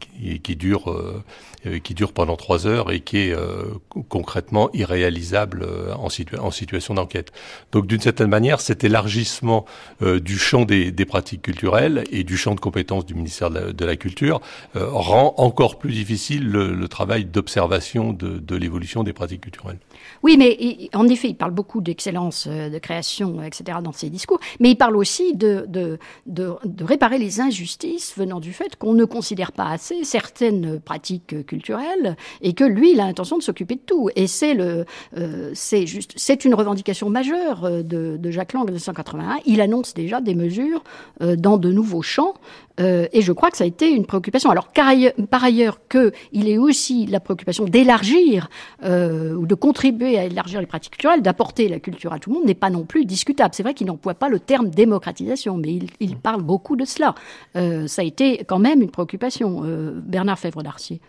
qui, 0.00 0.40
qui, 0.40 0.56
dure 0.56 0.92
euh, 1.66 1.78
qui 1.78 1.94
dure 1.94 2.12
pendant 2.12 2.36
trois 2.36 2.66
heures 2.66 2.90
et 2.90 2.98
qui 2.98 3.18
est 3.18 3.32
euh, 3.32 3.62
concrètement 4.08 4.68
irréalisable 4.72 5.62
euh, 5.62 5.94
en, 5.94 6.08
en 6.40 6.50
situation 6.50 6.94
d'enquête. 6.94 7.30
Donc 7.70 7.86
d'une 7.86 8.00
certaine 8.00 8.26
manière, 8.26 8.60
cet 8.60 8.82
élargissement 8.82 9.64
du 10.00 10.38
champ 10.38 10.64
des, 10.64 10.90
des, 10.90 11.04
pratiques 11.04 11.42
culturelles 11.42 12.02
et 12.10 12.24
du 12.24 12.36
champ 12.36 12.54
de 12.56 12.60
compétences 12.60 13.06
du 13.06 13.14
ministère 13.14 13.50
de 13.50 13.58
la, 13.58 13.72
de 13.72 13.84
la 13.84 13.96
Culture 13.96 14.40
rend 14.74 15.34
encore 15.36 15.78
plus 15.78 15.92
difficile 15.92 16.41
le, 16.42 16.88
travail 16.88 17.24
d'observation 17.24 18.12
de, 18.12 18.56
l'évolution 18.56 19.02
des 19.02 19.12
pratiques 19.12 19.42
culturelles. 19.42 19.78
Oui, 20.22 20.36
mais 20.36 20.90
en 20.94 21.08
effet, 21.08 21.28
il 21.28 21.34
parle 21.34 21.52
beaucoup 21.52 21.80
d'excellence 21.80 22.46
de 22.46 22.78
création, 22.78 23.42
etc. 23.42 23.78
dans 23.82 23.92
ses 23.92 24.10
discours, 24.10 24.40
mais 24.60 24.72
il 24.72 24.76
parle 24.76 24.96
aussi 24.96 25.34
de, 25.34 25.98
réparer 26.80 27.18
les 27.18 27.40
injustices 27.40 28.14
venant 28.16 28.40
du 28.40 28.52
fait 28.52 28.76
qu'on 28.76 28.92
ne 28.92 29.04
considère 29.04 29.52
pas 29.52 29.68
assez 29.68 30.04
certaines 30.04 30.80
pratiques 30.80 31.46
culturel 31.46 32.16
et 32.40 32.52
que 32.52 32.64
lui, 32.64 32.92
il 32.92 33.00
a 33.00 33.06
l'intention 33.06 33.38
de 33.38 33.42
s'occuper 33.42 33.76
de 33.76 33.80
tout. 33.80 34.10
Et 34.16 34.26
c'est 34.26 34.58
euh, 34.58 35.54
une 36.44 36.54
revendication 36.54 37.08
majeure 37.10 37.64
euh, 37.64 37.82
de, 37.82 38.16
de 38.18 38.30
Jacques 38.30 38.52
Lang 38.52 38.62
en 38.62 38.66
1981. 38.66 39.38
Il 39.46 39.60
annonce 39.60 39.94
déjà 39.94 40.20
des 40.20 40.34
mesures 40.34 40.82
euh, 41.20 41.36
dans 41.36 41.58
de 41.58 41.70
nouveaux 41.70 42.02
champs. 42.02 42.34
Et 42.78 43.20
je 43.20 43.32
crois 43.32 43.50
que 43.50 43.56
ça 43.56 43.64
a 43.64 43.66
été 43.66 43.90
une 43.90 44.06
préoccupation. 44.06 44.50
Alors, 44.50 44.68
par 45.30 45.44
ailleurs, 45.44 45.78
qu'il 45.88 46.48
ait 46.48 46.58
aussi 46.58 47.06
la 47.06 47.20
préoccupation 47.20 47.64
d'élargir 47.64 48.48
ou 48.82 49.46
de 49.46 49.54
contribuer 49.54 50.18
à 50.18 50.24
élargir 50.24 50.60
les 50.60 50.66
pratiques 50.66 50.92
culturelles, 50.92 51.22
d'apporter 51.22 51.68
la 51.68 51.80
culture 51.80 52.12
à 52.12 52.18
tout 52.18 52.30
le 52.30 52.36
monde, 52.36 52.46
n'est 52.46 52.54
pas 52.54 52.70
non 52.70 52.84
plus 52.84 53.04
discutable. 53.04 53.54
C'est 53.54 53.62
vrai 53.62 53.74
qu'il 53.74 53.86
n'emploie 53.86 54.14
pas 54.14 54.28
le 54.28 54.40
terme 54.40 54.70
démocratisation, 54.70 55.56
mais 55.56 55.78
il, 56.00 56.16
parle 56.16 56.42
beaucoup 56.42 56.76
de 56.76 56.84
cela. 56.84 57.14
ça 57.54 58.02
a 58.02 58.04
été 58.04 58.44
quand 58.44 58.58
même 58.58 58.82
une 58.82 58.90
préoccupation. 58.90 59.62
Bernard 60.04 60.38
Fèvre 60.38 60.62
d'Arcier. 60.62 61.00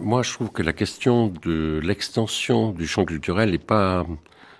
Moi, 0.00 0.22
je 0.22 0.32
trouve 0.32 0.50
que 0.50 0.62
la 0.62 0.72
question 0.72 1.32
de 1.42 1.80
l'extension 1.82 2.72
du 2.72 2.86
champ 2.86 3.04
culturel 3.04 3.50
n'est 3.50 3.58
pas 3.58 4.06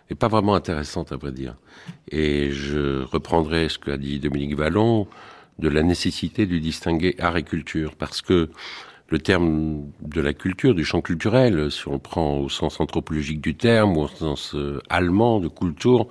est 0.08 0.14
pas 0.16 0.28
vraiment 0.28 0.54
intéressante 0.54 1.12
à 1.12 1.16
vrai 1.16 1.32
dire. 1.32 1.54
Et 2.10 2.50
je 2.50 3.04
reprendrai 3.04 3.68
ce 3.68 3.78
qu'a 3.78 3.96
dit 3.96 4.18
Dominique 4.18 4.56
Vallon 4.56 5.06
de 5.60 5.68
la 5.68 5.82
nécessité 5.82 6.46
de 6.46 6.58
distinguer 6.58 7.14
art 7.18 7.36
et 7.36 7.42
culture, 7.42 7.94
parce 7.94 8.22
que 8.22 8.50
le 9.10 9.18
terme 9.18 9.82
de 10.00 10.20
la 10.20 10.32
culture, 10.32 10.74
du 10.74 10.84
champ 10.84 11.00
culturel, 11.00 11.70
si 11.70 11.88
on 11.88 11.98
prend 11.98 12.38
au 12.38 12.48
sens 12.48 12.80
anthropologique 12.80 13.40
du 13.40 13.56
terme 13.56 13.96
ou 13.96 14.02
au 14.02 14.08
sens 14.08 14.54
euh, 14.54 14.80
allemand 14.88 15.40
de 15.40 15.48
Kultur, 15.48 16.06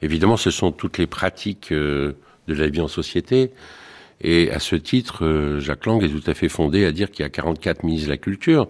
évidemment, 0.00 0.38
ce 0.38 0.50
sont 0.50 0.72
toutes 0.72 0.96
les 0.96 1.06
pratiques 1.06 1.70
euh, 1.70 2.14
de 2.48 2.54
la 2.54 2.68
vie 2.68 2.80
en 2.80 2.88
société. 2.88 3.52
Et 4.22 4.50
à 4.50 4.58
ce 4.58 4.74
titre, 4.76 5.24
euh, 5.24 5.60
Jacques 5.60 5.86
Lang 5.86 6.02
est 6.02 6.08
tout 6.08 6.28
à 6.30 6.34
fait 6.34 6.48
fondé 6.48 6.86
à 6.86 6.92
dire 6.92 7.10
qu'il 7.10 7.22
y 7.22 7.26
a 7.26 7.30
44 7.30 7.84
ministres 7.84 8.06
de 8.06 8.12
la 8.12 8.18
Culture, 8.18 8.68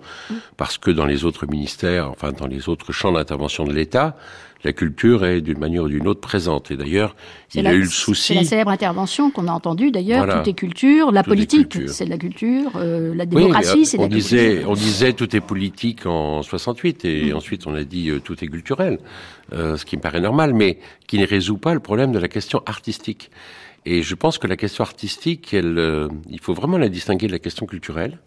parce 0.57 0.77
que 0.77 0.91
dans 0.91 1.07
les 1.07 1.25
autres 1.25 1.47
ministères, 1.47 2.11
enfin 2.11 2.33
dans 2.33 2.47
les 2.49 2.69
autres 2.69 2.93
champs 2.93 3.13
d'intervention 3.13 3.65
de 3.65 3.73
l'État, 3.73 4.17
la 4.65 4.73
culture 4.73 5.25
est 5.25 5.41
d'une 5.41 5.59
manière 5.59 5.85
ou 5.85 5.89
d'une 5.89 6.07
autre 6.07 6.21
présente. 6.21 6.71
Et 6.71 6.77
d'ailleurs, 6.77 7.17
il 7.55 7.67
a 7.67 7.73
eu 7.73 7.81
le 7.81 7.87
souci. 7.87 8.29
C'est 8.29 8.35
la 8.35 8.45
célèbre 8.45 8.71
intervention 8.71 9.31
qu'on 9.31 9.49
a 9.49 9.53
entendue 9.53 9.91
d'ailleurs. 9.91 10.43
Tout 10.43 10.51
est 10.51 10.55
culture, 10.55 11.13
la 11.13 11.23
politique, 11.23 11.89
c'est 11.89 12.05
de 12.05 12.11
la 12.11 12.19
culture, 12.19 12.73
euh, 12.77 13.15
la 13.15 13.27
démocratie, 13.27 13.87
c'est 13.87 13.97
de 13.97 14.03
la 14.03 14.09
disait, 14.09 14.65
On 14.67 14.75
disait 14.75 15.13
tout 15.13 15.35
est 15.35 15.41
politique 15.41 16.07
en 16.07 16.43
68 16.43 17.05
et 17.05 17.33
mm. 17.33 17.37
ensuite 17.37 17.67
on 17.67 17.75
a 17.75 17.85
dit 17.85 18.11
euh, 18.11 18.21
tout 18.21 18.43
est 18.45 18.49
culturel, 18.49 18.99
ce 19.53 19.85
qui 19.85 19.97
me 19.97 20.03
paraît 20.03 20.21
normal, 20.21 20.55
mais 20.55 20.79
qui 21.07 21.19
ne 21.19 21.27
résout 21.27 21.59
pas 21.59 21.75
le 21.75 21.81
problème 21.81 22.13
de 22.13 22.19
la 22.19 22.29
question 22.29 22.63
artistique. 22.67 23.31
Et 23.87 24.03
je 24.03 24.15
pense 24.15 24.39
que 24.39 24.47
la 24.47 24.57
question 24.57 24.85
artistique, 24.85 25.55
elle, 25.55 25.79
euh, 25.79 26.09
il 26.29 26.41
faut 26.41 26.53
vraiment 26.53 26.79
la 26.79 26.89
distinguer 26.89 27.27
de 27.27 27.33
la 27.33 27.39
question 27.39 27.67
culturelle. 27.67 28.19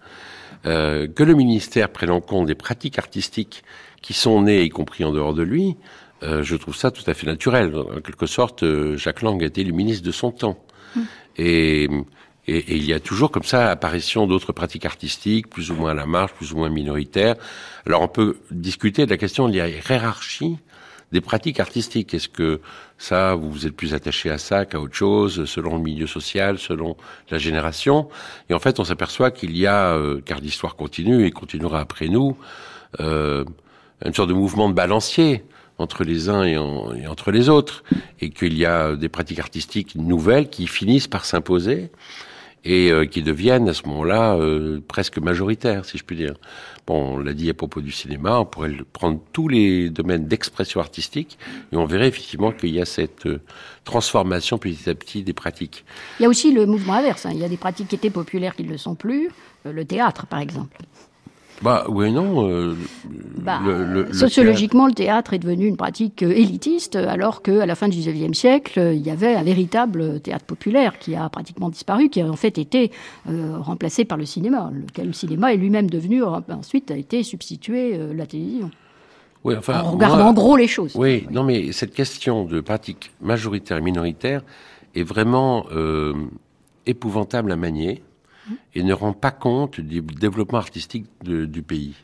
Euh, 0.66 1.08
que 1.08 1.24
le 1.24 1.36
ministère 1.36 1.90
prenne 1.90 2.10
en 2.10 2.22
compte 2.22 2.48
des 2.48 2.56
pratiques 2.56 2.98
artistiques 2.98 3.64
qui 4.02 4.14
sont 4.14 4.42
nées, 4.42 4.64
y 4.64 4.70
compris 4.70 5.04
en 5.04 5.12
dehors 5.12 5.34
de 5.34 5.44
lui, 5.44 5.76
euh, 6.24 6.44
je 6.44 6.56
trouve 6.56 6.76
ça 6.76 6.92
tout 6.92 7.04
à 7.08 7.14
fait 7.14 7.28
naturel. 7.28 7.76
En 7.76 8.02
quelque 8.02 8.26
sorte, 8.26 8.64
euh, 8.64 8.98
Jacques 8.98 9.22
Lang 9.22 9.42
a 9.44 9.46
été 9.46 9.64
le 9.64 9.74
ministre 9.74 10.06
de 10.06 10.12
son 10.12 10.32
temps. 10.32 10.58
Mmh. 10.96 11.02
Et, 11.38 11.84
et, 11.84 12.58
et, 12.58 12.76
il 12.76 12.86
y 12.86 12.94
a 12.94 13.00
toujours 13.00 13.32
comme 13.32 13.44
ça 13.44 13.70
apparition 13.70 14.28
d'autres 14.28 14.54
pratiques 14.54 14.86
artistiques, 14.86 15.50
plus 15.50 15.72
ou 15.72 15.76
moins 15.76 15.92
à 15.92 15.94
la 15.94 16.06
marge, 16.06 16.34
plus 16.34 16.54
ou 16.54 16.58
moins 16.58 16.70
minoritaires. 16.70 17.36
Alors 17.86 18.02
on 18.02 18.08
peut 18.08 18.38
discuter 18.52 19.06
de 19.06 19.12
la 19.12 19.18
question 19.18 19.50
de 19.50 19.58
la 19.58 19.70
hiérarchie 19.70 20.58
des 21.14 21.22
pratiques 21.22 21.60
artistiques. 21.60 22.14
Est-ce 22.14 22.28
que 22.28 22.60
ça, 22.98 23.36
vous 23.36 23.66
êtes 23.66 23.76
plus 23.76 23.94
attaché 23.94 24.30
à 24.30 24.38
ça 24.38 24.66
qu'à 24.66 24.80
autre 24.80 24.96
chose, 24.96 25.46
selon 25.46 25.78
le 25.78 25.84
milieu 25.84 26.08
social, 26.08 26.58
selon 26.58 26.98
la 27.30 27.38
génération? 27.38 28.10
Et 28.50 28.54
en 28.54 28.60
fait, 28.60 28.80
on 28.80 28.84
s'aperçoit 28.84 29.32
qu'il 29.32 29.56
y 29.56 29.68
a, 29.68 29.94
euh, 29.94 30.20
car 30.26 30.40
l'histoire 30.40 30.76
continue 30.76 31.26
et 31.26 31.32
continuera 31.32 31.80
après 31.80 32.08
nous, 32.08 32.36
euh, 33.00 33.46
une 34.04 34.14
sorte 34.14 34.30
de 34.30 34.34
mouvement 34.34 34.70
de 34.70 34.74
balancier 34.74 35.46
entre 35.78 36.04
les 36.04 36.30
uns 36.30 36.44
et, 36.44 36.58
entre 36.58 37.32
les 37.32 37.50
autres, 37.50 37.84
et 38.22 38.30
qu'il 38.30 38.58
y 38.58 38.66
a 38.66 38.96
des 38.96 39.10
pratiques 39.10 39.40
artistiques 39.40 39.96
nouvelles 39.96 40.50
qui 40.50 40.68
finissent 40.68 41.08
par 41.08 41.26
s'imposer 41.26 41.90
et 42.66 42.92
euh, 42.92 43.06
qui 43.06 43.22
deviennent 43.22 43.68
à 43.68 43.74
ce 43.74 43.86
moment-là 43.88 44.36
euh, 44.36 44.80
presque 44.88 45.18
majoritaires, 45.20 45.86
si 45.86 45.98
je 45.98 46.04
puis 46.04 46.16
dire. 46.16 46.36
Bon, 46.86 47.16
on 47.16 47.20
l'a 47.20 47.34
dit 47.34 47.50
à 47.50 47.54
propos 47.54 47.82
du 47.82 47.92
cinéma, 47.92 48.40
on 48.40 48.46
pourrait 48.46 48.76
prendre 48.92 49.20
tous 49.32 49.48
les 49.48 49.90
domaines 49.90 50.28
d'expression 50.28 50.80
artistique 50.80 51.38
et 51.72 51.78
on 51.78 51.86
verrait 51.86 52.08
effectivement 52.08 52.52
qu'il 52.52 52.74
y 52.74 52.82
a 52.82 52.86
cette 52.86 53.26
euh, 53.26 53.42
transformation 53.84 54.58
petit 54.58 54.90
à 54.90 54.96
petit 54.96 55.24
des 55.24 55.34
pratiques. 55.34 55.86
Il 56.20 56.24
y 56.24 56.26
a 56.26 56.30
aussi 56.30 56.54
le 56.54 56.66
mouvement 56.66 56.94
inverse. 56.94 57.26
Hein. 57.26 57.32
Il 57.34 57.40
y 57.40 57.46
a 57.46 57.50
des 57.50 57.58
pratiques 57.58 57.90
qui 57.90 57.96
étaient 57.96 58.10
populaires 58.10 58.56
qui 58.56 58.64
ne 58.64 58.70
le 58.70 58.78
sont 58.78 58.96
plus. 58.96 59.30
le 59.66 59.86
théâtre, 59.86 60.26
par 60.28 60.40
exemple. 60.40 60.78
Bah 61.64 61.86
oui 61.88 62.12
non. 62.12 62.50
Euh, 62.50 62.76
bah, 63.38 63.62
sociologiquement, 64.12 64.86
le 64.86 64.94
théâtre... 64.94 65.34
est 65.34 65.40
devenu 65.40 65.66
une 65.66 65.78
pratique 65.78 66.22
euh, 66.22 66.32
élitiste, 66.32 66.98
alors 66.98 67.42
qu'à 67.42 67.66
la 67.66 67.76
fin 67.76 67.88
du 67.88 67.98
XIXe 67.98 68.38
siècle, 68.38 68.80
euh, 68.80 68.94
il 68.94 69.02
y 69.02 69.10
avait 69.10 69.36
un 69.36 69.44
véritable 69.44 70.20
théâtre 70.20 70.44
populaire 70.44 71.00
qui 71.00 71.16
a 71.16 71.30
pratiquement 71.30 71.70
disparu, 71.70 72.10
qui 72.10 72.20
a 72.20 72.28
en 72.28 72.36
fait 72.36 72.58
été 72.58 72.92
remplacé 73.26 74.04
par 74.04 74.18
le 74.18 74.26
cinéma. 74.26 74.72
Le, 74.98 75.14
cinéma 75.14 75.54
est 75.54 75.58
lui-même 75.58 75.90
devenu, 75.90 76.24
ensuite 76.24 76.92
a 76.92 76.98
été 76.98 77.24
substitué 77.24 77.98
la 78.14 78.26
télévision. 78.26 78.70
Oui, 79.46 79.56
enfin, 79.58 79.82
en 79.82 79.92
regardant 79.92 80.28
en 80.28 80.34
gros 80.34 80.58
les 80.58 80.68
choses. 80.68 80.94
Oui, 80.96 81.26
non, 81.32 81.44
mais 81.44 81.72
cette 81.72 81.94
question 81.94 82.46
de 82.46 82.60
pratique 82.60 83.12
majoritaire 83.22 83.78
et 83.78 83.82
minoritaire 83.82 84.42
est 84.96 85.04
vraiment 85.04 85.66
épouvantable 86.86 87.52
à 87.52 87.56
manier 87.56 88.04
et 88.76 88.84
ne 88.84 88.94
rend 88.94 89.14
pas 89.14 89.32
compte 89.32 89.80
du 89.80 90.02
développement 90.02 90.60
artistique 90.60 91.06
du 91.24 91.62
pays. 91.62 91.96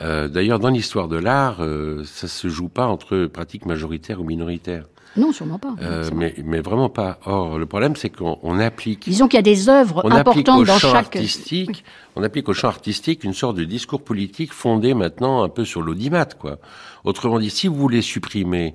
Euh, 0.00 0.28
D'ailleurs, 0.28 0.58
dans 0.58 0.68
l'histoire 0.68 1.08
de 1.08 1.16
l'art, 1.16 1.56
euh, 1.60 2.02
ça 2.04 2.28
se 2.28 2.48
joue 2.48 2.68
pas 2.68 2.86
entre 2.86 3.26
pratiques 3.26 3.66
majoritaires 3.66 4.20
ou 4.20 4.24
minoritaires. 4.24 4.84
Non, 5.16 5.32
sûrement 5.32 5.58
pas. 5.58 5.74
Euh, 5.82 6.08
mais, 6.14 6.34
mais, 6.44 6.60
vraiment 6.60 6.90
pas. 6.90 7.18
Or, 7.24 7.58
le 7.58 7.66
problème, 7.66 7.96
c'est 7.96 8.10
qu'on 8.10 8.60
applique. 8.60 9.08
Disons 9.08 9.26
qu'il 9.26 9.38
y 9.38 9.40
a 9.40 9.42
des 9.42 9.68
œuvres 9.68 10.10
importantes 10.12 10.66
dans 10.66 10.78
chaque. 10.78 11.16
Artistique, 11.16 11.84
On 12.14 12.22
applique 12.22 12.48
au 12.48 12.52
champ 12.52 12.68
artistique 12.68 13.24
une 13.24 13.32
sorte 13.32 13.56
de 13.56 13.64
discours 13.64 14.02
politique 14.02 14.52
fondé 14.52 14.94
maintenant 14.94 15.42
un 15.42 15.48
peu 15.48 15.64
sur 15.64 15.82
l'audimat, 15.82 16.26
quoi. 16.26 16.58
Autrement 17.04 17.38
dit, 17.38 17.50
si 17.50 17.66
vous 17.68 17.74
voulez 17.74 18.02
supprimer 18.02 18.74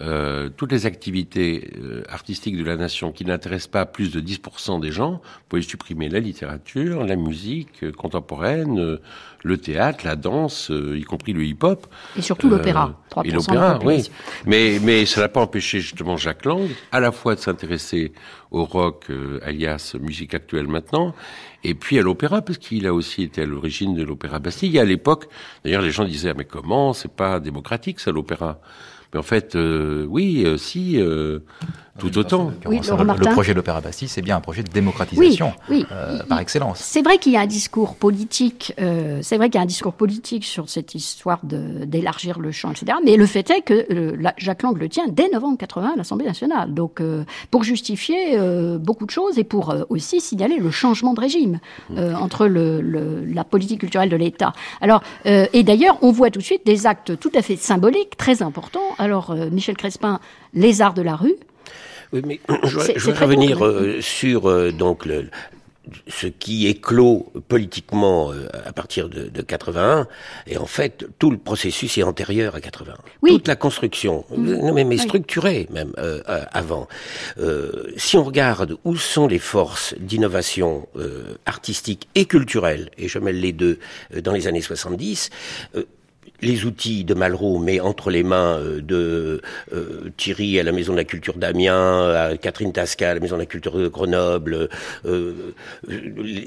euh, 0.00 0.48
toutes 0.56 0.72
les 0.72 0.86
activités 0.86 1.70
euh, 1.78 2.02
artistiques 2.08 2.56
de 2.56 2.64
la 2.64 2.74
nation 2.74 3.12
qui 3.12 3.24
n'intéressent 3.24 3.70
pas 3.70 3.86
plus 3.86 4.10
de 4.10 4.20
10% 4.20 4.80
des 4.80 4.90
gens, 4.90 5.12
vous 5.12 5.44
pouvez 5.48 5.62
supprimer 5.62 6.08
la 6.08 6.18
littérature, 6.18 7.04
la 7.04 7.14
musique 7.14 7.84
euh, 7.84 7.92
contemporaine, 7.92 8.98
le 9.44 9.58
théâtre, 9.58 10.04
la 10.04 10.16
danse, 10.16 10.72
y 10.72 11.02
compris 11.04 11.32
le 11.32 11.44
hip-hop. 11.44 11.86
Et 12.16 12.22
surtout 12.22 12.48
l'opéra. 12.48 12.98
Et 13.24 13.30
l'opéra, 13.30 13.78
oui. 13.84 14.10
Mais, 14.46 14.80
mais 14.82 15.06
ça 15.06 15.20
n'a 15.20 15.28
pas 15.28 15.42
empêché 15.42 15.80
justement 15.80 16.16
Jacques 16.16 16.44
Lang 16.44 16.68
à 16.90 16.98
la 16.98 17.12
fois 17.12 17.36
de 17.36 17.40
s'intéresser 17.40 18.12
au 18.50 18.64
rock, 18.64 19.12
alias 19.42 19.96
musique 20.00 20.34
actuelle 20.34 20.66
maintenant, 20.66 21.14
et 21.62 21.74
puis 21.74 21.98
à 21.98 22.02
l'opéra, 22.02 22.40
parce 22.40 22.58
qu'il 22.58 22.86
a 22.86 22.94
aussi 22.94 23.22
été 23.22 23.42
à 23.42 23.46
l'origine 23.46 23.94
de 23.94 24.02
l'opéra 24.02 24.38
Bastille. 24.38 24.78
À 24.78 24.84
l'époque, 24.84 25.28
d'ailleurs, 25.64 25.82
les 25.82 25.90
gens 25.90 26.04
disaient, 26.04 26.30
ah, 26.30 26.34
mais 26.36 26.44
comment, 26.46 26.92
c'est 26.94 27.12
pas 27.12 27.38
démocratique 27.38 28.00
ça 28.00 28.12
l'opéra 28.12 28.60
mais 29.14 29.20
en 29.20 29.22
fait, 29.22 29.54
euh, 29.54 30.04
oui, 30.08 30.42
euh, 30.44 30.56
si, 30.56 31.00
euh, 31.00 31.38
tout 31.98 32.18
autant. 32.18 32.52
Oui, 32.66 32.80
le, 32.80 33.32
projet 33.32 33.52
de 33.52 33.56
l'Opéra 33.56 33.80
Bastille, 33.80 34.08
c'est 34.08 34.22
bien 34.22 34.36
un 34.36 34.40
projet 34.40 34.62
de 34.62 34.70
démocratisation 34.70 35.52
oui, 35.68 35.86
par 36.28 36.40
excellence. 36.40 36.78
C'est 36.78 37.02
vrai 37.02 37.18
qu'il 37.18 37.32
y 37.32 37.36
a 37.36 37.40
un 37.40 37.46
discours 37.46 37.96
politique. 37.96 38.74
c'est 38.76 39.36
vrai 39.36 39.48
qu'il 39.50 39.58
y 39.58 39.58
a 39.58 39.62
un 39.62 39.66
discours 39.66 39.92
politique 39.92 40.44
sur 40.44 40.68
cette 40.68 40.94
histoire 40.94 41.40
d'élargir 41.44 42.38
le 42.38 42.52
champ, 42.52 42.70
etc. 42.72 42.98
Mais 43.04 43.16
le 43.16 43.26
fait 43.26 43.48
est 43.50 43.62
que 43.62 44.16
Jacques 44.38 44.62
Lang 44.62 44.76
le 44.76 44.88
tient 44.88 45.06
dès 45.08 45.28
novembre 45.28 45.58
80 45.58 45.92
à 45.94 45.96
l'Assemblée 45.96 46.26
nationale. 46.26 46.74
Donc, 46.74 47.00
pour 47.50 47.64
justifier 47.64 48.38
beaucoup 48.78 49.06
de 49.06 49.10
choses 49.10 49.38
et 49.38 49.44
pour 49.44 49.74
aussi 49.88 50.20
signaler 50.20 50.58
le 50.58 50.70
changement 50.70 51.14
de 51.14 51.20
régime 51.20 51.60
entre 51.96 52.46
le, 52.46 53.24
la 53.24 53.44
politique 53.44 53.80
culturelle 53.80 54.08
de 54.08 54.16
l'État. 54.16 54.52
Alors, 54.80 55.02
et 55.24 55.62
d'ailleurs, 55.62 55.98
on 56.02 56.10
voit 56.10 56.30
tout 56.30 56.40
de 56.40 56.44
suite 56.44 56.66
des 56.66 56.86
actes 56.86 57.18
tout 57.18 57.32
à 57.34 57.42
fait 57.42 57.56
symboliques, 57.56 58.16
très 58.16 58.42
importants 58.42 58.80
alors, 58.98 59.30
euh, 59.30 59.50
Michel 59.50 59.76
Crespin, 59.76 60.20
les 60.52 60.82
arts 60.82 60.94
de 60.94 61.02
la 61.02 61.16
rue. 61.16 61.34
Oui, 62.14 62.22
mais 62.24 62.40
je, 62.62 63.00
voudrais 63.00 63.24
revenir 63.24 63.64
euh, 63.64 64.00
sur 64.00 64.48
euh, 64.48 64.70
donc 64.70 65.04
le, 65.04 65.26
ce 66.06 66.28
qui 66.28 66.68
est 66.68 66.80
clos 66.80 67.32
politiquement 67.48 68.30
à 68.64 68.72
partir 68.72 69.08
de, 69.08 69.24
de, 69.24 69.42
81, 69.42 70.06
et 70.46 70.56
en 70.56 70.66
fait, 70.66 71.06
tout 71.18 71.32
le 71.32 71.38
processus 71.38 71.98
est 71.98 72.04
antérieur 72.04 72.54
à 72.54 72.60
81. 72.60 72.94
Oui. 73.20 73.32
Toute 73.32 73.48
la 73.48 73.56
construction, 73.56 74.24
mmh. 74.30 74.72
mais, 74.72 74.84
mais 74.84 74.96
structurée 74.96 75.66
même 75.70 75.92
avant. 76.52 76.88
si 77.96 78.16
on 78.16 78.24
regarde 78.24 78.78
où 78.84 78.96
sont 78.96 79.26
les 79.26 79.40
forces 79.40 79.94
d'innovation 79.98 80.88
artistique 81.44 82.08
et 82.14 82.24
culturelle, 82.24 82.90
et 82.96 83.08
je 83.08 83.18
mêle 83.18 83.40
les 83.40 83.52
deux 83.52 83.78
dans 84.22 84.32
les 84.32 84.46
années 84.46 84.62
70, 84.62 85.30
les 86.44 86.64
outils 86.64 87.04
de 87.04 87.14
Malraux, 87.14 87.58
mais 87.58 87.80
entre 87.80 88.10
les 88.10 88.22
mains 88.22 88.58
euh, 88.58 88.80
de 88.80 89.40
euh, 89.72 90.10
Thierry 90.16 90.60
à 90.60 90.62
la 90.62 90.72
Maison 90.72 90.92
de 90.92 90.98
la 90.98 91.04
Culture 91.04 91.36
d'Amiens, 91.36 92.10
à 92.10 92.36
Catherine 92.36 92.72
Tasca 92.72 93.10
à 93.10 93.14
la 93.14 93.20
Maison 93.20 93.36
de 93.36 93.40
la 93.40 93.46
Culture 93.46 93.76
de 93.76 93.88
Grenoble, 93.88 94.68
euh, 95.06 95.54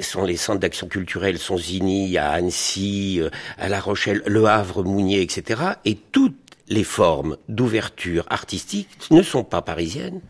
sont 0.02 0.24
les 0.24 0.38
centres 0.38 0.60
d'action 0.60 0.88
culturelle, 0.88 1.38
sont 1.38 1.58
Zini 1.58 2.18
à 2.18 2.32
Annecy, 2.32 3.22
à 3.58 3.70
La 3.70 3.80
Rochelle, 3.80 4.22
Le 4.26 4.46
Havre, 4.46 4.84
Mounier, 4.84 5.22
etc. 5.22 5.62
Et 5.86 5.98
toutes 6.12 6.36
les 6.70 6.84
formes 6.84 7.38
d'ouverture 7.50 8.26
artistique 8.30 8.90
ne 9.12 9.22
sont 9.22 9.44
pas 9.44 9.62
parisiennes. 9.62 10.22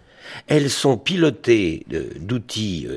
Elles 0.47 0.69
sont 0.69 0.97
pilotées 0.97 1.86
d'outils 2.19 2.88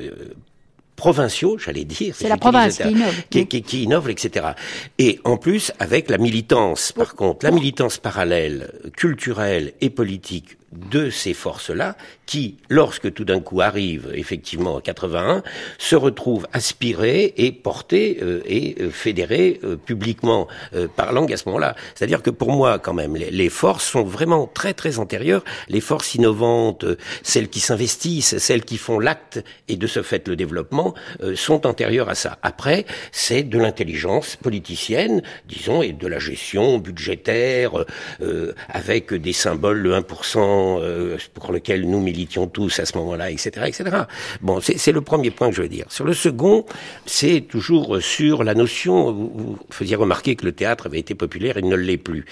provinciaux, 0.95 1.57
j'allais 1.57 1.85
dire. 1.85 2.13
C'est 2.15 2.29
la 2.29 2.37
province 2.37 2.77
qui 2.77 2.91
innove. 2.91 3.15
Qui, 3.29 3.47
qui, 3.47 3.61
qui, 3.63 3.83
innove, 3.83 4.09
etc. 4.09 4.49
Et 4.97 5.19
en 5.23 5.37
plus, 5.37 5.71
avec 5.79 6.09
la 6.09 6.17
militance, 6.17 6.91
par 6.91 7.15
contre, 7.15 7.45
la 7.45 7.51
militance 7.51 7.97
parallèle, 7.97 8.71
culturelle 8.95 9.73
et 9.81 9.89
politique 9.89 10.57
de 10.71 11.09
ces 11.09 11.33
forces-là, 11.33 11.95
qui, 12.25 12.55
lorsque 12.69 13.13
tout 13.13 13.25
d'un 13.25 13.41
coup 13.41 13.59
arrive 13.59 14.09
effectivement 14.13 14.75
en 14.75 14.79
81, 14.79 15.43
se 15.77 15.95
retrouvent 15.97 16.47
aspirées 16.53 17.33
et 17.35 17.51
portées 17.51 18.19
euh, 18.21 18.41
et 18.45 18.75
euh, 18.79 18.89
fédérées 18.89 19.59
euh, 19.63 19.75
publiquement 19.75 20.47
parlant 20.95 21.25
à 21.25 21.37
ce 21.37 21.43
moment-là. 21.47 21.75
C'est-à-dire 21.93 22.21
que 22.21 22.29
pour 22.29 22.51
moi, 22.51 22.79
quand 22.79 22.93
même, 22.93 23.15
les, 23.15 23.31
les, 23.31 23.49
forces 23.49 23.85
sont 23.85 24.03
vraiment 24.03 24.47
très 24.47 24.73
très 24.73 24.99
antérieures. 24.99 25.43
Les 25.67 25.81
forces 25.81 26.15
innovantes, 26.15 26.85
celles 27.21 27.49
qui 27.49 27.59
s'investissent, 27.59 28.37
celles 28.37 28.63
qui 28.63 28.77
font 28.77 28.99
l'acte 28.99 29.43
et 29.67 29.75
de 29.75 29.87
ce 29.87 30.01
fait 30.01 30.27
le 30.27 30.35
développement, 30.35 30.93
sont 31.35 31.67
antérieures 31.67 32.09
à 32.09 32.15
ça. 32.15 32.37
Après, 32.43 32.85
c'est 33.11 33.43
de 33.43 33.57
l'intelligence 33.57 34.37
politicienne, 34.37 35.21
disons, 35.47 35.81
et 35.81 35.91
de 35.91 36.07
la 36.07 36.19
gestion 36.19 36.77
budgétaire, 36.77 37.85
avec 38.69 39.13
des 39.13 39.33
symboles, 39.33 39.79
le 39.79 39.93
1%, 39.93 40.60
euh, 40.79 41.17
pour 41.33 41.51
lequel 41.51 41.89
nous 41.89 41.99
militions 41.99 42.47
tous 42.47 42.79
à 42.79 42.85
ce 42.85 42.97
moment-là, 42.97 43.31
etc., 43.31 43.51
etc. 43.67 43.83
Bon, 44.41 44.59
c'est 44.61 44.91
le 44.91 45.01
premier 45.01 45.31
point 45.31 45.49
que 45.49 45.55
je 45.55 45.61
veux 45.61 45.69
dire. 45.69 45.85
Sur 45.89 46.05
le 46.05 46.13
second, 46.13 46.65
c'est 47.05 47.41
toujours 47.41 48.01
sur 48.01 48.43
la 48.43 48.53
notion. 48.53 49.11
Vous, 49.11 49.31
vous, 49.33 49.57
faisiez 49.69 49.95
remarquer 49.95 50.35
que 50.35 50.45
le 50.45 50.51
théâtre 50.51 50.87
avait 50.87 50.99
été 50.99 51.15
populaire, 51.15 51.55
il 51.57 51.67
ne 51.67 51.75
l'est 51.75 51.97
plus. 51.97 52.25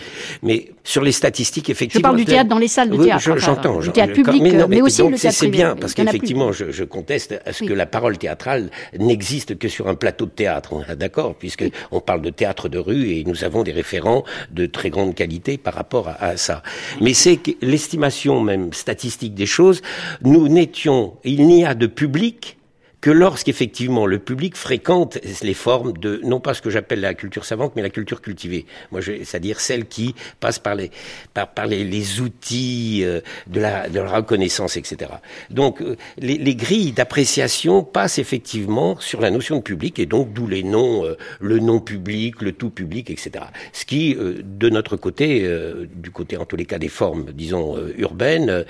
Mais 0.43 0.71
sur 0.83 1.03
les 1.03 1.11
statistiques, 1.11 1.69
effectivement. 1.69 1.99
Je 1.99 2.03
parle 2.03 2.17
du 2.17 2.25
théâtre 2.25 2.49
dans 2.49 2.57
les 2.57 2.67
salles 2.67 2.89
de 2.89 3.03
théâtre. 3.03 3.37
J'entends. 3.37 3.79
le 3.79 3.91
théâtre 3.91 4.13
public, 4.13 4.41
mais, 4.41 4.67
mais, 4.67 4.81
aussi 4.81 5.01
le 5.01 5.17
théâtre 5.17 5.37
C'est 5.37 5.47
bien 5.47 5.75
parce 5.75 5.93
qu'effectivement, 5.93 6.51
je, 6.51 6.71
je, 6.71 6.83
conteste 6.83 7.39
à 7.45 7.53
ce 7.53 7.63
que 7.63 7.73
la 7.73 7.85
parole 7.85 8.17
théâtrale 8.17 8.69
n'existe 8.97 9.57
que 9.57 9.67
sur 9.67 9.87
un 9.87 9.95
plateau 9.95 10.25
de 10.25 10.31
théâtre. 10.31 10.73
On 10.73 10.81
est 10.81 10.95
d'accord, 10.95 11.35
puisque 11.35 11.65
on 11.91 11.99
parle 11.99 12.21
de 12.21 12.29
théâtre 12.29 12.69
de 12.69 12.79
rue 12.79 13.11
et 13.11 13.23
nous 13.23 13.43
avons 13.43 13.63
des 13.63 13.71
référents 13.71 14.23
de 14.51 14.65
très 14.65 14.89
grande 14.89 15.15
qualité 15.15 15.57
par 15.57 15.73
rapport 15.73 16.07
à, 16.07 16.23
à 16.23 16.37
ça. 16.37 16.63
Mais 17.01 17.13
c'est 17.13 17.39
l'estimation 17.61 18.18
même 18.27 18.73
statistique 18.73 19.33
des 19.33 19.45
choses, 19.45 19.81
nous 20.21 20.47
n'étions, 20.47 21.13
il 21.23 21.47
n'y 21.47 21.65
a 21.65 21.73
de 21.73 21.87
public 21.87 22.58
que 23.01 23.09
lorsqu'effectivement 23.09 24.05
le 24.05 24.19
public 24.19 24.57
fréquente 24.57 25.19
les 25.41 25.53
formes 25.53 25.93
de 25.93 26.19
non 26.23 26.39
pas 26.39 26.53
ce 26.53 26.61
que 26.61 26.69
j'appelle 26.69 26.99
la 26.99 27.13
culture 27.13 27.45
savante 27.45 27.73
mais 27.75 27.81
la 27.81 27.89
culture 27.89 28.21
cultivée. 28.21 28.65
Moi 28.91 29.01
c'est-à-dire 29.01 29.59
celle 29.59 29.85
qui 29.85 30.15
passe 30.39 30.59
par 30.59 30.75
les 30.75 30.91
par, 31.33 31.47
par 31.53 31.65
les, 31.65 31.83
les, 31.83 32.19
outils 32.19 33.01
euh, 33.03 33.21
de 33.47 33.59
la 33.59 33.89
de 33.89 33.99
la 33.99 34.09
reconnaissance 34.09 34.75
etc 34.75 35.11
donc 35.49 35.81
euh, 35.81 35.95
les, 36.17 36.37
les, 36.37 36.55
grilles 36.55 36.91
d'appréciation 36.91 37.83
passent 37.83 38.19
effectivement 38.19 38.99
sur 38.99 39.21
la 39.21 39.31
notion 39.31 39.57
de 39.57 39.61
public 39.61 39.99
et 39.99 40.05
donc 40.05 40.33
d'où 40.33 40.47
les 40.47 40.63
noms 40.63 41.05
euh, 41.05 41.15
le 41.39 41.59
non 41.59 41.79
public 41.79 42.41
le 42.41 42.51
tout 42.51 42.69
public 42.69 43.09
etc 43.09 43.45
ce 43.71 43.85
qui 43.85 44.15
de 44.15 44.69
notre 44.69 44.97
côté 44.97 45.47
du 45.93 46.11
côté 46.11 46.37
en 46.37 46.45
tous 46.45 46.55
les 46.55 46.65
cas 46.65 46.79
des 46.79 46.89
formes 46.89 47.31
disons 47.33 47.77
urbaines 47.97 48.65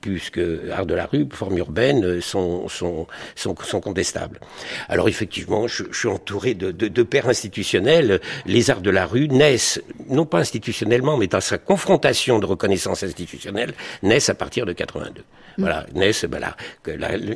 puisque 0.00 0.40
art 0.72 0.86
de 0.86 0.94
la 0.94 1.06
rue 1.06 1.26
formes 1.30 1.58
urbaines 1.58 2.20
sont 2.20 2.68
sont, 2.68 3.06
contestables. 3.52 4.40
Alors 4.88 5.08
effectivement, 5.08 5.66
je, 5.66 5.84
suis 5.92 6.08
entouré 6.08 6.54
de, 6.54 6.70
de, 6.70 6.88
de, 6.88 7.02
pères 7.02 7.28
institutionnels. 7.28 8.20
Les 8.46 8.70
arts 8.70 8.80
de 8.80 8.90
la 8.90 9.04
rue 9.04 9.28
naissent, 9.28 9.82
non 10.08 10.24
pas 10.24 10.38
institutionnellement, 10.38 11.18
mais 11.18 11.26
dans 11.26 11.40
sa 11.40 11.58
confrontation 11.58 12.38
de 12.38 12.46
reconnaissance 12.46 13.02
institutionnelle, 13.02 13.74
naissent 14.02 14.30
à 14.30 14.34
partir 14.34 14.64
de 14.64 14.72
82. 14.72 15.20
Mm. 15.20 15.24
Voilà, 15.58 15.86
naissent, 15.94 16.24
ben 16.24 16.38
là, 16.38 16.56
que 16.82 16.92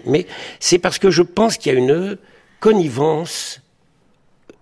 mais 0.06 0.26
c'est 0.60 0.78
parce 0.78 0.98
que 0.98 1.10
je 1.10 1.22
pense 1.22 1.58
qu'il 1.58 1.72
y 1.72 1.76
a 1.76 1.78
une 1.78 2.16
connivence 2.60 3.60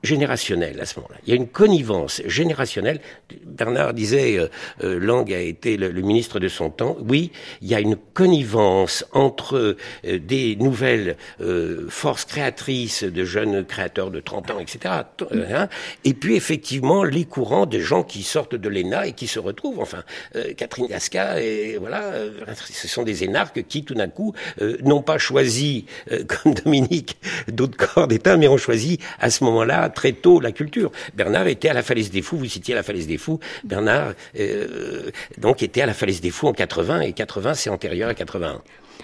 générationnelle 0.07 0.81
à 0.81 0.87
ce 0.87 0.99
moment-là. 1.01 1.19
Il 1.27 1.31
y 1.31 1.33
a 1.33 1.37
une 1.37 1.49
connivence 1.49 2.23
générationnelle. 2.27 3.01
Bernard 3.45 3.93
disait, 3.93 4.39
euh, 4.39 4.49
euh 4.85 4.99
Lang 4.99 5.31
a 5.33 5.41
été 5.41 5.77
le, 5.77 5.91
ministre 6.01 6.39
de 6.39 6.49
son 6.49 6.71
temps. 6.71 6.97
Oui, 7.07 7.33
il 7.61 7.69
y 7.69 7.75
a 7.75 7.81
une 7.81 7.97
connivence 7.97 9.05
entre 9.13 9.77
euh, 10.07 10.19
des 10.19 10.57
nouvelles 10.57 11.17
euh, 11.41 11.87
forces 11.89 12.25
créatrices 12.25 13.03
de 13.03 13.25
jeunes 13.25 13.65
créateurs 13.65 14.11
de 14.11 14.21
30 14.21 14.53
ans, 14.53 14.59
etc. 14.61 14.95
Hein, 15.33 15.69
et 16.05 16.15
puis 16.15 16.37
effectivement 16.37 17.03
les 17.03 17.25
courants 17.25 17.67
des 17.67 17.81
gens 17.81 18.05
qui 18.05 18.23
sortent 18.23 18.55
de 18.55 18.69
l'ENA 18.69 19.09
et 19.09 19.13
qui 19.13 19.27
se 19.27 19.39
retrouvent. 19.41 19.81
Enfin, 19.81 20.03
Catherine 20.57 20.87
Gasca 20.87 21.41
et 21.43 21.77
voilà, 21.79 22.13
ce 22.55 22.89
sont 22.89 23.03
des 23.03 23.25
énarques 23.25 23.65
qui 23.67 23.85
tout 23.85 23.95
d'un 23.95 24.09
coup 24.09 24.35
n'ont 24.83 25.03
pas 25.03 25.19
choisi, 25.19 25.87
comme 26.29 26.55
Dominique, 26.55 27.19
d'autres 27.49 27.77
corps 27.77 28.07
d'État, 28.07 28.37
mais 28.37 28.49
ont 28.49 28.57
choisi 28.57 28.99
à 29.19 29.31
ce 29.31 29.43
moment-là 29.45 29.83
très 29.97 30.13
tôt 30.13 30.39
la 30.39 30.53
culture. 30.53 30.93
Bernard 31.15 31.49
était 31.49 31.71
à 31.71 31.75
la 31.75 31.83
Falaise 31.83 32.11
des 32.13 32.23
Fous, 32.23 32.37
vous 32.37 32.47
citiez 32.47 32.75
la 32.75 32.85
Falaise 32.85 33.09
des 33.09 33.19
Fous. 33.19 33.41
Bernard, 33.65 34.13
euh, 34.39 35.11
donc, 35.39 35.63
était 35.65 35.81
à 35.83 35.87
la 35.87 35.95
Falaise 35.95 36.21
des 36.21 36.31
Fous 36.31 36.47
en 36.47 36.53
80, 36.53 37.01
et 37.01 37.13
80, 37.13 37.55
c'est 37.55 37.71
antérieur 37.71 38.09
à 38.11 38.15
81. 38.15 38.63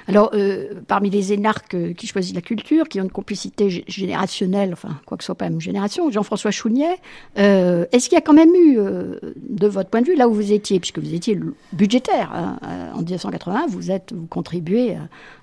Alors, 0.09 0.31
euh, 0.35 0.75
parmi 0.89 1.11
les 1.11 1.33
énarques 1.33 1.75
euh, 1.75 1.93
qui 1.93 2.07
choisissent 2.07 2.35
la 2.35 2.41
culture, 2.41 2.89
qui 2.89 3.01
ont 3.01 3.05
une 3.05 3.11
complicité 3.11 3.85
générationnelle, 3.87 4.73
enfin, 4.73 5.01
quoi 5.07 5.17
que 5.17 5.23
ce 5.23 5.27
soit 5.27 5.35
pas 5.35 5.45
la 5.47 5.51
même 5.51 5.61
génération, 5.61 6.11
Jean-François 6.11 6.51
Chounier, 6.51 6.95
euh, 7.39 7.87
est-ce 7.93 8.09
qu'il 8.09 8.17
y 8.17 8.19
a 8.19 8.23
quand 8.23 8.33
même 8.33 8.55
eu, 8.55 8.77
de 8.77 9.67
votre 9.67 9.91
point 9.91 10.01
de 10.01 10.07
vue, 10.07 10.15
là 10.15 10.29
où 10.29 10.35
vous 10.35 10.53
étiez, 10.53 10.81
puisque 10.81 10.99
vous 10.99 11.15
étiez 11.15 11.39
budgétaire 11.73 12.31
hein, 12.35 12.59
en 12.95 12.99
1980, 12.99 13.67
vous 13.69 13.91
êtes, 13.91 14.13
vous 14.13 14.27
contribuez 14.27 14.97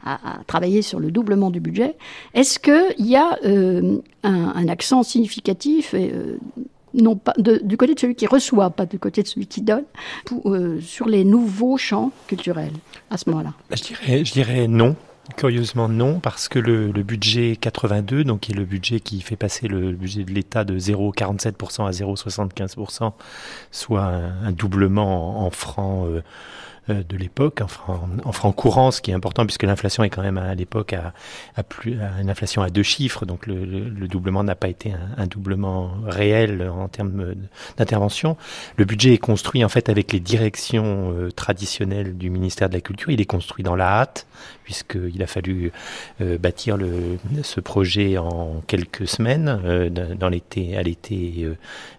à, 0.05 0.39
travailler 0.47 0.81
sur 0.81 0.99
le 0.99 1.12
doublement 1.12 1.51
du 1.51 1.59
budget, 1.59 1.95
est-ce 2.33 2.59
qu'il 2.59 3.05
y 3.05 3.15
a 3.15 3.38
un, 4.23 4.67
accent 4.67 5.03
significatif 5.03 5.95
non 6.93 7.15
pas 7.15 7.34
du 7.38 7.78
côté 7.78 7.93
de 7.95 7.99
celui 7.99 8.15
qui 8.15 8.28
reçoit, 8.28 8.69
pas 8.69 8.86
du 8.86 8.99
côté 8.99 9.23
de 9.23 9.28
celui 9.28 9.47
qui 9.47 9.62
donne, 9.62 9.84
euh, 10.45 10.80
sur 10.82 11.08
les 11.08 11.23
nouveaux 11.23 11.78
champs 11.78 12.12
culturels 12.28 12.73
à 13.10 13.17
ce 13.17 13.30
moment-là 13.30 13.54
bah, 13.69 13.75
je 13.75 14.32
dirais, 14.32 14.67
non. 14.67 14.95
Curieusement 15.38 15.88
non, 15.89 16.19
parce 16.19 16.47
que 16.47 16.58
le, 16.58 16.91
budget 17.04 17.56
82, 17.56 18.23
donc 18.23 18.41
qui 18.41 18.52
est 18.52 18.56
le 18.56 18.65
budget 18.65 18.99
qui 18.99 19.21
fait 19.21 19.36
passer 19.36 19.67
le, 19.67 19.91
budget 19.91 20.23
de 20.23 20.32
l'État 20.32 20.63
de 20.63 20.78
0,47% 20.78 21.86
à 21.86 21.91
0,75%, 21.91 23.12
soit 23.71 24.04
un, 24.04 24.52
doublement 24.52 25.45
en, 25.45 25.52
francs 25.52 26.08
euh, 26.08 26.21
de 26.89 27.17
l'époque, 27.17 27.62
en 27.62 28.32
francs 28.32 28.56
courant, 28.56 28.91
ce 28.91 29.02
qui 29.02 29.12
est 29.12 29.13
important 29.13 29.45
puisque 29.45 29.63
l'inflation 29.63 30.04
est 30.04 30.10
quand 30.10 30.21
même 30.21 30.38
à, 30.38 30.56
l'époque 30.56 30.93
à, 30.93 31.63
plus, 31.63 31.99
à 32.02 32.21
une 32.21 32.30
inflation 32.30 32.62
à 32.62 32.69
deux 32.69 32.84
chiffres, 32.84 33.25
donc 33.25 33.47
le, 33.47 33.63
le, 33.63 34.08
doublement 34.08 34.43
n'a 34.43 34.56
pas 34.56 34.69
été 34.69 34.91
un, 34.91 35.23
un, 35.23 35.28
doublement 35.28 35.91
réel 36.06 36.69
en 36.69 36.88
termes 36.88 37.36
d'intervention. 37.78 38.38
Le 38.78 38.86
budget 38.86 39.13
est 39.13 39.17
construit 39.19 39.63
en 39.63 39.69
fait 39.69 39.89
avec 39.89 40.12
les 40.12 40.19
directions 40.19 41.13
euh, 41.13 41.32
traditionnelles 41.32 42.17
du 42.17 42.30
ministère 42.30 42.69
de 42.69 42.73
la 42.73 42.82
Culture. 42.82 43.10
Il 43.10 43.21
est 43.21 43.25
construit 43.25 43.63
dans 43.63 43.75
la 43.75 44.02
hâte 44.02 44.25
puisqu'il 44.63 45.21
a 45.21 45.28
fallu 45.28 45.71
euh, 46.21 46.38
bâtir 46.38 46.78
le, 46.78 47.17
ce 47.43 47.60
projet 47.60 48.17
en 48.17 48.62
quelques 48.67 49.08
semaines 49.08 49.89
dans 49.89 50.30
l'été 50.30 50.78
à 50.78 50.84
l'été 50.84 51.47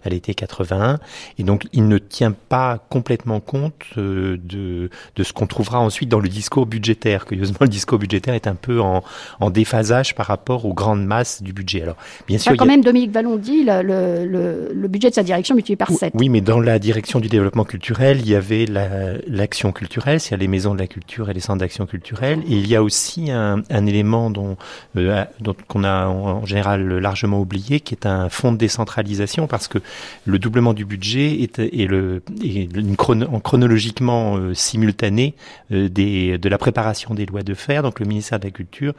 à 0.03 0.09
l'été 0.09 0.33
81 0.33 0.99
et 1.37 1.43
donc 1.43 1.67
il 1.73 1.87
ne 1.87 1.97
tient 1.97 2.31
pas 2.31 2.79
complètement 2.89 3.39
compte 3.39 3.97
de 3.97 4.80
de, 5.15 5.23
ce 5.23 5.33
qu'on 5.33 5.47
trouvera 5.47 5.79
ensuite 5.79 6.09
dans 6.09 6.19
le 6.19 6.29
discours 6.29 6.65
budgétaire. 6.65 7.25
Curieusement, 7.25 7.57
le 7.61 7.67
discours 7.67 7.99
budgétaire 7.99 8.33
est 8.33 8.47
un 8.47 8.55
peu 8.55 8.81
en, 8.81 9.03
en 9.39 9.49
déphasage 9.49 10.15
par 10.15 10.27
rapport 10.27 10.65
aux 10.65 10.73
grandes 10.73 11.05
masses 11.05 11.43
du 11.43 11.53
budget. 11.53 11.83
Alors, 11.83 11.97
bien 12.27 12.37
sûr, 12.37 12.55
quand 12.57 12.65
même, 12.65 12.83
Dominique 12.83 13.11
Vallon 13.11 13.37
dit 13.37 13.63
le, 13.63 14.71
le, 14.73 14.87
budget 14.87 15.09
de 15.09 15.15
sa 15.15 15.23
direction 15.23 15.55
multiplié 15.55 15.77
par 15.77 15.89
7. 15.89 16.13
Oui, 16.15 16.29
mais 16.29 16.41
dans 16.41 16.59
la 16.59 16.79
direction 16.79 17.19
du 17.19 17.29
développement 17.29 17.63
culturel, 17.63 18.19
il 18.19 18.29
y 18.29 18.35
avait 18.35 18.65
l'action 19.27 19.71
culturelle, 19.71 20.19
c'est-à-dire 20.19 20.43
les 20.43 20.47
maisons 20.47 20.73
de 20.73 20.79
la 20.79 20.87
culture 20.87 21.29
et 21.29 21.33
les 21.33 21.39
centres 21.39 21.59
d'action 21.59 21.85
culturelle. 21.85 22.39
Et 22.47 22.55
il 22.57 22.67
y 22.67 22.75
a 22.75 22.83
aussi 22.83 23.31
un, 23.31 23.63
un 23.69 23.85
élément 23.85 24.29
dont 24.29 24.57
euh, 24.97 25.23
dont 25.39 25.55
qu'on 25.67 25.83
a 25.83 26.07
en 26.07 26.45
général 26.45 26.97
largement 26.97 27.39
oublié, 27.39 27.79
qui 27.79 27.93
est 27.93 28.05
un 28.05 28.29
fonds 28.29 28.51
de 28.51 28.57
décentralisation, 28.57 29.47
parce 29.47 29.67
que 29.67 29.79
le 30.25 30.39
doublement 30.39 30.73
du 30.73 30.85
budget 30.85 31.41
est, 31.41 31.59
est 31.59 31.87
le, 31.87 32.23
est 32.43 32.75
une 32.75 32.95
chrono, 32.95 33.27
chronologiquement 33.39 34.37
euh, 34.37 34.53
simultanée 34.71 35.35
euh, 35.71 35.89
des, 35.89 36.37
de 36.37 36.49
la 36.49 36.57
préparation 36.57 37.13
des 37.13 37.25
lois 37.25 37.43
de 37.43 37.53
fer. 37.53 37.83
Donc 37.83 37.99
le 37.99 38.05
ministère 38.05 38.39
de 38.39 38.45
la 38.45 38.51
Culture 38.51 38.93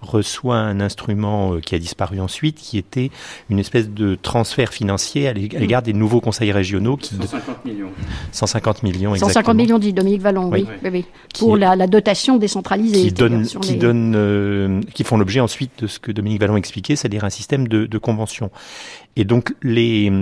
reçoit 0.00 0.56
un 0.56 0.80
instrument 0.80 1.54
euh, 1.54 1.60
qui 1.60 1.74
a 1.74 1.78
disparu 1.78 2.20
ensuite, 2.20 2.56
qui 2.56 2.78
était 2.78 3.10
une 3.50 3.58
espèce 3.58 3.90
de 3.90 4.14
transfert 4.14 4.72
financier 4.72 5.28
à 5.28 5.32
l'égard 5.32 5.82
des 5.82 5.92
nouveaux 5.92 6.20
conseils 6.20 6.52
régionaux. 6.52 6.96
Qui 6.96 7.16
150 7.16 7.64
millions. 7.64 7.90
150 8.32 8.82
millions, 8.82 9.14
exactement. 9.14 9.32
150 9.32 9.56
millions, 9.56 9.78
dit 9.78 9.92
Dominique 9.92 10.22
Vallon, 10.22 10.50
oui. 10.50 10.66
oui, 10.84 11.04
Pour 11.38 11.56
la, 11.56 11.86
dotation 11.86 12.36
décentralisée. 12.36 13.08
Qui, 13.08 13.12
donne, 13.12 13.46
qui, 13.46 13.76
donne, 13.76 14.14
euh, 14.16 14.80
qui 14.94 15.04
font 15.04 15.16
l'objet 15.16 15.40
ensuite 15.40 15.82
de 15.82 15.86
ce 15.86 15.98
que 15.98 16.12
Dominique 16.12 16.40
Vallon 16.40 16.56
expliquait, 16.56 16.96
c'est-à-dire 16.96 17.24
un 17.24 17.30
système 17.30 17.68
de, 17.68 17.86
de 17.86 17.98
convention. 17.98 18.50
Et 19.18 19.24
donc, 19.24 19.52
les, 19.62 20.12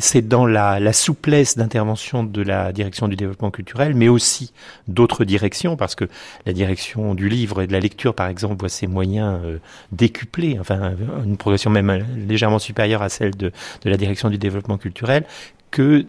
c'est 0.00 0.26
dans 0.26 0.44
la, 0.44 0.92
souplesse 0.92 1.56
d'intervention 1.56 2.24
de 2.24 2.42
la 2.42 2.72
direction 2.72 3.06
du 3.06 3.14
développement 3.14 3.52
culturel, 3.52 3.94
mais 3.94 4.08
aussi 4.08 4.52
d'autres 4.88 5.24
directions, 5.24 5.76
parce 5.76 5.94
que 5.94 6.06
la 6.44 6.52
direction 6.52 7.14
du 7.14 7.28
livre 7.28 7.62
et 7.62 7.68
de 7.68 7.72
la 7.72 7.78
lecture, 7.78 8.12
par 8.12 8.26
exemple, 8.26 8.56
voit 8.58 8.68
ses 8.68 8.88
moyens 8.88 9.38
euh, 9.44 9.58
décuplés, 9.92 10.58
enfin, 10.58 10.94
une 11.24 11.36
progression 11.36 11.70
même 11.70 12.04
légèrement 12.28 12.58
supérieure 12.58 13.00
à 13.00 13.08
celle 13.08 13.36
de, 13.36 13.52
la 13.84 13.96
direction 13.96 14.28
du 14.28 14.38
développement 14.38 14.76
culturel, 14.76 15.24
que 15.70 16.04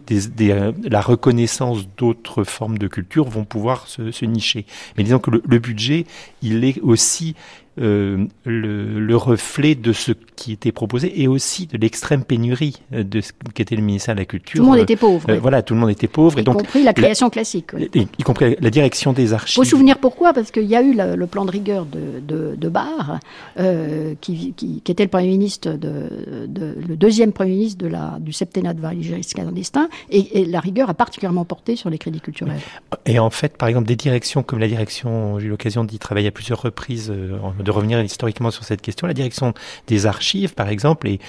la 0.90 1.00
reconnaissance 1.00 1.86
d'autres 1.96 2.42
formes 2.42 2.78
de 2.78 2.88
culture 2.88 3.28
vont 3.28 3.44
pouvoir 3.44 3.86
se, 3.86 4.24
nicher. 4.24 4.66
Mais 4.96 5.04
disons 5.04 5.20
que 5.20 5.30
le, 5.30 5.58
budget, 5.60 6.04
il 6.42 6.64
est 6.64 6.80
aussi 6.80 7.36
euh, 7.80 8.26
le, 8.44 9.00
le, 9.00 9.16
reflet 9.16 9.74
de 9.74 9.94
ce 9.94 10.12
qui 10.36 10.52
était 10.52 10.72
proposé 10.72 11.22
et 11.22 11.26
aussi 11.26 11.66
de 11.66 11.78
l'extrême 11.78 12.22
pénurie 12.22 12.82
euh, 12.92 13.02
de 13.02 13.22
ce 13.22 13.32
qu'était 13.54 13.76
le 13.76 13.82
ministère 13.82 14.14
de 14.14 14.20
la 14.20 14.26
Culture. 14.26 14.58
Tout 14.58 14.62
le 14.62 14.70
monde 14.70 14.78
était 14.78 14.96
pauvre. 14.96 15.30
Euh, 15.30 15.38
voilà, 15.40 15.62
tout 15.62 15.72
le 15.72 15.80
monde 15.80 15.88
était 15.88 16.06
pauvre. 16.06 16.36
Y 16.36 16.40
et 16.40 16.44
donc, 16.44 16.58
compris 16.58 16.82
la 16.82 16.92
création 16.92 17.30
classique. 17.30 17.70
Y, 17.94 18.22
compris 18.24 18.56
la 18.60 18.68
direction 18.68 19.14
des 19.14 19.32
archives. 19.32 19.54
Faut 19.54 19.64
souvenir 19.64 19.96
pourquoi 19.96 20.34
Parce 20.34 20.50
qu'il 20.50 20.64
y 20.64 20.76
a 20.76 20.82
eu 20.82 20.94
le, 20.94 21.26
plan 21.26 21.46
de 21.46 21.50
rigueur 21.50 21.86
de, 21.86 22.20
de, 22.20 22.56
de 22.56 22.68
Barre, 22.68 23.20
euh, 23.58 24.14
qui, 24.20 24.52
qui, 24.52 24.82
qui, 24.82 24.92
était 24.92 25.04
le 25.04 25.08
premier 25.08 25.28
ministre, 25.28 25.70
de, 25.70 26.46
de, 26.46 26.76
le 26.86 26.96
deuxième 26.96 27.32
premier 27.32 27.52
ministre 27.52 27.82
de 27.82 27.88
la, 27.88 28.18
du 28.20 28.34
septennat 28.34 28.74
de 28.74 28.82
Valéry 28.82 29.22
clandestin, 29.34 29.88
et, 30.10 30.40
et 30.40 30.44
la 30.44 30.60
rigueur 30.60 30.90
a 30.90 30.94
particulièrement 30.94 31.46
porté 31.46 31.76
sur 31.76 31.88
les 31.88 31.96
crédits 31.96 32.20
culturels. 32.20 32.60
Et 33.06 33.18
en 33.18 33.30
fait, 33.30 33.56
par 33.56 33.68
exemple, 33.68 33.88
des 33.88 33.96
directions 33.96 34.42
comme 34.42 34.58
la 34.58 34.68
direction, 34.68 35.38
j'ai 35.38 35.46
eu 35.46 35.50
l'occasion 35.50 35.84
d'y 35.84 35.98
travailler 35.98 36.28
à 36.28 36.32
plusieurs 36.32 36.60
reprises 36.60 37.10
en 37.42 37.50
de 37.62 37.70
revenir 37.70 38.00
historiquement 38.00 38.50
sur 38.50 38.64
cette 38.64 38.82
question. 38.82 39.06
La 39.06 39.14
direction 39.14 39.54
des 39.86 40.06
archives, 40.06 40.54
par 40.54 40.68
exemple, 40.68 41.08
et 41.08 41.20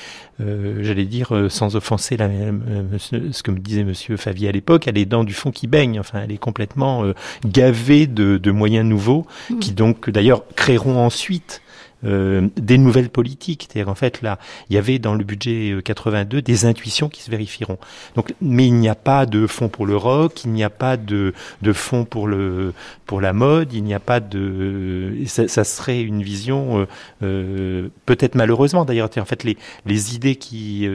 euh, 0.41 0.79
j'allais 0.81 1.05
dire, 1.05 1.35
euh, 1.35 1.49
sans 1.49 1.75
offenser 1.75 2.17
la, 2.17 2.25
euh, 2.25 2.83
ce 2.99 3.43
que 3.43 3.51
me 3.51 3.59
disait 3.59 3.83
Monsieur 3.83 4.17
Favier 4.17 4.49
à 4.49 4.51
l'époque, 4.51 4.87
elle 4.87 4.97
est 4.97 5.05
dans 5.05 5.23
du 5.23 5.33
fond 5.33 5.51
qui 5.51 5.67
baigne. 5.67 5.99
Enfin, 5.99 6.21
elle 6.23 6.31
est 6.31 6.37
complètement 6.37 7.03
gavée 7.45 8.07
de, 8.07 8.37
de, 8.37 8.51
moyens 8.51 8.85
nouveaux, 8.85 9.25
mmh. 9.49 9.59
qui 9.59 9.71
donc 9.71 10.09
d'ailleurs 10.09 10.43
créeront 10.55 11.03
ensuite 11.05 11.61
euh, 12.05 12.49
des 12.57 12.77
nouvelles 12.77 13.09
politiques. 13.09 13.67
C'est-à-dire 13.67 13.89
en 13.89 13.95
fait 13.95 14.21
là, 14.21 14.37
il 14.69 14.75
y 14.75 14.77
avait 14.77 14.99
dans 14.99 15.15
le 15.15 15.23
budget 15.23 15.75
82 15.83 16.37
euh, 16.37 16.41
des 16.41 16.65
intuitions 16.65 17.07
qui 17.07 17.21
se 17.21 17.31
vérifieront. 17.31 17.77
Donc, 18.15 18.33
mais 18.41 18.67
il 18.67 18.75
n'y 18.75 18.89
a 18.89 18.95
pas 18.95 19.25
de 19.25 19.47
fonds 19.47 19.69
pour 19.69 19.85
le 19.85 19.95
rock, 19.95 20.43
il 20.43 20.51
n'y 20.51 20.63
a 20.63 20.69
pas 20.69 20.97
de, 20.97 21.33
de 21.61 21.73
fonds 21.73 22.03
pour 22.03 22.27
le 22.27 22.73
pour 23.05 23.21
la 23.21 23.31
mode, 23.31 23.73
il 23.73 23.83
n'y 23.83 23.93
a 23.93 23.99
pas 23.99 24.19
de. 24.19 25.13
Ça, 25.27 25.47
ça 25.47 25.63
serait 25.63 26.01
une 26.01 26.23
vision 26.23 26.79
euh, 26.79 26.85
euh 27.21 27.87
peut-être 28.05 28.35
malheureusement 28.35 28.85
d'ailleurs. 28.85 29.09
En 29.17 29.25
fait, 29.25 29.43
les 29.43 29.57
les 29.85 30.15
idées 30.15 30.35
qui 30.35 30.87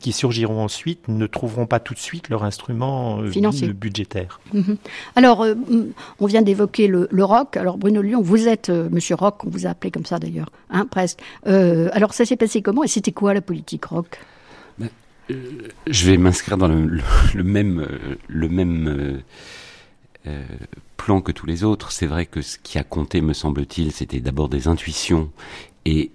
qui 0.00 0.12
surgiront 0.12 0.62
ensuite 0.62 1.06
ne 1.08 1.26
trouveront 1.26 1.66
pas 1.66 1.78
tout 1.80 1.94
de 1.94 1.98
suite 1.98 2.28
leur 2.28 2.44
instrument 2.44 3.22
Financier. 3.30 3.68
budgétaire. 3.68 4.40
Mhm. 4.52 4.76
Alors, 5.14 5.46
on 6.18 6.26
vient 6.26 6.42
d'évoquer 6.42 6.86
le, 6.88 7.08
le, 7.10 7.24
rock. 7.24 7.56
Alors 7.56 7.76
Bruno 7.76 8.00
Lyon, 8.00 8.22
vous 8.22 8.48
êtes 8.48 8.70
Monsieur 8.70 9.14
Rock, 9.14 9.44
on 9.44 9.50
vous 9.50 9.66
a 9.66 9.70
appelé 9.70 9.90
comme 9.90 10.06
ça 10.06 10.18
d'ailleurs 10.18 10.47
hein, 10.70 10.86
presque. 10.86 11.20
Euh, 11.46 11.88
alors 11.92 12.14
ça 12.14 12.24
s'est 12.24 12.36
passé 12.36 12.62
comment 12.62 12.84
et 12.84 12.88
c'était 12.88 13.12
quoi 13.12 13.34
la 13.34 13.40
politique 13.40 13.84
rock? 13.86 14.20
Ben, 14.78 14.88
euh, 15.30 15.68
Je 15.86 16.10
vais 16.10 16.16
m'inscrire 16.16 16.56
dans 16.56 16.68
le, 16.68 17.44
même, 17.44 17.86
le 18.28 18.48
même 18.48 19.22
euh, 20.26 20.42
plan 20.96 21.20
que 21.20 21.32
tous 21.32 21.46
les 21.46 21.64
autres. 21.64 21.92
C'est 21.92 22.06
vrai 22.06 22.26
que 22.26 22.42
ce 22.42 22.58
qui 22.58 22.78
a 22.78 22.84
compté, 22.84 23.20
me 23.20 23.32
semble-t-il, 23.32 23.92
c'était 23.92 24.20
d'abord 24.20 24.48
des 24.48 24.68
intuitions 24.68 25.30
et 25.84 26.10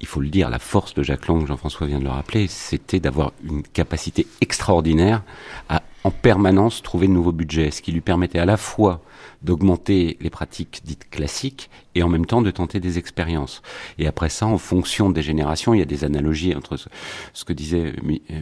il 0.00 0.06
faut 0.06 0.20
le 0.20 0.28
dire, 0.28 0.50
la 0.50 0.58
force 0.58 0.92
de 0.92 1.02
Jacques 1.02 1.28
Lang, 1.28 1.46
Jean-François 1.46 1.86
vient 1.86 1.98
de 1.98 2.04
le 2.04 2.10
rappeler, 2.10 2.46
c'était 2.46 3.00
d'avoir 3.00 3.32
une 3.42 3.62
capacité 3.62 4.26
extraordinaire 4.42 5.22
à 5.70 5.82
en 6.02 6.10
permanence 6.10 6.82
trouver 6.82 7.06
de 7.06 7.12
nouveaux 7.12 7.32
budgets, 7.32 7.70
ce 7.70 7.80
qui 7.80 7.90
lui 7.90 8.02
permettait 8.02 8.38
à 8.38 8.44
la 8.44 8.58
fois 8.58 9.00
d'augmenter 9.44 10.16
les 10.20 10.30
pratiques 10.30 10.80
dites 10.84 11.08
classiques 11.10 11.70
et 11.94 12.02
en 12.02 12.08
même 12.08 12.26
temps 12.26 12.42
de 12.42 12.50
tenter 12.50 12.80
des 12.80 12.98
expériences. 12.98 13.62
Et 13.98 14.06
après 14.06 14.28
ça, 14.28 14.46
en 14.46 14.58
fonction 14.58 15.10
des 15.10 15.22
générations, 15.22 15.74
il 15.74 15.78
y 15.78 15.82
a 15.82 15.86
des 15.86 16.04
analogies 16.04 16.54
entre 16.54 16.76
ce, 16.76 17.44
que 17.44 17.52
disait 17.52 17.92
euh, 17.92 18.40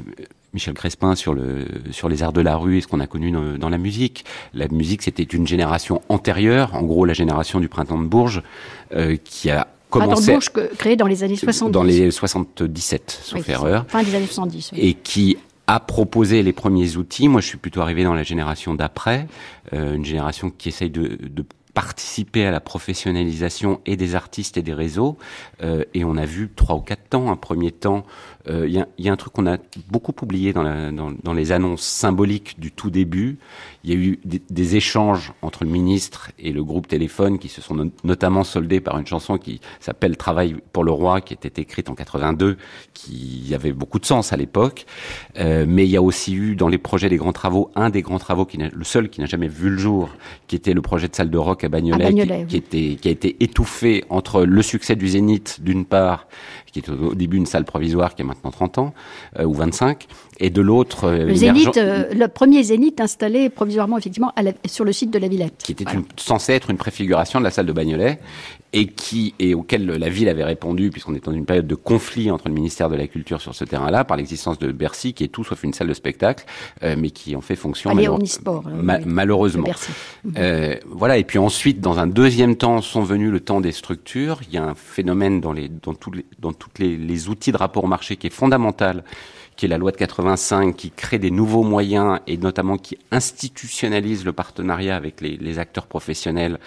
Michel 0.55 0.75
Crespin 0.75 1.15
sur 1.17 1.35
le 1.35 1.67
sur 1.91 2.09
les 2.09 2.23
arts 2.23 2.33
de 2.33 2.41
la 2.41 2.57
rue 2.57 2.79
et 2.79 2.81
ce 2.81 2.87
qu'on 2.87 3.01
a 3.01 3.07
connu 3.07 3.33
dans, 3.33 3.69
la 3.69 3.79
musique. 3.79 4.25
La 4.55 4.69
musique, 4.69 5.03
c'était 5.03 5.23
une 5.23 5.47
génération 5.47 6.03
antérieure, 6.09 6.75
en 6.75 6.83
gros 6.83 7.05
la 7.05 7.15
génération 7.15 7.59
du 7.59 7.69
printemps 7.69 7.99
de 7.99 8.07
Bourges, 8.07 8.43
euh, 8.95 9.17
qui 9.23 9.51
a 9.51 9.69
commencé 9.91 10.33
Bourges 10.33 10.51
créé 10.79 10.97
dans 10.97 11.07
les 11.07 11.25
années 11.25 11.37
70. 11.37 11.73
Dans 11.73 11.83
les 11.83 12.11
77, 12.11 13.21
sauf 13.23 13.49
erreur. 13.49 13.87
Fin 13.89 14.03
des 14.03 14.15
années 14.15 14.27
70. 14.27 14.73
Et 14.77 14.95
qui 14.95 15.37
a 15.67 15.81
proposé 15.81 16.43
les 16.43 16.53
premiers 16.53 16.97
outils. 16.97 17.29
Moi, 17.29 17.41
je 17.41 17.47
suis 17.47 17.59
plutôt 17.59 17.81
arrivé 17.81 18.05
dans 18.05 18.15
la 18.15 18.23
génération 18.23 18.75
d'après, 18.75 19.27
euh, 19.73 19.95
une 19.95 20.05
génération 20.05 20.51
qui 20.51 20.69
essaye 20.69 20.91
de, 20.91 21.19
de 21.21 21.45
participer 21.75 22.45
à 22.45 22.51
la 22.51 22.61
professionnalisation 22.61 23.81
et 23.87 23.97
des 23.97 24.15
artistes 24.15 24.57
et 24.57 24.63
des 24.63 24.75
réseaux. 24.75 25.17
Euh, 25.63 25.85
et 25.95 26.05
on 26.05 26.17
a 26.17 26.27
vu 26.27 26.51
trois 26.55 26.77
ou 26.77 26.81
quatre 26.81 27.09
temps. 27.09 27.31
Un 27.31 27.37
premier 27.37 27.73
temps, 27.73 28.05
il 28.47 28.53
euh, 28.53 28.69
y, 28.69 29.03
y, 29.05 29.09
a 29.09 29.13
un 29.13 29.17
truc 29.17 29.33
qu'on 29.33 29.47
a 29.47 29.57
beaucoup 29.89 30.13
oublié 30.21 30.53
dans, 30.53 30.65
la, 30.65 30.91
dans, 30.91 31.13
dans, 31.13 31.33
les 31.33 31.53
annonces 31.53 31.83
symboliques 31.83 32.59
du 32.59 32.73
tout 32.73 32.91
début. 32.91 33.39
Il 33.85 33.91
y 33.91 33.93
a 33.93 33.97
eu 33.97 34.19
des, 34.25 34.43
des, 34.51 34.77
échanges 34.77 35.33
entre 35.43 35.65
le 35.65 35.71
ministre 35.71 36.33
et 36.41 36.53
le 36.53 36.65
groupe 36.65 36.89
Téléphone 36.89 37.39
qui 37.39 37.49
se 37.49 37.61
sont 37.61 37.91
notamment 38.03 38.43
soldés 38.43 38.81
par 38.81 38.99
une 38.99 39.07
chanson 39.07 39.39
qui 39.39 39.61
s'appelle 39.79 40.17
Travail 40.17 40.57
pour 40.73 40.83
le 40.83 40.91
roi, 40.91 41.21
qui 41.21 41.35
était 41.35 41.61
écrite 41.61 41.89
en 41.89 41.95
82, 41.95 42.57
qui 42.95 43.53
avait 43.55 43.73
beaucoup 43.73 44.01
de 44.01 44.07
sens 44.07 44.33
à 44.33 44.37
l'époque. 44.37 44.87
Euh, 45.39 45.65
mais 45.69 45.85
il 45.85 45.91
y 45.91 45.97
a 45.97 46.03
aussi 46.03 46.35
eu 46.35 46.57
dans 46.57 46.69
les 46.69 46.79
projets 46.79 47.09
des 47.09 47.17
grands 47.17 47.33
travaux 47.33 47.71
un 47.77 47.91
des 47.91 48.03
grands 48.03 48.19
travaux 48.19 48.45
qui 48.45 48.57
le 48.57 48.85
seul 48.85 49.09
qui 49.09 49.21
n'a 49.21 49.27
jamais 49.27 49.49
vu 49.49 49.71
le 49.71 49.79
jour, 49.79 50.11
qui 50.47 50.57
était 50.57 50.75
le 50.75 50.83
projet 50.83 51.09
de 51.09 51.15
salle 51.15 51.31
de 51.31 51.39
rock 51.39 51.65
à 51.65 51.69
Bagnolet, 51.69 52.47
qui, 52.47 52.57
était, 52.57 52.97
qui 53.01 53.09
a 53.09 53.11
été 53.11 53.37
étouffé 53.41 54.05
entre 54.09 54.45
le 54.45 54.63
succès 54.63 54.97
du 54.97 55.09
Zénith 55.09 55.61
d'une 55.63 55.85
part, 55.85 56.27
qui 56.73 56.79
était 56.79 56.91
au 56.91 57.15
début 57.15 57.37
une 57.37 57.47
salle 57.47 57.65
provisoire 57.65 58.15
qui 58.15 58.23
a 58.23 58.25
maintenant 58.33 58.51
30 58.51 58.79
ans 58.79 58.95
euh, 59.39 59.45
ou 59.45 59.55
25, 59.55 60.07
et 60.39 60.51
de 60.51 60.61
l'autre 60.61 61.05
euh, 61.05 61.27
le 61.27 61.35
Zénith, 61.35 61.77
euh, 61.77 62.13
le 62.15 62.29
premier 62.29 62.63
Zénith 62.63 63.01
installé 63.01 63.51
provisoirement 63.51 63.99
effectivement 63.99 64.33
à 64.37 64.43
la, 64.43 64.53
sur 64.67 64.85
le 64.85 64.93
site 64.93 65.11
de 65.11 65.19
la 65.19 65.29
Villette, 65.29 65.55
qui 65.59 65.73
était 65.73 65.85
une, 65.93 66.05
censé 66.17 66.53
être 66.53 66.71
une 66.71 66.79
préfiguration 66.79 67.39
de 67.39 67.45
la 67.45 67.51
salle 67.51 67.67
de 67.67 67.73
Bagnolet 67.73 68.19
et 68.73 68.87
qui 68.87 69.35
et 69.39 69.55
auquel 69.55 69.87
la 69.87 70.09
ville 70.09 70.29
avait 70.29 70.45
répondu 70.45 70.91
puisqu'on 70.91 71.15
est 71.15 71.25
dans 71.25 71.33
une 71.33 71.45
période 71.45 71.67
de 71.67 71.75
conflit 71.75 72.31
entre 72.31 72.49
le 72.49 72.55
ministère 72.55 72.89
de 72.89 72.97
la 72.97 73.07
Culture 73.07 73.41
sur 73.41 73.55
ce 73.55 73.65
terrain-là 73.65 74.05
par 74.05 74.17
l'existence 74.17 74.59
de 74.59 74.73
Bercy 74.73 75.13
qui 75.13 75.25
est 75.25 75.29
tout 75.29 75.45
sauf 75.45 75.63
une 75.63 75.75
salle 75.75 75.89
de 75.89 75.95
spectacle 75.95 76.45
euh, 76.83 76.97
mais 76.99 77.11
qui 77.11 77.37
en 77.37 77.41
fait 77.41 77.57
fonction 77.57 77.95
malheure 77.95 78.19
euh, 78.19 78.61
ma 78.73 78.99
malheureusement. 79.01 79.67
Euh, 80.37 80.77
voilà 80.87 81.19
et 81.19 81.25
puis 81.25 81.39
ensuite 81.39 81.81
dans 81.81 81.99
un 81.99 82.07
deuxième 82.07 82.57
temps 82.57 82.81
sont 82.81 83.03
venus 83.03 83.31
le 83.31 83.41
temps 83.41 83.61
des 83.61 83.73
structures. 83.73 84.41
Il 84.49 84.55
y 84.55 84.59
a 84.59 84.65
un 84.65 84.75
phénomène 84.75 85.41
dans 85.41 85.53
les 85.53 85.69
dans 85.69 85.95
tous 85.95 86.13
les 86.13 86.25
dans 86.39 86.53
toutes 86.53 86.79
les, 86.79 86.97
les 86.97 87.29
outils 87.29 87.53
de 87.53 87.59
rapport 87.59 87.85
au 87.85 87.89
marché 87.89 88.17
qui 88.17 88.27
est 88.27 88.31
fondamental 88.31 89.05
qui 89.57 89.67
est 89.67 89.69
la 89.69 89.79
loi 89.79 89.93
de 89.93 89.97
85, 89.97 90.75
qui 90.77 90.91
crée 90.91 91.19
des 91.19 91.31
nouveaux 91.31 91.63
moyens 91.63 92.21
et 92.27 92.37
notamment 92.37 92.77
qui 92.79 92.99
institutionnalise 93.11 94.25
le 94.25 94.33
partenariat 94.33 94.97
avec 94.97 95.21
les, 95.21 95.37
les 95.37 95.59
acteurs 95.59 95.87
professionnels, 95.87 96.59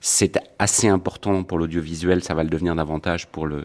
c'est 0.00 0.38
assez 0.58 0.88
important 0.88 1.42
pour 1.42 1.58
l'audiovisuel, 1.58 2.22
ça 2.22 2.34
va 2.34 2.44
le 2.44 2.50
devenir 2.50 2.74
davantage 2.74 3.26
pour 3.26 3.46
le 3.46 3.64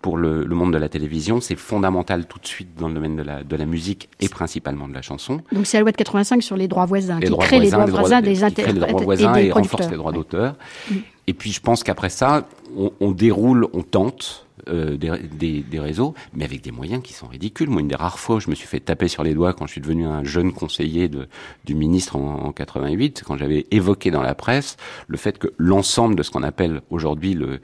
pour 0.00 0.16
le, 0.16 0.44
le, 0.44 0.54
monde 0.54 0.72
de 0.72 0.78
la 0.78 0.88
télévision, 0.88 1.40
c'est 1.40 1.56
fondamental 1.56 2.26
tout 2.26 2.38
de 2.38 2.46
suite 2.46 2.68
dans 2.78 2.86
le 2.86 2.94
domaine 2.94 3.16
de 3.16 3.22
la, 3.22 3.42
de 3.42 3.56
la 3.56 3.66
musique 3.66 4.08
et 4.20 4.28
principalement 4.28 4.86
de 4.86 4.94
la 4.94 5.02
chanson. 5.02 5.40
Donc 5.50 5.66
c'est 5.66 5.76
la 5.76 5.80
loi 5.80 5.90
de 5.90 5.96
85 5.96 6.40
sur 6.40 6.56
les 6.56 6.68
droits 6.68 6.86
voisins, 6.86 7.18
les 7.18 7.26
qui 7.26 7.32
droits 7.32 7.44
crée 7.44 7.58
voisins, 7.58 7.84
les 7.84 7.90
droits 7.90 8.00
voisins 8.00 8.22
des 8.22 8.44
interprètes, 8.44 8.76
et, 8.76 9.46
et 9.46 9.52
renforce 9.52 9.90
les 9.90 9.96
droits 9.96 10.12
d'auteur. 10.12 10.54
Mm. 10.90 10.94
Et 11.26 11.34
puis 11.34 11.50
je 11.50 11.60
pense 11.60 11.82
qu'après 11.82 12.10
ça, 12.10 12.46
on, 12.76 12.92
on 13.00 13.10
déroule, 13.10 13.66
on 13.72 13.82
tente, 13.82 14.46
euh, 14.68 14.96
des, 14.96 15.64
réseaux, 15.78 16.14
mais 16.34 16.44
avec 16.44 16.62
des 16.62 16.70
moyens 16.70 17.02
qui 17.02 17.12
sont 17.12 17.26
ridicules. 17.26 17.68
Moi, 17.68 17.80
une 17.80 17.88
des 17.88 17.96
rares 17.96 18.18
fois 18.18 18.40
je 18.40 18.50
me 18.50 18.54
suis 18.54 18.66
fait 18.66 18.80
taper 18.80 19.08
sur 19.08 19.22
les 19.22 19.34
doigts 19.34 19.52
quand 19.52 19.66
je 19.66 19.72
suis 19.72 19.80
devenu 19.80 20.06
un 20.06 20.24
jeune 20.24 20.52
conseiller 20.52 21.10
du 21.64 21.74
ministre 21.74 22.16
en, 22.16 22.46
en 22.46 22.52
88, 22.52 23.22
quand 23.26 23.36
j'avais 23.36 23.66
évoqué 23.70 24.10
dans 24.10 24.22
la 24.22 24.34
presse 24.34 24.76
le 25.06 25.16
fait 25.16 25.38
que 25.38 25.48
l'ensemble 25.56 26.14
de 26.16 26.22
ce 26.22 26.30
qu'on 26.30 26.42
appelle 26.42 26.82
aujourd'hui 26.90 27.34
le, 27.34 27.60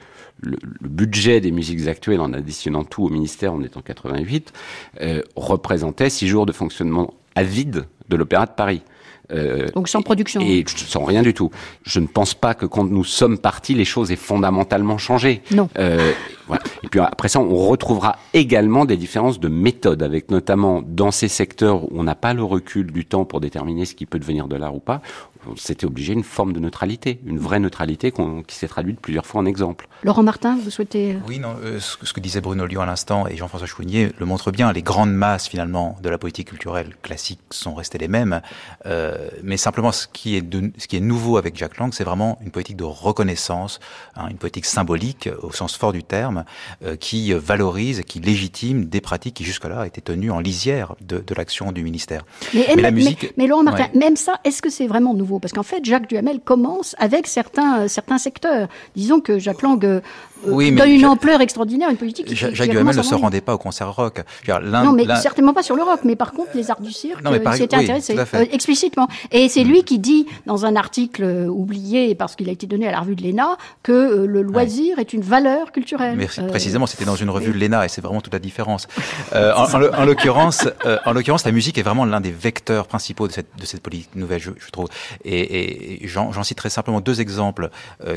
budget 0.80 1.40
des 1.40 1.50
musiques 1.50 1.86
actuelles, 1.86 2.20
en 2.20 2.32
additionnant 2.32 2.84
tout 2.84 3.04
au 3.04 3.08
ministère, 3.08 3.54
on 3.54 3.62
est 3.62 3.76
en 3.76 3.80
88, 3.80 4.52
euh, 5.00 5.22
représentait 5.36 6.10
six 6.10 6.28
jours 6.28 6.44
de 6.44 6.52
fonctionnement 6.52 7.14
à 7.34 7.42
vide 7.42 7.86
de 8.08 8.16
l'Opéra 8.16 8.46
de 8.46 8.52
Paris. 8.52 8.82
Euh, 9.32 9.68
Donc 9.74 9.88
sans 9.88 10.02
production. 10.02 10.40
Et 10.40 10.64
sans 10.66 11.04
rien 11.04 11.22
du 11.22 11.34
tout. 11.34 11.50
Je 11.84 12.00
ne 12.00 12.06
pense 12.06 12.34
pas 12.34 12.54
que 12.54 12.66
quand 12.66 12.84
nous 12.84 13.04
sommes 13.04 13.38
partis, 13.38 13.74
les 13.74 13.84
choses 13.84 14.12
aient 14.12 14.16
fondamentalement 14.16 14.98
changé. 14.98 15.42
Non. 15.50 15.68
Euh, 15.78 16.12
voilà. 16.46 16.62
Et 16.82 16.88
puis 16.88 17.00
après 17.00 17.28
ça, 17.28 17.40
on 17.40 17.56
retrouvera 17.56 18.16
également 18.34 18.84
des 18.84 18.96
différences 18.96 19.40
de 19.40 19.48
méthode, 19.48 20.02
avec 20.02 20.30
notamment 20.30 20.82
dans 20.86 21.10
ces 21.10 21.28
secteurs 21.28 21.84
où 21.84 21.88
on 21.94 22.02
n'a 22.02 22.14
pas 22.14 22.34
le 22.34 22.44
recul 22.44 22.92
du 22.92 23.06
temps 23.06 23.24
pour 23.24 23.40
déterminer 23.40 23.86
ce 23.86 23.94
qui 23.94 24.06
peut 24.06 24.18
devenir 24.18 24.46
de 24.46 24.56
l'art 24.56 24.74
ou 24.74 24.80
pas, 24.80 25.00
on 25.46 25.56
s'était 25.56 25.86
obligé 25.86 26.12
une 26.12 26.22
forme 26.22 26.52
de 26.52 26.60
neutralité, 26.60 27.20
une 27.26 27.38
vraie 27.38 27.60
neutralité 27.60 28.12
qui 28.46 28.54
s'est 28.54 28.68
traduite 28.68 29.00
plusieurs 29.00 29.26
fois 29.26 29.40
en 29.40 29.46
exemple. 29.46 29.86
Laurent 30.02 30.22
Martin, 30.22 30.58
vous 30.62 30.70
souhaitez 30.70 31.16
Oui, 31.26 31.38
non, 31.38 31.56
euh, 31.62 31.80
ce, 31.80 31.96
ce, 32.02 32.12
que 32.12 32.20
disait 32.20 32.40
Bruno 32.40 32.66
Lyon 32.66 32.82
à 32.82 32.86
l'instant 32.86 33.26
et 33.26 33.36
Jean-François 33.36 33.66
Chouinier 33.66 34.12
le 34.18 34.26
montre 34.26 34.50
bien. 34.50 34.72
Les 34.72 34.82
grandes 34.82 35.12
masses 35.12 35.48
finalement 35.48 35.96
de 36.02 36.08
la 36.08 36.18
politique 36.18 36.48
culturelle 36.48 36.94
classique 37.02 37.40
sont 37.50 37.74
restées 37.74 37.98
les 37.98 38.08
mêmes, 38.08 38.40
euh, 38.86 39.28
mais 39.42 39.56
simplement 39.56 39.92
ce 39.92 40.06
qui 40.06 40.36
est 40.36 40.42
de, 40.42 40.72
ce 40.78 40.88
qui 40.88 40.96
est 40.96 41.00
nouveau 41.00 41.36
avec 41.36 41.56
Jack 41.56 41.78
Lang, 41.78 41.92
c'est 41.92 42.04
vraiment 42.04 42.38
une 42.42 42.50
politique 42.50 42.76
de 42.76 42.84
reconnaissance, 42.84 43.80
hein, 44.16 44.28
une 44.30 44.38
politique 44.38 44.66
symbolique 44.66 45.28
au 45.42 45.52
sens 45.52 45.76
fort 45.76 45.92
du 45.92 46.02
terme, 46.02 46.44
euh, 46.84 46.96
qui 46.96 47.32
valorise, 47.32 48.02
qui 48.06 48.20
légitime 48.20 48.86
des 48.86 49.00
pratiques 49.00 49.34
qui 49.34 49.44
jusque-là 49.44 49.86
étaient 49.86 50.00
tenues 50.00 50.30
en 50.30 50.40
lisière 50.40 50.94
de, 51.00 51.18
de 51.18 51.34
l'action 51.34 51.72
du 51.72 51.82
ministère. 51.82 52.24
Mais, 52.52 52.66
mais, 52.76 52.82
la 52.82 52.90
musique, 52.90 53.22
mais, 53.22 53.32
mais 53.36 53.46
Laurent 53.46 53.62
Martin, 53.62 53.84
ouais. 53.84 53.98
même 53.98 54.16
ça, 54.16 54.40
est-ce 54.44 54.62
que 54.62 54.70
c'est 54.70 54.86
vraiment 54.86 55.14
nouveau? 55.14 55.33
Parce 55.38 55.52
qu'en 55.52 55.62
fait, 55.62 55.84
Jacques 55.84 56.08
Duhamel 56.08 56.40
commence 56.40 56.94
avec 56.98 57.26
certains, 57.26 57.80
euh, 57.80 57.88
certains 57.88 58.18
secteurs. 58.18 58.68
Disons 58.96 59.20
que 59.20 59.38
Jacques 59.38 59.62
Lang 59.62 59.84
euh, 59.84 60.00
oui, 60.46 60.72
donne 60.72 60.90
une 60.90 61.06
ampleur 61.06 61.40
extraordinaire, 61.40 61.90
une 61.90 61.96
politique 61.96 62.26
qui 62.26 62.36
Jacques 62.36 62.68
Duhamel 62.68 62.96
ne 62.96 63.02
se 63.02 63.14
rendait 63.14 63.40
pas 63.40 63.54
au 63.54 63.58
concert 63.58 63.94
rock. 63.94 64.22
non, 64.48 64.92
mais 64.92 65.06
certainement 65.16 65.52
pas 65.52 65.62
sur 65.62 65.76
le 65.76 65.82
rock, 65.82 66.00
mais 66.04 66.16
par 66.16 66.32
contre, 66.32 66.50
les 66.54 66.70
arts 66.70 66.80
du 66.80 66.92
cirque, 66.92 67.22
il 67.24 67.52
s'était 67.54 67.76
intéressé 67.76 68.16
euh, 68.18 68.44
explicitement. 68.52 69.08
Et 69.30 69.48
c'est 69.48 69.64
lui 69.64 69.84
qui 69.84 69.98
dit, 69.98 70.26
dans 70.46 70.66
un 70.66 70.76
article 70.76 71.24
euh, 71.24 71.46
oublié, 71.46 72.14
parce 72.14 72.36
qu'il 72.36 72.48
a 72.48 72.52
été 72.52 72.66
donné 72.66 72.88
à 72.88 72.92
la 72.92 73.00
revue 73.00 73.16
de 73.16 73.22
l'ENA, 73.22 73.56
que 73.82 73.92
euh, 73.92 74.26
le 74.26 74.42
loisir 74.42 74.98
est 74.98 75.12
une 75.12 75.22
valeur 75.22 75.72
culturelle. 75.72 76.18
Euh, 76.38 76.48
précisément, 76.48 76.86
c'était 76.86 77.04
dans 77.04 77.16
une 77.16 77.30
revue 77.30 77.52
de 77.52 77.58
l'ENA, 77.58 77.84
et 77.84 77.88
c'est 77.88 78.00
vraiment 78.00 78.20
toute 78.20 78.32
la 78.32 78.38
différence. 78.38 78.86
Euh, 79.32 79.52
en, 79.54 79.64
en, 79.64 79.82
en 79.82 80.04
l'occurrence, 80.04 80.68
en 81.04 81.12
l'occurrence, 81.12 81.44
la 81.44 81.50
musique 81.52 81.78
est 81.78 81.82
vraiment 81.82 82.04
l'un 82.04 82.20
des 82.20 82.30
vecteurs 82.30 82.86
principaux 82.86 83.26
de 83.26 83.32
cette, 83.32 83.48
de 83.58 83.64
cette 83.64 83.80
politique 83.80 84.14
nouvelle, 84.14 84.40
je, 84.40 84.50
je 84.58 84.70
trouve. 84.70 84.88
Et, 85.24 86.04
et 86.04 86.08
j'en 86.08 86.42
citerai 86.42 86.70
simplement 86.70 87.00
deux 87.00 87.20
exemples 87.20 87.70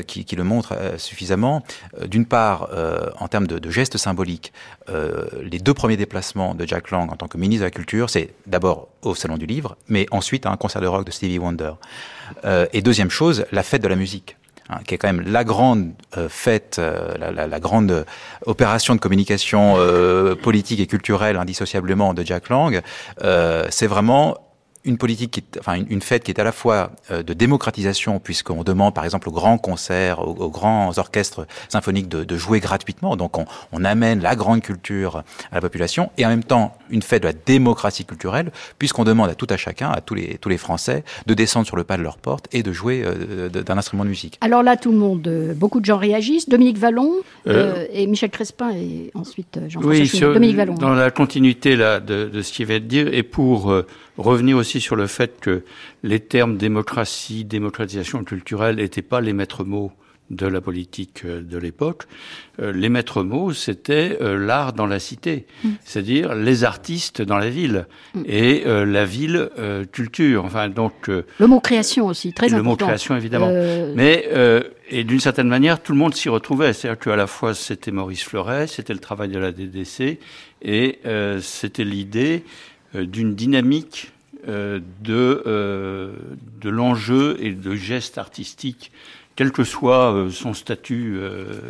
qui, 0.06 0.24
qui, 0.24 0.36
le 0.36 0.44
montrent 0.44 0.74
suffisamment. 0.98 1.62
D'une 2.06 2.26
part, 2.26 2.68
en 3.18 3.28
termes 3.28 3.46
de, 3.46 3.58
de 3.58 3.70
gestes 3.70 3.96
symboliques, 3.96 4.52
les 5.42 5.58
deux 5.58 5.74
premiers 5.74 5.96
déplacements 5.96 6.54
de 6.54 6.66
Jack 6.66 6.90
Lang 6.90 7.10
en 7.12 7.16
tant 7.16 7.28
que 7.28 7.38
ministre 7.38 7.62
de 7.62 7.66
la 7.66 7.70
Culture, 7.70 8.10
c'est 8.10 8.34
d'abord 8.46 8.88
au 9.02 9.14
Salon 9.14 9.36
du 9.36 9.46
Livre, 9.46 9.76
mais 9.88 10.06
ensuite 10.10 10.46
à 10.46 10.50
un 10.50 10.56
concert 10.56 10.82
de 10.82 10.86
rock 10.86 11.06
de 11.06 11.10
Stevie 11.10 11.38
Wonder. 11.38 11.72
Euh, 12.44 12.66
et 12.72 12.82
deuxième 12.82 13.10
chose, 13.10 13.46
la 13.52 13.62
fête 13.62 13.82
de 13.82 13.88
la 13.88 13.96
musique. 13.96 14.36
Hein, 14.70 14.80
qui 14.86 14.94
est 14.94 14.98
quand 14.98 15.10
même 15.10 15.24
la 15.26 15.44
grande 15.44 15.92
euh, 16.18 16.28
fête, 16.28 16.76
euh, 16.78 17.16
la, 17.16 17.30
la, 17.30 17.46
la, 17.46 17.58
grande 17.58 18.04
opération 18.44 18.94
de 18.94 19.00
communication 19.00 19.76
euh, 19.78 20.34
politique 20.34 20.78
et 20.78 20.86
culturelle 20.86 21.38
indissociablement 21.38 22.12
de 22.12 22.22
Jack 22.22 22.50
Lang, 22.50 22.82
euh, 23.22 23.66
c'est 23.70 23.86
vraiment 23.86 24.36
une 24.84 24.98
politique, 24.98 25.30
qui 25.32 25.40
est, 25.40 25.58
enfin 25.58 25.74
une, 25.74 25.86
une, 25.90 26.00
fête 26.02 26.24
qui 26.24 26.30
est 26.30 26.40
à 26.40 26.44
la 26.44 26.52
fois 26.52 26.92
euh, 27.10 27.22
de 27.22 27.32
démocratisation, 27.34 28.20
puisqu'on 28.20 28.62
demande 28.62 28.94
par 28.94 29.04
exemple 29.04 29.28
aux 29.28 29.32
grands 29.32 29.58
concerts, 29.58 30.20
aux, 30.20 30.34
aux 30.34 30.50
grands 30.50 30.96
orchestres 30.98 31.46
symphoniques 31.68 32.08
de, 32.08 32.24
de, 32.24 32.36
jouer 32.36 32.60
gratuitement, 32.60 33.16
donc 33.16 33.38
on, 33.38 33.46
on, 33.72 33.84
amène 33.84 34.20
la 34.20 34.36
grande 34.36 34.62
culture 34.62 35.24
à 35.50 35.56
la 35.56 35.60
population, 35.60 36.10
et 36.16 36.24
en 36.24 36.28
même 36.28 36.44
temps 36.44 36.76
une 36.90 37.02
fête 37.02 37.22
de 37.22 37.28
la 37.28 37.34
démocratie 37.34 38.04
culturelle, 38.04 38.50
puisqu'on 38.78 39.04
demande 39.04 39.30
à 39.30 39.34
tout 39.34 39.46
à 39.50 39.56
chacun, 39.56 39.90
à 39.90 40.00
tous 40.00 40.14
les, 40.14 40.38
tous 40.38 40.48
les 40.48 40.58
Français, 40.58 41.04
de 41.26 41.34
descendre 41.34 41.66
sur 41.66 41.76
le 41.76 41.84
pas 41.84 41.96
de 41.96 42.02
leur 42.02 42.18
porte 42.18 42.46
et 42.52 42.62
de 42.62 42.72
jouer 42.72 43.02
euh, 43.04 43.48
d'un 43.48 43.78
instrument 43.78 44.04
de 44.04 44.10
musique. 44.10 44.38
Alors 44.40 44.62
là, 44.62 44.76
tout 44.76 44.92
le 44.92 44.98
monde, 44.98 45.26
euh, 45.26 45.54
beaucoup 45.54 45.80
de 45.80 45.84
gens 45.84 45.98
réagissent. 45.98 46.48
Dominique 46.48 46.78
Vallon 46.78 47.12
euh, 47.46 47.86
et 47.92 48.06
Michel 48.06 48.30
Crespin, 48.30 48.70
et 48.70 49.10
ensuite 49.14 49.58
Jean-François 49.68 50.00
oui, 50.00 50.06
sur, 50.06 50.32
Dominique 50.32 50.56
Vallon. 50.56 50.74
Dans 50.74 50.94
la 50.94 51.10
continuité 51.10 51.76
là, 51.76 52.00
de, 52.00 52.28
de 52.28 52.42
ce 52.42 52.52
qu'il 52.52 52.66
va 52.66 52.78
dire, 52.78 53.12
et 53.12 53.22
pour 53.22 53.72
revenir 54.18 54.56
aussi 54.56 54.80
sur 54.80 54.96
le 54.96 55.06
fait 55.06 55.40
que 55.40 55.62
les 56.02 56.20
termes 56.20 56.56
démocratie, 56.56 57.44
démocratisation 57.44 58.24
culturelle 58.24 58.76
n'étaient 58.76 59.00
pas 59.02 59.20
les 59.20 59.32
maîtres 59.32 59.64
mots 59.64 59.92
de 60.30 60.46
la 60.46 60.60
politique 60.60 61.24
de 61.24 61.56
l'époque. 61.56 62.04
Les 62.58 62.88
maîtres 62.88 63.22
mots, 63.22 63.52
c'était 63.52 64.18
l'art 64.20 64.72
dans 64.72 64.86
la 64.86 64.98
cité, 64.98 65.46
mmh. 65.64 65.68
c'est-à-dire 65.84 66.34
les 66.34 66.64
artistes 66.64 67.22
dans 67.22 67.38
la 67.38 67.48
ville 67.48 67.86
mmh. 68.14 68.22
et 68.26 68.66
euh, 68.66 68.84
la 68.84 69.04
ville 69.04 69.48
euh, 69.58 69.84
culture. 69.84 70.44
Enfin, 70.44 70.68
donc 70.68 71.08
euh, 71.08 71.24
le 71.38 71.46
mot 71.46 71.60
création 71.60 72.06
aussi 72.06 72.32
très 72.32 72.46
important. 72.46 72.58
Le 72.58 72.62
mot 72.62 72.76
création 72.76 73.16
évidemment, 73.16 73.50
mais 73.94 74.28
et 74.90 75.04
d'une 75.04 75.20
certaine 75.20 75.48
manière, 75.48 75.82
tout 75.82 75.92
le 75.92 75.98
monde 75.98 76.14
s'y 76.14 76.28
retrouvait. 76.28 76.72
C'est-à-dire 76.72 76.98
qu'à 76.98 77.16
la 77.16 77.26
fois 77.26 77.54
c'était 77.54 77.90
Maurice 77.90 78.24
Fleuret, 78.24 78.66
c'était 78.66 78.92
le 78.92 79.00
travail 79.00 79.28
de 79.28 79.38
la 79.38 79.52
DDC 79.52 80.18
et 80.62 80.98
c'était 81.40 81.84
l'idée 81.84 82.44
d'une 82.94 83.34
dynamique 83.34 84.12
euh, 84.46 84.80
de, 85.02 85.42
euh, 85.46 86.12
de 86.60 86.70
l'enjeu 86.70 87.36
et 87.40 87.52
de 87.52 87.74
gestes 87.74 88.18
artistiques, 88.18 88.92
quel 89.36 89.52
que 89.52 89.64
soit 89.64 90.14
euh, 90.14 90.30
son 90.30 90.54
statut 90.54 91.16
euh, 91.16 91.60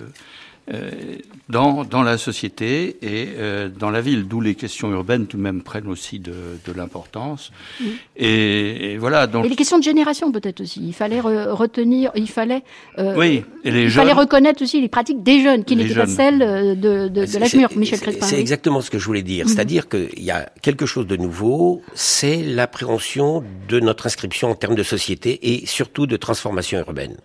dans, 1.48 1.84
dans 1.84 2.02
la 2.02 2.18
société 2.18 2.96
et 3.02 3.28
euh, 3.38 3.68
dans 3.68 3.90
la 3.90 4.00
ville, 4.02 4.28
d'où 4.28 4.40
les 4.40 4.54
questions 4.54 4.90
urbaines 4.92 5.26
tout 5.26 5.36
de 5.38 5.42
même 5.42 5.62
prennent 5.62 5.88
aussi 5.88 6.18
de, 6.18 6.32
de 6.66 6.72
l'importance. 6.74 7.52
Mm. 7.80 7.84
Et, 8.16 8.92
et, 8.92 8.98
voilà. 8.98 9.26
Donc 9.26 9.46
et 9.46 9.48
les 9.48 9.56
questions 9.56 9.78
de 9.78 9.82
génération 9.82 10.30
peut-être 10.30 10.60
aussi. 10.60 10.80
Il 10.84 10.92
fallait 10.92 11.20
re 11.20 11.56
retenir, 11.56 12.10
il 12.14 12.28
fallait. 12.28 12.62
Euh, 12.98 13.14
oui. 13.16 13.44
Et 13.64 13.70
les 13.70 13.84
il 13.84 13.88
jeunes, 13.88 14.04
fallait 14.06 14.18
reconnaître 14.18 14.62
aussi 14.62 14.80
les 14.80 14.88
pratiques 14.88 15.22
des 15.22 15.42
jeunes, 15.42 15.64
qui 15.64 15.74
n'étaient 15.76 15.94
pas 15.94 16.06
celles 16.06 16.38
de, 16.38 16.74
de, 16.74 17.08
de 17.08 17.26
C'est- 17.26 17.38
l'âge 17.38 17.54
mûr, 17.54 17.70
Michel 17.76 17.98
c'est- 17.98 18.04
Crespin. 18.04 18.26
C'est 18.26 18.40
exactement 18.40 18.80
ce 18.80 18.90
que 18.90 18.98
je 18.98 19.04
voulais 19.06 19.22
dire. 19.22 19.46
Mhm. 19.46 19.52
C'est-à-dire 19.52 19.88
qu'il 19.88 20.22
y 20.22 20.30
a 20.30 20.50
quelque 20.60 20.84
chose 20.86 21.06
de 21.06 21.16
nouveau, 21.16 21.82
c'est 21.94 22.42
l'appréhension 22.42 23.42
de 23.68 23.80
notre 23.80 24.06
inscription 24.06 24.50
en 24.50 24.54
termes 24.54 24.74
de 24.74 24.82
société 24.82 25.54
et 25.54 25.66
surtout 25.66 26.06
de 26.06 26.16
transformation 26.16 26.78
urbaine. 26.78 27.16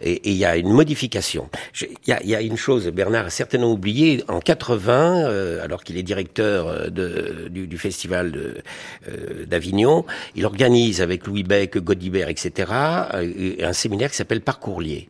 Et 0.00 0.30
il 0.30 0.36
y 0.36 0.44
a 0.44 0.56
une 0.56 0.70
modification. 0.70 1.48
Il 1.80 1.88
y 2.06 2.12
a, 2.12 2.22
y 2.24 2.34
a 2.34 2.40
une 2.40 2.56
chose, 2.56 2.88
Bernard 2.88 3.26
a 3.26 3.30
certainement 3.30 3.72
oublié, 3.72 4.24
en 4.28 4.40
80, 4.40 5.28
euh, 5.28 5.64
alors 5.64 5.84
qu'il 5.84 5.96
est 5.96 6.02
directeur 6.02 6.68
euh, 6.68 6.88
de, 6.88 7.48
du, 7.48 7.66
du 7.66 7.78
festival 7.78 8.62
euh, 9.08 9.46
d'Avignon, 9.46 10.04
il 10.34 10.44
organise 10.46 11.00
avec 11.00 11.26
Louis 11.26 11.42
Beck, 11.42 11.78
Godibert, 11.78 12.28
etc., 12.28 12.72
euh, 13.14 13.54
un 13.62 13.72
séminaire 13.72 14.10
qui 14.10 14.16
s'appelle 14.16 14.40
Parcourlier 14.40 15.08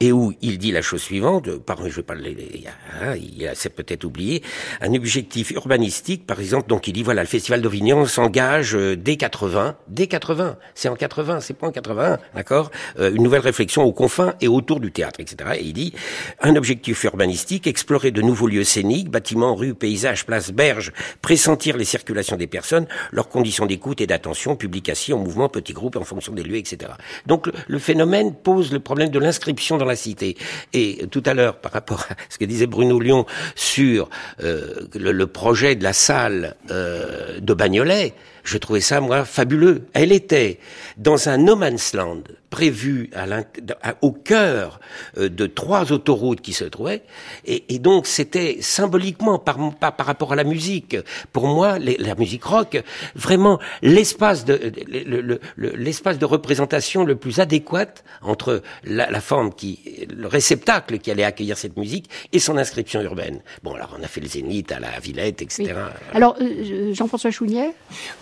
et 0.00 0.12
où 0.12 0.32
il 0.42 0.58
dit 0.58 0.72
la 0.72 0.82
chose 0.82 1.02
suivante, 1.02 1.48
euh, 1.48 1.58
par, 1.58 1.78
je 1.88 1.96
vais 1.96 2.02
pas 2.02 2.14
le, 2.14 2.30
hein, 3.02 3.14
il 3.16 3.50
c'est 3.54 3.74
peut-être 3.74 4.04
oublié, 4.04 4.42
un 4.80 4.94
objectif 4.94 5.50
urbanistique, 5.50 6.26
par 6.26 6.40
exemple, 6.40 6.68
donc 6.68 6.86
il 6.88 6.92
dit 6.92 7.02
voilà, 7.02 7.22
le 7.22 7.28
festival 7.28 7.62
d'Avignon 7.62 8.06
s'engage 8.06 8.74
euh, 8.76 8.96
dès 8.96 9.16
80, 9.16 9.76
dès 9.88 10.06
80, 10.06 10.56
c'est 10.74 10.88
en 10.88 10.96
80, 10.96 11.40
c'est 11.40 11.54
pas 11.54 11.66
en 11.66 11.72
81, 11.72 12.18
d'accord, 12.34 12.70
Euh, 12.98 13.14
une 13.14 13.22
nouvelle 13.22 13.40
réflexion 13.40 13.82
aux 13.82 13.92
confins 13.92 14.34
et 14.40 14.48
autour 14.48 14.80
du 14.80 14.92
théâtre, 14.92 15.20
etc. 15.20 15.50
Et 15.58 15.64
il 15.64 15.72
dit 15.72 15.94
un 16.40 16.56
objectif 16.56 17.04
urbanistique, 17.04 17.66
explorer 17.66 18.10
de 18.10 18.22
nouveaux 18.22 18.46
lieux 18.46 18.64
scéniques, 18.64 19.10
bâtiments, 19.10 19.54
rues, 19.54 19.74
paysages, 19.74 20.26
places, 20.26 20.52
berges, 20.52 20.92
pressentir 21.22 21.76
les 21.76 21.84
circulations 21.84 22.36
des 22.36 22.46
personnes, 22.46 22.86
leurs 23.12 23.28
conditions 23.28 23.66
d'écoute 23.66 24.00
et 24.00 24.06
d'attention, 24.06 24.56
publication, 24.56 25.18
mouvement, 25.18 25.48
petits 25.48 25.72
groupes 25.72 25.96
en 25.96 26.04
fonction 26.04 26.32
des 26.32 26.42
lieux, 26.42 26.56
etc. 26.56 26.92
Donc 27.26 27.50
le 27.66 27.78
phénomène 27.78 28.34
pose 28.34 28.72
le 28.72 28.80
problème 28.80 29.10
de 29.10 29.18
l'inscription 29.18 29.69
dans 29.76 29.84
la 29.84 29.96
cité. 29.96 30.36
Et 30.72 31.06
tout 31.10 31.22
à 31.26 31.34
l'heure, 31.34 31.56
par 31.56 31.72
rapport 31.72 32.06
à 32.10 32.14
ce 32.28 32.38
que 32.38 32.44
disait 32.44 32.66
Bruno 32.66 33.00
Lyon 33.00 33.26
sur 33.54 34.08
euh, 34.42 34.86
le, 34.94 35.26
projet 35.26 35.74
de 35.74 35.84
la 35.84 35.92
salle 35.92 36.56
euh, 36.70 37.40
de 37.40 37.54
Bagnolet, 37.54 38.14
je 38.44 38.58
trouvais 38.58 38.80
ça, 38.80 39.00
moi, 39.00 39.24
fabuleux. 39.24 39.82
Elle 39.92 40.12
était 40.12 40.58
dans 40.96 41.28
un 41.28 41.36
no 41.38 41.56
man's 41.56 41.92
land 41.94 42.22
prévu 42.48 43.10
au 44.00 44.10
cœur 44.10 44.80
euh, 45.18 45.28
de 45.28 45.46
trois 45.46 45.92
autoroutes 45.92 46.40
qui 46.40 46.52
se 46.52 46.64
trouvaient, 46.64 47.02
et, 47.44 47.78
donc 47.78 48.08
c'était 48.08 48.58
symboliquement 48.60 49.38
par, 49.38 49.56
par, 49.78 50.04
rapport 50.04 50.32
à 50.32 50.36
la 50.36 50.42
musique, 50.42 50.96
pour 51.32 51.46
moi, 51.46 51.78
la 51.78 52.14
musique 52.16 52.42
rock, 52.44 52.82
vraiment 53.14 53.60
l'espace 53.82 54.44
de 54.44 54.72
le- 54.88 55.20
le- 55.20 55.40
le- 55.54 55.76
l'espace 55.76 56.18
de 56.18 56.24
représentation 56.24 57.04
le 57.04 57.14
plus 57.14 57.38
adéquat 57.38 57.94
entre 58.20 58.62
la, 58.82 59.08
la 59.08 59.20
forme 59.20 59.49
qui, 59.50 59.78
le 60.14 60.26
réceptacle 60.26 60.98
qui 60.98 61.10
allait 61.10 61.24
accueillir 61.24 61.56
cette 61.58 61.76
musique 61.76 62.08
et 62.32 62.38
son 62.38 62.56
inscription 62.56 63.00
urbaine. 63.02 63.40
Bon, 63.62 63.74
alors 63.74 63.96
on 63.98 64.02
a 64.02 64.06
fait 64.08 64.20
le 64.20 64.26
Zénith 64.28 64.72
à 64.72 64.80
la 64.80 64.98
Villette, 65.00 65.42
etc. 65.42 65.62
Oui. 65.68 65.72
Alors, 66.14 66.36
euh, 66.40 66.92
Jean-François 66.94 67.30
Chounier, 67.30 67.70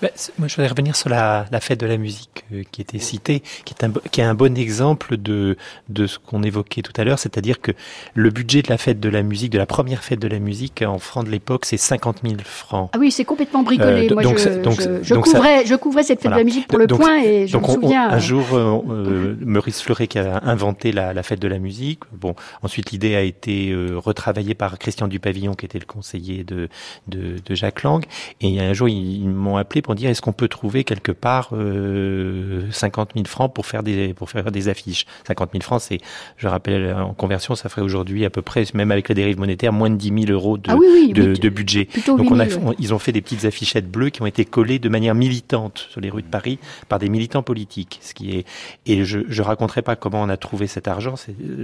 Ben, 0.03 0.11
moi, 0.39 0.49
je 0.49 0.57
voudrais 0.57 0.69
revenir 0.69 0.97
sur 0.97 1.09
la, 1.09 1.47
la 1.51 1.61
fête 1.61 1.81
de 1.81 1.87
la 1.87 1.97
musique 1.97 2.45
euh, 2.53 2.63
qui 2.71 2.81
était 2.81 2.99
citée, 2.99 3.43
qui 3.65 3.75
est 3.75 3.85
un, 3.85 3.89
bo- 3.89 4.01
qui 4.11 4.21
est 4.21 4.25
un 4.25 4.35
bon 4.35 4.57
exemple 4.57 5.17
de, 5.17 5.57
de 5.89 6.07
ce 6.07 6.19
qu'on 6.19 6.43
évoquait 6.43 6.83
tout 6.83 6.93
à 6.97 7.05
l'heure, 7.05 7.19
c'est-à-dire 7.19 7.61
que 7.61 7.73
le 8.15 8.31
budget 8.31 8.63
de 8.63 8.69
la 8.71 8.79
fête 8.79 9.01
de 9.01 9.09
la 9.09 9.23
musique, 9.23 9.51
de 9.51 9.59
la 9.59 9.67
première 9.67 10.03
fête 10.05 10.19
de 10.21 10.29
la 10.29 10.39
musique 10.39 10.83
en 10.87 10.99
francs 10.99 11.25
de 11.25 11.31
l'époque, 11.31 11.65
c'est 11.65 11.77
50 11.77 12.19
000 12.25 12.37
francs. 12.45 12.91
ah 12.93 12.99
oui, 12.99 13.11
c'est 13.11 13.25
complètement 13.25 13.63
bricolé. 13.63 14.09
Euh, 14.11 14.15
Moi, 14.15 14.23
donc 14.23 14.39
je, 14.39 14.49
donc- 14.61 14.81
je, 14.81 15.03
je 15.03 15.15
donc 15.15 15.27
ça- 15.27 15.33
couvrais, 15.35 15.67
je 15.67 15.75
couvrais 15.75 16.03
cette 16.03 16.21
fête 16.21 16.31
Voilà. 16.31 16.37
de 16.37 16.41
la 16.41 16.45
musique 16.45 16.67
pour 16.69 16.79
le 16.79 16.87
Donc- 16.87 17.01
point 17.01 17.19
et 17.23 17.47
je 17.47 17.53
Donc 17.53 17.63
me 17.63 17.69
on- 17.69 17.71
on- 17.71 17.81
souviens. 17.83 18.09
un 18.11 18.19
jour, 18.19 18.45
euh, 18.53 18.79
euh, 18.91 19.37
Maurice 19.41 19.81
Fleuret 19.83 20.07
qui 20.07 20.19
a 20.19 20.41
inventé 20.45 20.93
la, 20.93 21.13
la 21.19 21.23
fête 21.25 21.41
de 21.41 21.49
la 21.49 21.59
musique. 21.59 22.01
Bon, 22.13 22.35
ensuite 22.63 22.93
l'idée 22.93 23.17
a 23.17 23.23
été 23.23 23.71
euh, 23.71 23.97
retravaillée 23.99 24.55
par 24.55 24.79
Christian 24.79 25.09
Dupavillon 25.09 25.55
qui 25.55 25.67
était 25.67 25.79
le 25.81 25.85
conseiller 25.85 26.45
de, 26.45 26.69
de, 27.09 27.37
de 27.45 27.55
Jacques 27.55 27.83
Lang. 27.83 28.05
Et 28.41 28.61
un 28.61 28.73
jour 28.73 28.89
ils, 28.89 29.23
ils 29.23 29.29
m'ont 29.29 29.57
appelé 29.57 29.83
pour 29.83 29.95
dire 29.97 30.09
est-ce 30.11 30.23
qu'on 30.23 30.33
peut 30.33 30.49
trouver 30.49 30.85
quelque 30.85 31.11
part 31.13 31.51
euh, 31.53 32.63
50 32.71 33.11
000 33.15 33.27
francs 33.27 33.53
pour 33.53 33.67
faire 33.67 33.83
des 33.83 34.15
pour 34.15 34.31
faire 34.31 34.51
des 34.53 34.69
affiches? 34.69 35.07
50 35.27 35.51
000 35.53 35.63
francs, 35.63 35.81
c'est, 35.83 35.99
je 36.37 36.47
rappelle, 36.47 36.95
en 36.95 37.15
conversion, 37.15 37.55
ça 37.55 37.69
ferait 37.69 37.83
aujourd'hui 37.83 38.25
à 38.25 38.31
peu 38.31 38.43
près, 38.43 38.65
même 38.75 38.91
avec 38.93 39.09
les 39.09 39.15
dérives 39.15 39.39
monétaires, 39.39 39.73
moins 39.73 39.91
de 39.91 39.97
10 39.97 40.27
000 40.27 40.33
euros 40.33 40.57
de, 40.59 40.71
ah 40.71 40.77
oui, 40.77 40.87
oui, 40.91 41.13
de, 41.13 41.49
budget. 41.49 41.89
Donc 42.07 42.31
on 42.31 42.39
a, 42.39 42.45
8 42.45 42.51
000, 42.53 42.63
on- 42.67 42.75
ils 42.79 42.95
ont 42.95 42.99
fait 42.99 43.13
des 43.13 43.21
petites 43.23 43.45
affichettes 43.45 43.91
bleues 43.91 44.11
qui 44.11 44.23
ont 44.23 44.27
été 44.27 44.45
collées 44.45 44.79
de 44.79 44.89
manière 44.89 45.15
militante 45.15 45.87
sur 45.91 46.01
les 46.01 46.11
rues 46.11 46.23
de 46.23 46.29
Paris 46.29 46.59
par 46.89 46.99
des 46.99 47.09
militants 47.09 47.43
politiques. 47.43 47.99
Ce 48.03 48.15
qui 48.15 48.37
est 48.37 48.45
et 48.87 49.05
je 49.05 49.21
je 49.29 49.43
raconterai 49.43 49.83
pas 49.83 49.97
comment 49.97 50.23
on 50.23 50.29
a 50.29 50.37
trouvé 50.37 50.67
cet 50.67 50.89
argent. 50.89 51.08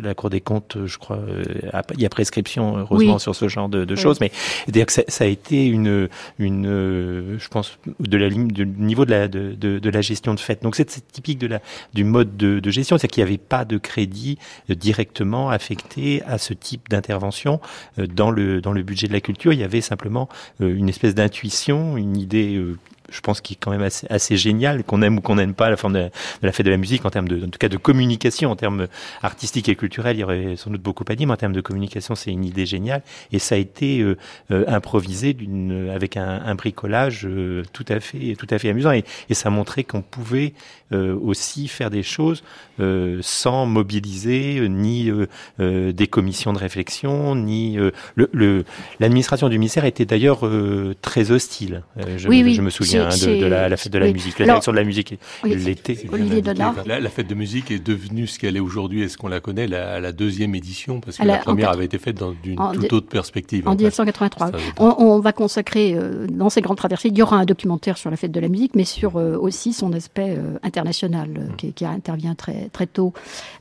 La 0.02 0.14
Cour 0.14 0.30
des 0.30 0.40
comptes, 0.40 0.76
je 0.86 0.98
crois, 0.98 1.16
euh, 1.18 1.42
il 1.94 2.00
y 2.00 2.06
a 2.06 2.08
prescription 2.08 2.76
heureusement 2.78 3.14
Oui. 3.14 3.20
sur 3.20 3.34
ce 3.34 3.48
genre 3.48 3.68
de, 3.68 3.84
de 3.84 3.94
Oui. 3.94 4.00
choses. 4.00 4.20
Mais 4.20 4.30
c'est-à-dire 4.64 4.86
que 4.86 4.92
ça, 4.92 5.02
ça 5.08 5.24
a 5.24 5.26
été 5.26 5.66
une 5.66 6.08
une 6.38 6.66
euh, 6.66 7.38
je 7.38 7.48
pense 7.48 7.78
de 8.00 8.16
la 8.16 8.28
ligne 8.28 8.48
du 8.48 8.66
niveau 8.66 9.04
de 9.04 9.10
la 9.10 9.28
de, 9.28 9.52
de, 9.52 9.78
de 9.78 9.90
la 9.90 10.00
gestion 10.00 10.34
de 10.34 10.40
fête. 10.40 10.62
Donc 10.62 10.76
c'est 10.76 10.86
typique 11.12 11.38
de 11.38 11.46
la 11.46 11.60
du 11.94 12.04
mode 12.04 12.36
de, 12.36 12.60
de 12.60 12.70
gestion, 12.70 12.98
c'est 12.98 13.08
qu'il 13.08 13.22
n'y 13.24 13.28
avait 13.28 13.38
pas 13.38 13.64
de 13.64 13.78
crédit 13.78 14.38
euh, 14.70 14.74
directement 14.74 15.50
affecté 15.50 16.22
à 16.26 16.38
ce 16.38 16.54
type 16.54 16.88
d'intervention 16.88 17.60
dans 17.98 18.30
le 18.30 18.60
dans 18.60 18.72
le 18.72 18.82
budget 18.82 19.06
de 19.08 19.12
la 19.12 19.20
culture. 19.20 19.52
Il 19.52 19.58
y 19.58 19.64
avait 19.64 19.80
simplement 19.80 20.28
une 20.60 20.88
espèce 20.88 21.14
d'intuition, 21.14 21.96
une 21.96 22.16
idée. 22.16 22.60
Euh, 23.08 23.12
je 23.12 23.20
pense 23.20 23.40
qui 23.40 23.54
est 23.54 23.56
quand 23.60 23.70
même 23.70 23.82
assez, 23.82 24.06
assez 24.10 24.36
géniale, 24.36 24.84
qu'on 24.84 25.02
aime 25.02 25.18
ou 25.18 25.20
qu'on 25.20 25.36
n'aime 25.36 25.54
pas 25.54 25.70
la 25.70 25.76
forme 25.76 25.92
de, 25.94 25.98
la- 25.98 26.08
de 26.08 26.10
la 26.42 26.52
fête 26.52 26.66
de 26.66 26.70
la 26.70 26.76
musique 26.76 27.04
en 27.04 27.10
termes 27.10 27.28
de, 27.28 27.44
en 27.44 27.48
tout 27.48 27.58
cas 27.58 27.68
de 27.68 27.76
communication, 27.76 28.50
en 28.50 28.56
termes 28.56 28.86
artistiques 29.22 29.68
et 29.68 29.76
culturels, 29.76 30.16
il 30.16 30.20
y 30.20 30.24
aurait 30.24 30.56
sans 30.56 30.70
doute 30.70 30.82
beaucoup 30.82 31.04
à 31.08 31.14
dire, 31.14 31.26
mais 31.26 31.32
en 31.34 31.36
termes 31.36 31.52
de 31.52 31.60
communication, 31.60 32.14
c'est 32.14 32.30
une 32.30 32.44
idée 32.44 32.66
géniale. 32.66 33.02
Et 33.32 33.38
ça 33.38 33.54
a 33.54 33.58
été 33.58 34.00
euh, 34.00 34.16
euh, 34.50 34.64
improvisé 34.68 35.32
d'une, 35.34 35.90
avec 35.94 36.16
un, 36.16 36.42
un 36.44 36.54
bricolage 36.54 37.26
euh, 37.26 37.62
tout 37.72 37.84
à 37.88 38.00
fait, 38.00 38.34
tout 38.38 38.46
à 38.50 38.58
fait 38.58 38.70
amusant. 38.70 38.92
Et, 38.92 39.04
et 39.30 39.34
ça 39.34 39.50
montrait 39.50 39.84
qu'on 39.84 40.02
pouvait 40.02 40.52
euh, 40.92 41.14
aussi 41.20 41.68
faire 41.68 41.90
des 41.90 42.02
choses 42.02 42.42
euh, 42.80 43.18
sans 43.22 43.66
mobiliser 43.66 44.58
euh, 44.58 44.66
ni 44.66 45.10
euh, 45.10 45.26
euh, 45.60 45.92
des 45.92 46.06
commissions 46.06 46.52
de 46.52 46.58
réflexion, 46.58 47.34
ni 47.34 47.78
euh, 47.78 47.90
le, 48.16 48.28
le- 48.32 48.64
l'administration 49.00 49.48
du 49.48 49.58
ministère 49.58 49.84
était 49.84 50.04
d'ailleurs 50.04 50.46
euh, 50.46 50.94
très 51.02 51.30
hostile. 51.30 51.82
Euh, 51.98 52.18
je, 52.18 52.28
Oui, 52.28 52.42
oui, 52.44 52.54
je 52.54 52.62
me 52.62 52.70
souviens 52.70 53.03
hein, 53.06 53.26
de, 53.26 53.40
de 53.40 53.46
la, 53.46 53.76
fête 53.76 53.92
de 53.92 53.98
la 53.98 54.06
oui. 54.06 54.12
musique, 54.12 54.38
la 54.38 54.44
Alors- 54.44 54.54
direction 54.56 54.72
de 54.72 54.76
la 54.78 54.84
musique 54.84 55.18
l'était. 55.44 55.96
Olivier 56.12 56.42
Donat. 56.42 56.74
La, 56.86 57.00
la 57.00 57.10
fête 57.10 57.26
de 57.26 57.34
musique 57.34 57.70
est 57.70 57.84
devenue 57.84 58.26
ce 58.26 58.38
qu'elle 58.38 58.56
est 58.56 58.60
aujourd'hui. 58.60 59.02
Est-ce 59.02 59.16
qu'on 59.18 59.28
la 59.28 59.40
connaît 59.40 59.66
la, 59.66 60.00
la 60.00 60.12
deuxième 60.12 60.54
édition 60.54 61.00
Parce 61.00 61.18
que 61.18 61.22
la- 61.24 61.34
la, 61.34 61.38
première 61.40 61.70
en- 61.70 61.72
avait 61.72 61.84
été 61.84 61.98
faite 61.98 62.18
dans 62.18 62.34
une 62.44 62.58
en 62.60 62.72
toute 62.72 62.92
autre 62.92 63.08
perspective. 63.08 63.66
En 63.68 63.72
fait. 63.72 63.76
1983. 63.78 64.46
Ça, 64.48 64.52
On, 64.78 64.94
on 64.98 65.20
va 65.20 65.32
consacrer 65.32 65.94
euh, 65.94 66.26
dans 66.30 66.50
ces 66.50 66.60
grandes 66.60 66.76
traversées, 66.76 67.08
il 67.08 67.16
y 67.18 67.22
aura 67.22 67.36
un 67.36 67.44
documentaire 67.44 67.96
sur 67.98 68.10
la 68.10 68.16
fête 68.16 68.32
de 68.32 68.40
la 68.40 68.48
musique, 68.48 68.72
mais 68.74 68.84
sur 68.84 69.16
euh, 69.16 69.36
aussi 69.38 69.72
son 69.72 69.92
aspect 69.92 70.36
euh, 70.36 70.58
international 70.62 71.30
euh, 71.36 71.54
qui, 71.56 71.72
qui 71.72 71.84
intervient 71.84 72.34
très 72.34 72.68
très 72.72 72.86
tôt. 72.86 73.12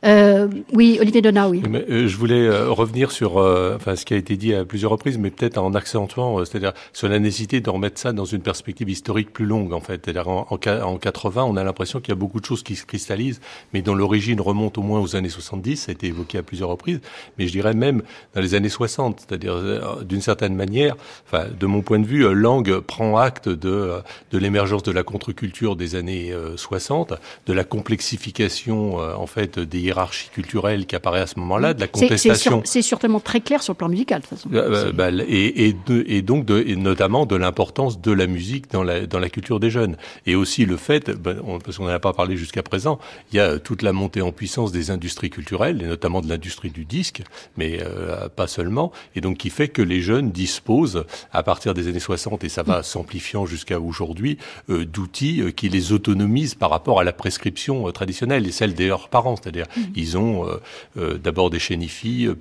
Euh, 0.06 0.48
oui, 0.74 0.98
Olivier 1.02 1.22
Donat, 1.22 1.50
oui. 1.50 1.62
Mais, 1.70 1.86
euh, 1.90 2.08
je 2.08 2.18
voulais 2.18 2.46
euh, 2.48 2.70
revenir 2.70 3.12
sur 3.12 3.38
euh, 3.38 3.76
enfin, 3.76 3.96
ce 3.96 4.06
qui 4.06 4.14
a 4.14 4.18
été 4.18 4.36
dit 4.38 4.54
à 4.54 4.66
plusieurs 4.66 4.92
reprises, 4.92 5.18
mais 5.18 5.30
peut-être 5.32 5.58
en 5.58 5.74
accentuant, 5.74 6.40
euh, 6.40 6.46
c'est-à-dire 6.46 6.74
sur 6.94 7.08
la 7.08 7.20
nécessité 7.20 7.62
de 7.62 7.70
remettre 7.70 8.00
ça 8.00 8.14
dans 8.14 8.26
une 8.26 8.42
perspective 8.42 8.90
historique 8.90 9.23
plus 9.32 9.46
longue, 9.46 9.74
en 9.74 9.80
fait. 9.82 10.02
C'est-à-dire 10.04 10.28
en, 10.28 10.48
en, 10.50 10.56
en 10.82 10.98
80, 10.98 11.44
on 11.44 11.56
a 11.58 11.64
l'impression 11.64 12.00
qu'il 12.00 12.10
y 12.10 12.12
a 12.12 12.16
beaucoup 12.16 12.40
de 12.40 12.46
choses 12.46 12.64
qui 12.64 12.76
se 12.76 12.86
cristallisent, 12.86 13.42
mais 13.74 13.82
dont 13.82 13.96
l'origine 13.96 14.42
remonte 14.42 14.78
au 14.78 14.82
moins 14.82 15.00
aux 15.00 15.16
années 15.16 15.30
70, 15.30 15.78
ça 15.78 15.92
a 15.92 15.94
été 15.94 16.08
évoqué 16.08 16.38
à 16.38 16.44
plusieurs 16.44 16.70
reprises, 16.70 17.00
mais 17.38 17.48
je 17.48 17.52
dirais 17.52 17.74
même 17.74 18.02
dans 18.36 18.42
les 18.42 18.56
années 18.56 18.70
60, 18.70 19.20
c'est-à-dire 19.28 19.54
euh, 19.54 20.04
d'une 20.04 20.22
certaine 20.22 20.56
manière, 20.56 20.96
enfin, 21.28 21.46
de 21.60 21.66
mon 21.66 21.82
point 21.82 22.00
de 22.00 22.06
vue, 22.06 22.26
euh, 22.26 22.34
Lang 22.34 22.80
prend 22.80 23.18
acte 23.18 23.50
de, 23.50 23.70
euh, 23.70 24.00
de 24.32 24.38
l'émergence 24.38 24.84
de 24.84 24.92
la 24.92 25.04
contre-culture 25.04 25.76
des 25.76 25.96
années 25.96 26.32
euh, 26.32 26.58
60, 26.58 27.14
de 27.46 27.54
la 27.54 27.64
complexification, 27.64 28.96
en 28.98 29.28
fait, 29.28 29.60
des 29.60 29.80
hiérarchies 29.80 30.30
culturelles 30.30 30.86
qui 30.86 30.96
apparaît 30.96 31.20
à 31.22 31.28
ce 31.28 31.40
moment-là, 31.40 31.74
de 31.74 31.80
la 31.80 31.88
C'est 31.88 31.92
contestation. 32.08 32.52
sur- 32.60 32.62
c'est 32.66 32.82
certainement 32.82 33.20
très 33.20 33.42
clair 33.42 33.62
sur 33.64 33.74
le 33.74 33.78
plan 33.78 33.90
musical, 33.90 34.22
de 34.22 34.28
toute 34.28 34.38
façon. 34.38 34.50
Euh, 34.54 34.92
bah, 34.92 35.10
et, 35.28 35.68
et, 35.68 35.76
de- 35.88 36.04
et 36.08 36.22
donc 36.22 36.46
de, 36.46 36.64
et 36.66 36.76
notamment 36.76 37.26
de 37.26 37.36
l'importance 37.36 38.00
de 38.02 38.12
la 38.12 38.28
musique 38.28 38.72
dans 38.72 38.84
la, 38.84 39.06
dans 39.14 39.20
la 39.20 39.30
culture 39.30 39.60
des 39.60 39.70
jeunes. 39.70 39.96
Et 40.26 40.36
aussi 40.36 40.66
le 40.66 40.76
fait, 40.76 41.12
ben, 41.12 41.38
parce 41.64 41.78
qu'on 41.78 41.86
n'en 41.86 41.92
a 41.92 42.00
pas 42.00 42.14
parlé 42.14 42.36
jusqu'à 42.36 42.64
présent, 42.64 43.00
il 43.32 43.38
y 43.38 43.40
a 43.40 43.60
toute 43.60 43.82
la 43.82 43.94
montée 43.94 44.22
en 44.22 44.32
puissance 44.32 44.72
des 44.72 44.92
industries 44.92 45.30
culturelles, 45.30 45.82
et 45.82 45.86
notamment 45.86 46.22
de 46.22 46.28
l'industrie 46.28 46.72
du 46.72 46.84
disque, 46.84 47.22
mais 47.56 47.80
euh, 47.82 48.28
pas 48.28 48.48
seulement, 48.48 48.92
et 49.16 49.22
donc 49.22 49.38
qui 49.38 49.50
fait 49.50 49.70
que 49.70 49.82
les 49.82 50.02
jeunes 50.02 50.32
disposent, 50.32 51.06
à 51.32 51.44
partir 51.44 51.74
des 51.74 51.88
années 51.88 52.00
60, 52.00 52.44
et 52.44 52.50
ça 52.50 52.64
va 52.64 52.84
s'amplifiant 52.84 53.46
jusqu'à 53.46 53.80
aujourd'hui, 53.80 54.38
euh, 54.70 54.86
d'outils 54.86 55.42
euh, 55.42 55.52
qui 55.52 55.70
les 55.70 55.94
autonomisent 55.94 56.56
par 56.56 56.72
rapport 56.72 57.00
à 57.00 57.04
la 57.04 57.14
prescription 57.14 57.92
traditionnelle 57.92 58.48
et 58.48 58.52
celle 58.52 58.74
des 58.74 58.88
leurs 58.88 59.10
parents. 59.10 59.36
C'est-à-dire, 59.36 59.68
mmh. 59.76 59.82
ils 59.96 60.18
ont 60.18 60.48
d'abord 60.96 61.50
des 61.50 61.60
chaînes 61.60 61.84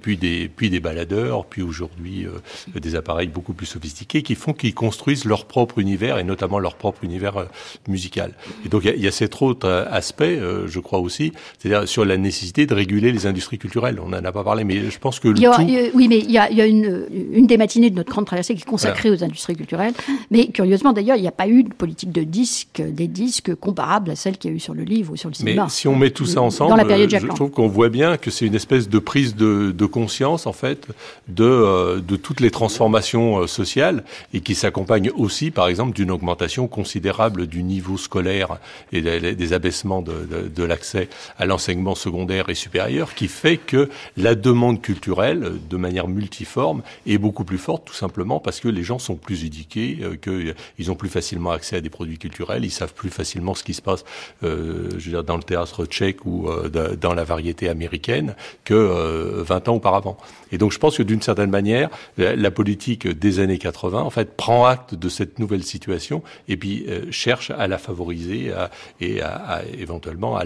puis 0.00 0.16
des, 0.16 0.48
puis 0.48 0.70
des 0.70 0.80
baladeurs, 0.80 1.46
puis 1.46 1.62
aujourd'hui 1.62 2.26
des 2.74 2.94
appareils 2.94 3.28
beaucoup 3.28 3.54
plus 3.54 3.66
sophistiqués 3.66 4.22
qui 4.22 4.34
font 4.34 4.52
qu'ils 4.52 4.74
construisent 4.74 5.24
leur 5.24 5.46
propre 5.46 5.78
univers 5.78 6.18
et 6.18 6.24
notamment 6.24 6.58
leur 6.62 6.74
propre 6.74 7.04
univers 7.04 7.46
musical. 7.88 8.32
Et 8.64 8.68
donc 8.68 8.84
il 8.84 9.02
y, 9.02 9.08
a 9.08 9.10
cet 9.10 9.40
autre 9.42 9.86
aspect, 9.90 10.38
je 10.66 10.80
crois 10.80 11.00
aussi, 11.00 11.32
c'est-à-dire 11.58 11.88
sur 11.88 12.04
la 12.04 12.16
nécessité 12.16 12.66
de 12.66 12.74
réguler 12.74 13.12
les 13.12 13.26
industries 13.26 13.58
culturelles. 13.58 13.98
On 14.00 14.08
n'en 14.08 14.24
a 14.24 14.32
pas 14.32 14.44
parlé, 14.44 14.64
mais 14.64 14.90
je 14.90 14.98
pense 14.98 15.20
que 15.20 15.28
le 15.28 15.34
tout... 15.34 15.50
oui, 15.94 16.08
mais 16.08 16.18
il 16.18 16.30
y 16.30 16.38
a, 16.38 16.50
il 16.50 16.56
y 16.56 16.60
a 16.60 16.66
une, 16.66 17.06
une, 17.32 17.46
des 17.46 17.56
matinées 17.56 17.90
de 17.90 17.96
notre 17.96 18.10
grande 18.10 18.26
traversée 18.26 18.54
qui 18.54 18.62
est 18.62 18.64
consacrée 18.64 19.10
aux 19.10 19.22
industries 19.24 19.56
culturelles. 19.56 19.94
Mais 20.30 20.48
curieusement, 20.48 20.92
d'ailleurs, 20.92 21.16
il 21.16 21.22
n'y 21.22 21.28
a 21.28 21.32
pas 21.32 21.48
eu 21.48 21.64
de 21.64 21.72
politique 21.72 22.12
de 22.12 22.22
disques, 22.22 22.82
des 22.82 23.08
disques 23.08 23.54
comparables 23.54 24.10
à 24.10 24.16
celle 24.16 24.38
qu'il 24.38 24.50
y 24.50 24.54
a 24.54 24.56
eu 24.56 24.60
sur 24.60 24.74
le 24.74 24.82
livre 24.82 25.12
ou 25.12 25.16
sur 25.16 25.28
le 25.28 25.34
cinéma. 25.34 25.64
Mais 25.64 25.70
si 25.70 25.88
on 25.88 25.96
met 25.96 26.10
tout 26.10 26.26
ça 26.26 26.42
ensemble, 26.42 26.70
Dans 26.70 26.76
la 26.76 26.84
période 26.84 27.10
je 27.10 27.26
trouve 27.26 27.50
qu'on 27.50 27.68
voit 27.68 27.88
bien 27.88 28.16
que 28.16 28.30
c'est 28.30 28.46
une 28.46 28.54
espèce 28.54 28.88
de 28.88 28.98
prise 28.98 29.34
de, 29.34 29.72
de 29.76 29.86
conscience, 29.86 30.46
en 30.46 30.52
fait, 30.52 30.86
de, 31.28 31.44
euh, 31.44 32.00
de 32.00 32.16
toutes 32.16 32.40
les 32.40 32.50
transformations 32.50 33.38
euh, 33.38 33.46
sociales 33.46 34.04
et 34.34 34.40
qui 34.40 34.54
s'accompagne 34.54 35.10
aussi, 35.16 35.50
par 35.50 35.68
exemple, 35.68 35.92
d'une 35.94 36.10
augmentation 36.10 36.51
considérable 36.68 37.46
du 37.46 37.62
niveau 37.62 37.96
scolaire 37.96 38.59
et 38.92 39.00
des, 39.00 39.53
abaissements 39.53 40.03
de, 40.03 40.12
de, 40.12 40.48
de 40.48 40.64
l'accès 40.64 41.09
à 41.38 41.46
l'enseignement 41.46 41.94
secondaire 41.94 42.48
et 42.48 42.55
supérieur, 42.55 43.14
qui 43.14 43.28
fait 43.28 43.57
que 43.57 43.88
la 44.16 44.34
demande 44.34 44.80
culturelle, 44.80 45.53
de 45.68 45.76
manière 45.76 46.09
multiforme, 46.09 46.82
est 47.07 47.18
beaucoup 47.18 47.44
plus 47.44 47.59
forte, 47.59 47.84
tout 47.84 47.94
simplement 47.94 48.40
parce 48.40 48.61
que 48.61 48.68
les 48.68 48.82
gens 48.82 48.98
sont 48.98 49.16
plus 49.16 49.44
éduqués, 49.44 49.98
euh, 50.03 50.16
qu'ils 50.16 50.90
ont 50.90 50.94
plus 50.94 51.09
facilement 51.09 51.50
accès 51.50 51.76
à 51.76 51.80
des 51.80 51.90
produits 51.90 52.18
culturels, 52.18 52.64
ils 52.64 52.70
savent 52.70 52.94
plus 52.94 53.11
facilement 53.11 53.55
ce 53.55 53.64
qui 53.64 53.74
se 53.74 53.82
passe, 53.82 54.05
euh, 54.42 54.90
je 54.98 55.05
veux 55.07 55.12
dire, 55.12 55.24
dans 55.24 55.36
le 55.36 55.42
théâtre 55.42 55.86
tchèque 55.86 56.24
ou 56.24 56.48
euh, 56.48 56.68
dans 56.96 57.14
la 57.14 57.24
variété 57.24 57.68
américaine 57.68 58.34
que 58.64 59.42
20 59.42 59.68
ans 59.68 59.74
auparavant. 59.74 60.16
Et 60.53 60.59
donc 60.59 60.72
je 60.72 60.78
pense 60.78 60.98
que 60.98 61.03
d'une 61.03 61.22
certaine 61.22 61.50
manière, 61.50 61.88
la, 62.18 62.50
politique 62.50 63.09
des 63.09 63.40
années 63.40 63.59
80, 63.59 64.03
en 64.03 64.11
fait, 64.11 64.36
prend 64.36 64.66
acte 64.66 64.94
de 64.94 65.09
cette 65.09 65.38
nouvelle 65.38 65.62
situation 65.62 66.22
et 66.49 66.57
puis 66.57 66.86
cherche 67.11 67.51
à 67.51 67.66
la 67.66 67.78
favoriser 67.78 68.53
et 69.01 69.20
à, 69.20 69.62
éventuellement 69.78 70.36
à, 70.36 70.45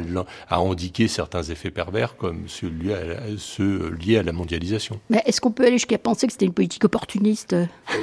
à 0.49 0.59
indiquer 0.59 1.09
certains 1.09 1.43
effets 1.43 1.71
pervers 1.71 2.17
comme 2.17 2.45
ceux 2.47 2.69
liés 2.69 2.95
à, 2.95 3.39
ceux 3.39 3.95
liés 4.01 4.19
à 4.19 4.23
la 4.23 4.33
mondialisation. 4.33 5.01
Mais 5.11 5.23
est-ce 5.27 5.41
qu'on 5.41 5.51
peut 5.51 5.65
aller 5.65 5.79
jusqu'à 5.79 5.99
penser 5.99 6.27
que 6.27 6.33
c'était 6.33 6.47
une 6.47 6.53
politique 6.53 6.85
opportuniste? 6.85 7.57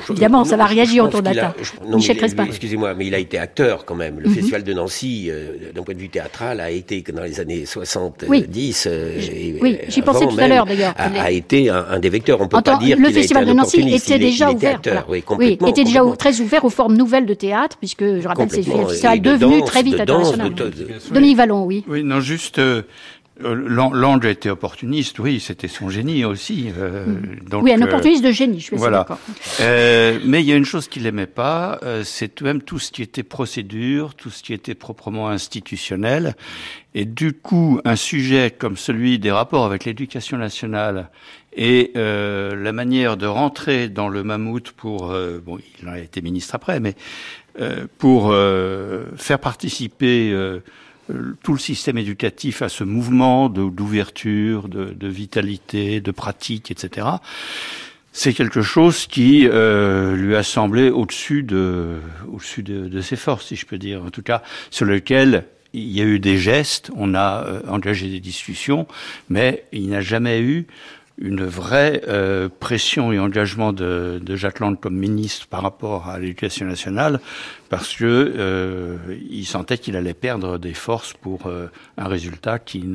Évidemment, 0.10 0.46
ça 0.46 0.58
va 0.58 0.66
réagir 0.66 1.06
autour 1.06 1.22
de 1.22 1.30
la 1.30 1.56
Michel 1.88 2.18
Crespin. 2.18 2.46
Excusez-moi, 2.46 2.94
mais 2.94 3.08
il 3.08 3.16
a 3.16 3.20
été 3.20 3.38
acteur 3.38 3.86
quand 3.86 3.96
même. 3.96 4.20
Le 4.20 4.30
mhm. 4.30 4.36
Festival 4.36 4.64
de 4.64 4.74
Nancy, 4.74 5.28
euh, 5.30 5.72
d'un 5.74 5.84
point 5.84 5.96
de 5.96 6.00
vue 6.00 6.10
théâtral, 6.10 6.60
a 6.60 6.72
été 6.72 7.02
dans 7.02 7.24
les 7.24 7.40
années 7.40 7.66
70. 7.66 8.28
Oui, 8.30 8.46
euh, 8.88 9.58
oui 9.62 9.78
j'y 9.88 10.02
pensais 10.02 10.26
tout 10.26 10.40
à 10.40 10.48
l'heure 10.48 10.66
d'ailleurs. 10.66 10.94
A, 10.98 11.32
été 11.32 11.70
un, 11.70 12.00
des 12.00 12.10
vecteurs. 12.10 12.42
On 12.42 12.48
peut 12.48 12.62
pas 12.62 12.78
dire 12.78 12.98
le 12.98 13.10
Festival 13.10 13.46
de 13.46 13.54
Nancy 13.54 13.82
était 13.94 14.20
déjà 14.20 14.52
ouvert. 14.52 14.82
oui, 15.10 15.58
était 15.68 15.84
déjà 15.84 16.02
très 16.18 16.40
ouvert 16.42 16.66
aux 16.66 16.70
formes 16.70 16.96
nouvelles 16.96 17.26
de 17.26 17.34
théâtre, 17.34 17.78
puisque 17.84 18.22
je 18.22 18.26
rappelle, 18.26 18.50
c'est 18.50 18.64
festival 18.64 19.20
devenu 19.20 19.62
très 19.66 19.84
vite 19.84 20.00
international. 20.00 20.54
Dominique 21.12 21.36
Vallon, 21.36 21.66
oui. 21.66 21.84
Oui, 21.86 22.02
non, 22.02 22.22
juste 22.22 22.58
euh, 22.58 22.84
euh, 23.44 23.56
L'ange 23.68 24.26
était 24.26 24.50
opportuniste, 24.50 25.20
oui, 25.20 25.42
c'était 25.42 25.68
son 25.68 25.90
génie 25.90 26.24
aussi. 26.24 26.70
Euh, 26.78 27.06
mm. 27.06 27.50
donc, 27.50 27.64
oui, 27.66 27.74
un 27.74 27.82
opportuniste 27.82 28.24
de 28.24 28.32
génie, 28.32 28.62
je 28.62 28.68
suis 28.68 28.78
voilà. 28.78 29.00
d'accord. 29.00 29.20
mais 29.60 30.42
il 30.42 30.46
y 30.46 30.54
a 30.54 30.56
une 30.56 30.64
chose 30.64 30.88
qu'il 30.88 31.04
n'aimait 31.04 31.26
pas, 31.26 31.82
c'est 32.06 32.34
tout 32.34 32.46
même 32.46 32.62
tout 32.62 32.80
ce 32.80 32.90
qui 32.90 33.02
était 33.02 33.24
procédure, 33.24 34.16
tout 34.16 34.30
ce 34.30 34.44
qui 34.44 34.54
était 34.54 34.76
proprement 34.76 35.28
institutionnel. 35.28 36.38
Et 36.96 37.04
du 37.04 37.34
coup, 37.34 37.82
un 37.84 37.98
sujet 37.98 38.50
comme 38.58 38.78
celui 38.78 39.20
des 39.20 39.32
rapports 39.32 39.66
avec 39.66 39.84
l'éducation 39.84 40.38
nationale 40.38 41.10
et 41.56 41.92
la 41.96 42.72
manière 42.72 43.18
de 43.18 43.26
rentrer 43.26 43.90
dans 43.90 44.10
le 44.10 44.24
mammouth 44.24 44.72
pour, 44.72 45.14
bon, 45.46 45.60
il 45.82 45.88
a 45.88 46.00
été 46.00 46.22
ministre 46.22 46.56
après, 46.56 46.80
mais 46.80 46.96
pour 47.98 48.34
faire 49.18 49.40
participer 49.40 50.62
tout 51.44 51.54
le 51.54 51.60
système 51.60 51.98
éducatif 51.98 52.62
a 52.62 52.70
ce 52.70 52.84
mouvement 52.84 53.50
d'ouverture, 53.50 54.70
de, 54.70 54.86
de, 54.86 55.08
vitalité, 55.08 56.02
de 56.02 56.12
pratique, 56.12 56.72
etc. 56.72 57.08
C'est 58.12 58.34
quelque 58.34 58.62
chose 58.62 59.08
qui 59.08 59.48
euh, 59.48 60.16
lui 60.16 60.36
a 60.36 60.44
semblé 60.44 60.90
au-dessus 60.90 61.44
de, 61.44 62.00
au-dessus 62.32 62.64
de, 62.64 62.88
de, 62.88 63.02
ses 63.02 63.16
forces, 63.16 63.48
si 63.48 63.56
je 63.56 63.66
peux 63.66 63.78
dire. 63.78 64.04
En 64.04 64.12
tout 64.12 64.22
cas, 64.22 64.44
sur 64.70 64.86
lequel 64.86 65.46
il 65.74 65.92
y 65.92 66.02
a 66.02 66.06
eu 66.06 66.20
des 66.20 66.38
gestes, 66.38 66.92
on 66.96 67.16
a 67.16 67.44
euh, 67.44 67.62
engagé 67.68 68.10
des 68.10 68.20
discussions, 68.20 68.88
mais 69.30 69.66
il 69.72 69.90
n'a 69.90 70.02
jamais 70.02 70.42
eu 70.42 70.68
une 71.18 71.46
vraie 71.46 72.02
euh, 72.08 72.50
pression 72.60 73.12
et 73.12 73.20
engagement 73.20 73.72
de, 73.72 74.20
de 74.22 74.36
Jacques 74.36 74.60
Land 74.60 74.76
comme 74.76 74.96
ministre 74.96 75.48
par 75.48 75.62
rapport 75.62 76.10
à 76.10 76.20
l'éducation 76.20 76.66
nationale 76.66 77.20
parce 77.74 77.96
que 77.96 78.06
euh, 78.06 78.98
il 79.32 79.48
sentait 79.48 79.80
qu'il 79.80 79.96
allait 79.96 80.14
perdre 80.14 80.60
des 80.60 80.76
forces 80.76 81.14
pour 81.14 81.48
euh, 81.48 81.72
un 81.98 82.08
résultat 82.08 82.60
qui, 82.60 82.86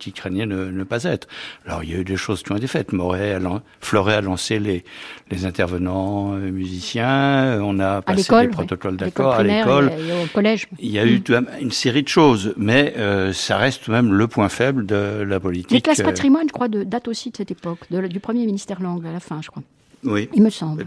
qui 0.00 0.10
craignait 0.10 0.44
ne, 0.44 0.64
ne, 0.72 0.82
pas 0.82 1.04
être. 1.04 1.28
Alors 1.64 1.84
il 1.84 1.92
y 1.92 1.94
a 1.94 1.98
eu 1.98 2.04
des 2.04 2.16
choses 2.16 2.42
qui 2.42 2.50
ont 2.50 2.56
été 2.56 2.66
faites. 2.66 2.92
Moret, 2.92 3.34
a, 3.34 3.62
Fleuret 3.80 4.14
a 4.14 4.20
lancé 4.20 4.58
les, 4.58 4.82
les 5.30 5.44
intervenants 5.44 6.34
euh, 6.34 6.50
musiciens. 6.50 7.60
On 7.62 7.78
a 7.78 8.02
passé 8.02 8.28
des 8.40 8.48
protocoles 8.48 8.96
d'accord 8.96 9.34
à 9.34 9.44
l'école, 9.44 9.92
au 10.24 10.26
collège. 10.34 10.66
Il 10.80 10.90
y 10.90 10.98
a 10.98 11.06
eu 11.06 11.20
mmh. 11.20 11.46
une 11.60 11.70
série 11.70 12.02
de 12.02 12.08
choses, 12.08 12.54
mais 12.56 12.94
euh, 12.96 13.32
ça 13.32 13.56
reste 13.56 13.84
tout 13.84 13.92
de 13.92 13.96
même 13.96 14.12
le 14.12 14.26
point 14.26 14.48
faible 14.48 14.84
de 14.84 15.22
la 15.22 15.38
politique. 15.38 15.70
Les 15.70 15.80
classes 15.80 16.02
patrimoine, 16.02 16.48
je 16.48 16.52
crois, 16.52 16.66
de, 16.66 16.82
date 16.82 17.06
aussi 17.06 17.30
de 17.30 17.36
cette 17.36 17.52
époque, 17.52 17.78
de, 17.92 18.04
du 18.08 18.18
premier 18.18 18.46
ministère 18.46 18.82
langue 18.82 19.06
à 19.06 19.12
la 19.12 19.20
fin, 19.20 19.40
je 19.42 19.48
crois. 19.48 19.62
Oui. 20.02 20.28
Il 20.34 20.42
me 20.42 20.50
semble. 20.50 20.86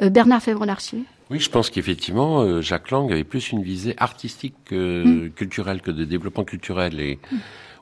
Euh, 0.00 0.10
Bernard 0.10 0.42
Fèvre-Larcier 0.42 1.04
oui, 1.32 1.40
je 1.40 1.48
pense 1.48 1.70
qu'effectivement, 1.70 2.42
euh, 2.42 2.60
Jacques 2.60 2.90
Lang 2.90 3.10
avait 3.10 3.24
plus 3.24 3.52
une 3.52 3.62
visée 3.62 3.94
artistique 3.96 4.54
que 4.66 5.02
mm. 5.02 5.30
culturelle, 5.30 5.80
que 5.80 5.90
de 5.90 6.04
développement 6.04 6.44
culturel. 6.44 7.00
Et 7.00 7.18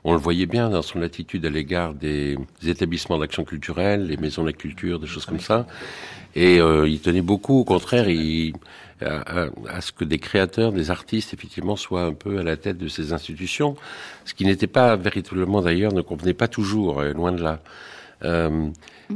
on 0.05 0.13
le 0.13 0.19
voyait 0.19 0.45
bien 0.45 0.69
dans 0.69 0.81
son 0.81 1.01
attitude 1.01 1.45
à 1.45 1.49
l'égard 1.49 1.93
des, 1.93 2.37
établissements 2.65 3.19
d'action 3.19 3.43
culturelle, 3.43 4.07
les 4.07 4.15
maisons 4.15 4.43
de 4.43 4.47
la 4.47 4.53
culture, 4.53 4.99
des 4.99 5.07
choses 5.07 5.25
comme 5.25 5.41
ça. 5.41 5.67
Et 6.33 6.61
euh, 6.61 6.87
il 6.87 7.01
tenait 7.01 7.21
beaucoup, 7.21 7.59
au 7.59 7.65
contraire, 7.65 8.09
il, 8.09 8.53
à, 9.01 9.47
à, 9.67 9.81
ce 9.81 9.91
que 9.91 10.05
des 10.05 10.17
créateurs, 10.17 10.71
des 10.71 10.89
artistes, 10.89 11.33
effectivement, 11.33 11.75
soient 11.75 12.05
un 12.05 12.13
peu 12.13 12.39
à 12.39 12.43
la 12.43 12.55
tête 12.55 12.77
de 12.77 12.87
ces 12.87 13.11
institutions, 13.11 13.75
ce 14.23 14.33
qui 14.33 14.45
n'était 14.45 14.67
pas 14.67 14.95
véritablement, 14.95 15.61
d'ailleurs, 15.61 15.91
ne 15.91 16.01
convenait 16.01 16.33
pas 16.33 16.47
toujours, 16.47 17.01
loin 17.01 17.33
de 17.33 17.43
là. 17.43 17.59
Euh, 18.23 18.69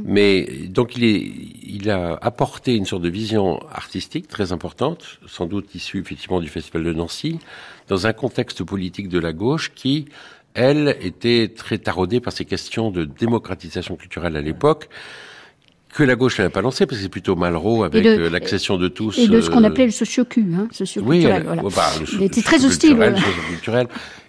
mais 0.04 0.46
donc 0.68 0.96
il, 0.96 1.04
est, 1.04 1.30
il 1.66 1.90
a 1.90 2.18
apporté 2.20 2.74
une 2.74 2.84
sorte 2.84 3.02
de 3.02 3.08
vision 3.08 3.60
artistique 3.70 4.28
très 4.28 4.52
importante, 4.52 5.18
sans 5.26 5.46
doute 5.46 5.74
issue 5.74 6.00
effectivement 6.00 6.40
du 6.40 6.48
Festival 6.48 6.84
de 6.84 6.92
Nancy, 6.92 7.38
dans 7.88 8.06
un 8.06 8.12
contexte 8.12 8.62
politique 8.64 9.08
de 9.08 9.18
la 9.18 9.32
gauche 9.32 9.72
qui, 9.74 10.06
elle, 10.54 10.96
était 11.00 11.52
très 11.54 11.78
taraudée 11.78 12.20
par 12.20 12.32
ces 12.32 12.44
questions 12.44 12.90
de 12.90 13.04
démocratisation 13.04 13.96
culturelle 13.96 14.36
à 14.36 14.40
l'époque 14.40 14.88
que 15.96 16.02
la 16.02 16.14
gauche 16.14 16.38
n'avait 16.38 16.50
pas 16.50 16.60
lancé, 16.60 16.84
parce 16.84 16.98
que 16.98 17.04
c'est 17.04 17.08
plutôt 17.08 17.36
Malraux 17.36 17.82
avec 17.82 18.04
euh, 18.04 18.28
l'accession 18.28 18.76
de 18.76 18.86
tous. 18.88 19.18
Et 19.18 19.28
de 19.28 19.40
ce 19.40 19.48
qu'on 19.48 19.64
euh, 19.64 19.68
appelait 19.68 19.86
le 19.86 19.90
sociocu, 19.90 20.44
hein, 20.54 20.68
Oui, 21.02 21.22
voilà. 21.22 21.62
bah, 21.62 21.90
il 22.12 22.22
était 22.22 22.42
très 22.42 22.64
hostile. 22.64 22.98
Culturel. 23.48 23.88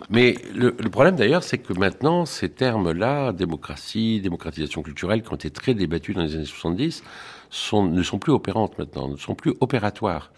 Mais 0.10 0.36
le, 0.55 0.74
le 0.80 0.89
problème 0.89 1.16
d'ailleurs, 1.16 1.43
c'est 1.43 1.58
que 1.58 1.74
maintenant, 1.74 2.26
ces 2.26 2.49
termes-là, 2.49 3.34
démocratie, 3.34 4.22
démocratisation 4.22 4.82
culturelle, 4.82 5.22
qui 5.22 5.32
ont 5.32 5.36
été 5.36 5.49
très 5.49 5.74
débattus 5.74 6.16
dans 6.16 6.24
les 6.24 6.36
années 6.36 6.45
70, 6.45 7.03
sont, 7.49 7.86
ne 7.86 8.03
sont 8.03 8.20
plus 8.20 8.32
opérantes 8.32 8.78
maintenant, 8.78 9.10
ne 9.10 9.18
sont 9.18 9.36
plus 9.36 9.53
opératoires. 9.60 10.32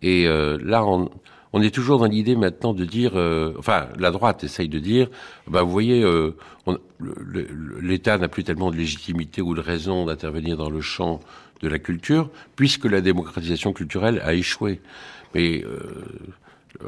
Et 0.00 0.26
euh, 0.26 0.58
là, 0.64 0.84
on, 0.84 1.10
on, 1.52 1.62
est 1.62 1.74
toujours 1.74 1.98
dans 1.98 2.06
l'idée 2.06 2.36
maintenant 2.36 2.72
de 2.72 2.84
dire, 2.84 3.12
euh, 3.14 3.54
enfin, 3.58 3.88
la 3.98 4.10
droite 4.10 4.44
essaye 4.44 4.68
de 4.68 4.78
dire, 4.78 5.08
bah, 5.46 5.62
vous 5.62 5.70
voyez, 5.70 6.02
euh, 6.02 6.34
l'État 7.80 8.16
n'a 8.16 8.28
plus 8.28 8.44
tellement 8.44 8.70
de 8.70 8.76
légitimité 8.76 9.42
ou 9.42 9.54
de 9.54 9.60
raison 9.60 10.06
d'intervenir 10.06 10.56
dans 10.56 10.70
le 10.70 10.80
champ 10.80 11.20
de 11.60 11.68
la 11.68 11.78
culture, 11.78 12.30
puisque 12.56 12.86
la 12.86 13.00
démocratisation 13.00 13.72
culturelle 13.72 14.20
a 14.24 14.34
échoué. 14.34 14.80
Mais 15.34 15.62
euh, 15.64 16.04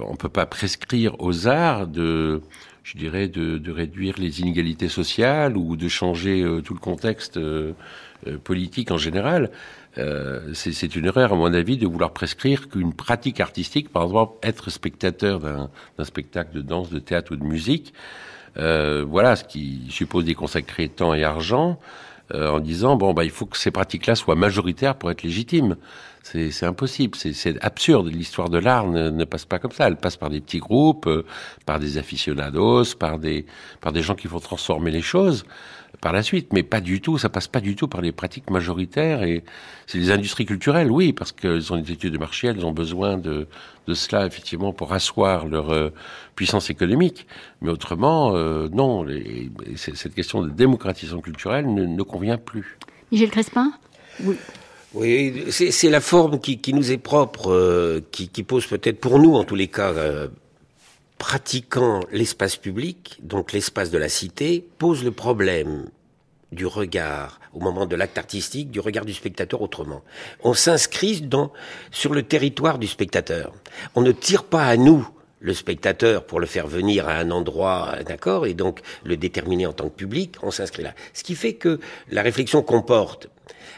on 0.00 0.12
ne 0.12 0.16
peut 0.16 0.28
pas 0.28 0.46
prescrire 0.46 1.14
aux 1.20 1.46
arts 1.46 1.86
de, 1.86 2.42
je 2.82 2.96
dirais, 2.98 3.28
de, 3.28 3.58
de, 3.58 3.72
réduire 3.72 4.14
les 4.18 4.40
inégalités 4.40 4.88
sociales 4.88 5.56
ou 5.56 5.76
de 5.76 5.88
changer 5.88 6.42
euh, 6.42 6.60
tout 6.62 6.74
le 6.74 6.80
contexte 6.80 7.36
euh, 7.36 7.72
euh, 8.26 8.38
politique 8.38 8.90
en 8.90 8.98
général. 8.98 9.50
euh, 9.98 10.52
c'est 10.54 10.96
une 10.96 11.06
erreur, 11.06 11.32
à 11.32 11.36
mon 11.36 11.52
avis, 11.54 11.76
de 11.78 11.86
vouloir 11.86 12.12
prescrire 12.12 12.68
qu'une 12.68 12.92
pratique 12.94 13.40
artistique, 13.40 13.90
par 13.90 14.04
exemple, 14.04 14.34
être 14.42 14.70
spectateur 14.70 15.40
d'un 15.40 16.04
spectacle 16.04 16.52
de 16.56 16.62
danse, 16.62 16.90
de 16.90 16.98
théâtre 16.98 17.32
ou 17.32 17.36
de 17.36 17.44
musique, 17.44 17.94
euh, 18.56 19.04
voilà, 19.08 19.36
ce 19.36 19.44
qui 19.44 19.86
suppose 19.90 20.24
d'y 20.24 20.34
consacrer 20.34 20.88
temps 20.88 21.14
et 21.14 21.24
argent, 21.24 21.78
euh, 22.34 22.50
en 22.50 22.60
disant 22.60 22.96
bon 22.96 23.12
bah 23.14 23.24
il 23.24 23.30
faut 23.30 23.46
que 23.46 23.56
ces 23.58 23.70
pratiques-là 23.70 24.14
soient 24.14 24.34
majoritaires 24.36 24.96
pour 24.96 25.10
être 25.10 25.22
légitimes. 25.22 25.76
C'est 26.24 26.64
impossible, 26.64 27.16
c'est 27.16 27.62
absurde. 27.62 28.08
L'histoire 28.08 28.48
de 28.48 28.56
l'art 28.56 28.86
ne, 28.86 29.10
ne, 29.10 29.24
passe 29.24 29.44
pas 29.44 29.58
comme 29.58 29.72
ça. 29.72 29.88
Elle 29.88 29.96
passe 29.96 30.16
par 30.16 30.30
des 30.30 30.40
petits 30.40 30.58
groupes, 30.58 31.06
euh, 31.06 31.26
par 31.66 31.78
des 31.78 31.98
aficionados, 31.98 32.96
par 32.98 33.18
des 33.18 33.44
par 33.82 33.92
des 33.92 34.00
gens 34.00 34.14
qui 34.14 34.26
vont 34.26 34.40
transformer 34.40 34.90
les 34.90 35.02
choses 35.02 35.44
par 36.00 36.12
la 36.12 36.22
suite, 36.22 36.52
mais 36.52 36.62
pas 36.62 36.80
du 36.80 37.00
tout, 37.00 37.18
ça 37.18 37.28
passe 37.28 37.48
pas 37.48 37.60
du 37.60 37.76
tout 37.76 37.88
par 37.88 38.00
les 38.00 38.12
pratiques 38.12 38.50
majoritaires 38.50 39.22
et 39.22 39.44
c'est 39.86 39.98
les 39.98 40.10
industries 40.10 40.44
culturelles, 40.44 40.90
oui, 40.90 41.12
parce 41.12 41.32
qu'elles 41.32 41.72
ont 41.72 41.76
des 41.78 41.92
études 41.92 42.12
de 42.12 42.18
marché, 42.18 42.48
elles 42.48 42.64
ont 42.64 42.72
besoin 42.72 43.16
de, 43.16 43.46
de 43.86 43.94
cela 43.94 44.26
effectivement 44.26 44.72
pour 44.72 44.92
asseoir 44.92 45.46
leur 45.46 45.70
euh, 45.70 45.90
puissance 46.34 46.68
économique, 46.70 47.26
mais 47.60 47.70
autrement, 47.70 48.34
euh, 48.34 48.68
non, 48.72 49.06
cette 49.76 50.14
question 50.14 50.42
de 50.42 50.50
démocratisation 50.50 51.20
culturelle 51.20 51.72
ne, 51.72 51.86
ne 51.86 52.02
convient 52.02 52.38
plus. 52.38 52.76
Michel 53.10 53.30
Crespin? 53.30 53.72
Oui. 54.22 54.36
Oui, 54.94 55.46
c'est 55.50 55.90
la 55.90 56.00
forme 56.00 56.38
qui, 56.38 56.60
qui, 56.60 56.72
nous 56.72 56.92
est 56.92 56.98
propre, 56.98 57.50
euh, 57.50 58.00
qui, 58.12 58.28
pose 58.44 58.66
peut-être 58.66 59.00
pour 59.00 59.18
nous, 59.18 59.34
en 59.34 59.42
tous 59.42 59.56
les 59.56 59.66
cas, 59.66 59.92
euh, 59.92 60.28
pratiquant 61.18 61.98
l'espace 62.12 62.56
public, 62.56 63.18
donc 63.20 63.52
l'espace 63.52 63.90
de 63.90 63.98
la 63.98 64.08
cité, 64.08 64.64
pose 64.78 65.02
le 65.02 65.10
problème 65.10 65.90
du 66.52 66.64
regard 66.64 67.40
au 67.52 67.58
moment 67.58 67.86
de 67.86 67.96
l'acte 67.96 68.18
artistique, 68.18 68.70
du 68.70 68.78
regard 68.78 69.04
du 69.04 69.14
spectateur 69.14 69.62
autrement. 69.62 70.02
On 70.44 70.54
s'inscrit 70.54 71.22
dans 71.22 71.52
sur 71.90 72.14
le 72.14 72.22
territoire 72.22 72.78
du 72.78 72.86
spectateur. 72.86 73.52
On 73.96 74.02
ne 74.02 74.12
tire 74.12 74.44
pas 74.44 74.64
à 74.64 74.76
nous 74.76 75.08
le 75.40 75.54
spectateur 75.54 76.24
pour 76.24 76.38
le 76.38 76.46
faire 76.46 76.68
venir 76.68 77.08
à 77.08 77.14
un 77.14 77.32
endroit, 77.32 77.96
d'accord, 78.06 78.46
et 78.46 78.54
donc 78.54 78.80
le 79.04 79.16
déterminer 79.16 79.66
en 79.66 79.72
tant 79.72 79.88
que 79.88 79.94
public, 79.94 80.36
on 80.42 80.52
s'inscrit 80.52 80.84
là. 80.84 80.94
Ce 81.14 81.24
qui 81.24 81.34
fait 81.34 81.54
que 81.54 81.80
la 82.10 82.22
réflexion 82.22 82.62
comporte 82.62 83.28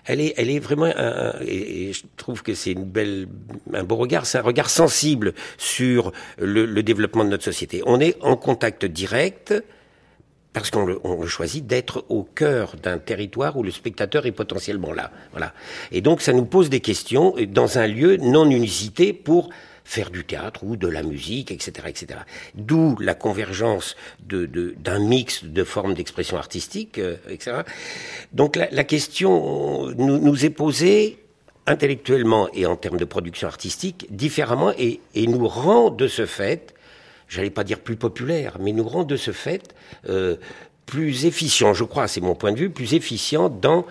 elle 0.07 0.21
est, 0.21 0.59
vraiment, 0.59 0.87
et, 0.87 1.93
je 1.93 2.03
trouve 2.17 2.43
que 2.43 2.55
c'est 2.55 2.77
un 2.77 3.85
beau 3.85 3.97
regard, 3.97 4.27
c'est 4.27 4.39
un 4.39 4.43
regard 4.43 4.71
sensible 4.71 5.35
sur 5.59 6.13
le, 6.39 6.83
développement 6.83 7.25
de 7.25 7.31
notre 7.31 7.45
société. 7.45 7.83
On 7.87 8.01
est 8.01 8.17
en 8.23 8.37
contact 8.37 8.85
direct 8.85 9.55
parce 10.53 10.71
qu'on 10.71 10.87
le, 10.87 10.99
le 11.05 11.27
choisit 11.27 11.67
d'être 11.67 12.05
au 12.09 12.23
cœur 12.23 12.77
d'un 12.83 12.99
territoire 12.99 13.57
où 13.59 13.63
le 13.63 13.71
spectateur 13.71 14.25
est 14.25 14.33
potentiellement 14.33 14.93
là. 14.93 15.11
Voilà. 15.33 15.53
Et 15.93 16.01
donc 16.01 16.23
ça 16.23 16.33
nous 16.33 16.47
pose 16.47 16.71
des 16.71 16.81
questions 16.81 17.35
dans 17.49 17.79
un 17.79 17.87
lieu 17.87 18.17
non 18.17 18.49
unicité 18.49 19.13
pour 19.13 19.51
faire 19.87 20.11
du 20.11 20.25
théâtre 20.25 20.65
ou 20.65 20.77
de 20.77 20.89
la 20.89 21.05
musique, 21.05 21.53
etc., 21.53 21.87
etc. 21.87 22.21
D'où 22.55 22.97
la 22.99 23.15
convergence 23.15 23.97
de, 24.19 24.47
d'un 24.77 24.99
mix 24.99 25.45
de 25.45 25.63
formes 25.63 25.95
d'expression 25.95 26.37
artistique, 26.37 26.99
euh, 26.99 27.17
etc. 27.29 27.59
Donc 28.33 28.57
la, 28.57 28.69
la 28.73 28.83
question 28.83 29.87
nous, 29.97 30.19
nous, 30.19 30.45
est 30.45 30.51
posée 30.51 31.19
intellectuellement 31.69 32.49
et 32.53 32.67
en 32.67 32.75
termes 32.75 32.97
de 32.97 33.05
production 33.05 33.47
artistique 33.47 34.09
différemment 34.11 34.73
et, 34.77 35.01
et 35.15 35.29
nous 35.29 35.47
rend 35.47 35.91
de 35.91 36.09
ce 36.09 36.27
fait, 36.27 36.75
j'allais 37.29 37.51
pas 37.51 37.63
dire 37.63 37.79
plus 37.79 37.97
populaire, 37.97 38.57
mais 38.59 38.73
nous 38.73 38.89
rend 38.89 39.05
de 39.05 39.17
ce 39.17 39.31
fait 39.31 39.73
euh, 40.09 40.37
plus 40.85 41.27
efficient, 41.27 41.75
je 41.75 41.85
crois, 41.85 42.09
c'est 42.09 42.21
mon 42.21 42.35
point 42.35 42.51
de 42.51 42.59
vue, 42.59 42.71
plus 42.71 42.95
efficient 42.95 43.49
dans 43.49 43.87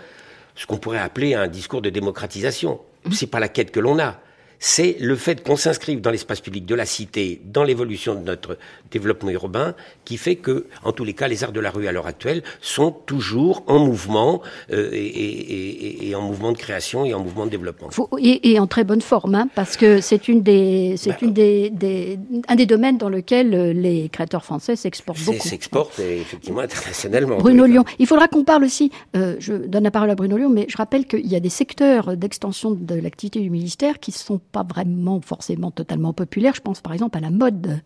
ce 0.55 0.65
qu'on 0.65 0.77
pourrait 0.77 0.99
appeler 0.99 1.35
un 1.35 1.47
discours 1.47 1.81
de 1.81 1.89
démocratisation. 1.89 2.81
Mmh. 3.05 3.11
C'est 3.13 3.27
pas 3.27 3.39
la 3.39 3.47
quête 3.47 3.71
que 3.71 3.79
l'on 3.79 3.97
a 3.97 4.19
c'est 4.67 4.97
le 4.99 5.15
fait 5.15 5.43
qu'on 5.43 5.57
s'inscrive 5.57 6.01
dans 6.01 6.09
l'espace 6.09 6.41
public 6.41 6.65
de 6.65 6.73
la 6.73 6.87
cité, 6.87 7.39
dans 7.45 7.63
l'évolution 7.63 8.15
de 8.15 8.21
notre 8.21 8.57
développement 8.89 9.29
urbain, 9.29 9.75
qui 10.05 10.17
fait 10.17 10.37
que, 10.37 10.65
en 10.83 10.91
tous 10.91 11.03
les 11.03 11.13
cas, 11.13 11.27
les 11.27 11.43
arts 11.43 11.51
de 11.51 11.59
la 11.59 11.69
rue 11.69 11.87
à 11.87 11.91
l'heure 11.91 12.07
actuelle 12.07 12.41
sont 12.61 12.89
toujours 12.89 13.63
en 13.67 13.77
mouvement 13.77 14.41
euh, 14.71 14.89
et, 14.91 15.05
et, 15.05 16.09
et, 16.09 16.15
en 16.15 16.21
mouvement 16.21 16.51
de 16.51 16.57
création 16.57 17.05
et 17.05 17.13
en 17.13 17.19
mouvement 17.19 17.45
de 17.45 17.51
développement. 17.51 17.89
Et, 18.17 18.59
en 18.59 18.65
très 18.65 18.83
bonne 18.83 19.01
forme, 19.01 19.35
hein, 19.35 19.47
parce 19.53 19.77
que 19.77 20.01
c'est 20.01 20.27
une 20.27 20.41
des, 20.41 20.95
c'est 20.97 21.11
bah, 21.11 21.17
une 21.21 21.33
des, 21.33 21.69
des, 21.69 22.17
un 22.47 22.55
des 22.55 22.65
domaines 22.65 22.97
dans 22.97 23.09
lequel 23.09 23.53
euh, 23.53 23.71
les 23.71 24.09
créateurs 24.09 24.43
français 24.43 24.75
s'exportent 24.75 25.23
beaucoup. 25.25 25.47
S'exportent 25.47 25.99
effectivement 25.99 26.61
internationalement. 26.61 27.37
Bruno 27.37 27.67
Lyon. 27.67 27.85
Il 27.99 28.07
faudra 28.07 28.27
qu'on 28.27 28.43
parle 28.43 28.63
aussi. 28.63 28.89
Euh, 29.15 29.35
je 29.37 29.53
donne 29.53 29.83
la 29.83 29.91
parole 29.91 30.09
à 30.09 30.15
Bruno 30.15 30.37
Lyon, 30.37 30.49
mais 30.49 30.65
je 30.69 30.77
rappelle 30.77 31.05
qu'il 31.05 31.27
y 31.27 31.35
a 31.35 31.39
des 31.39 31.49
secteurs 31.49 32.17
d'extension 32.17 32.71
de 32.71 32.95
l'activité 32.95 33.41
du 33.41 33.51
ministère 33.51 33.99
qui 33.99 34.11
sont 34.11 34.41
pas 34.55 34.63
vraiment 34.63 35.19
forcément 35.19 35.69
totalement 35.69 36.13
populaire. 36.13 36.53
Je 36.55 36.61
pense 36.61 36.79
par 36.79 36.93
exemple 36.93 37.17
à 37.17 37.21
la 37.21 37.29
mode, 37.29 37.81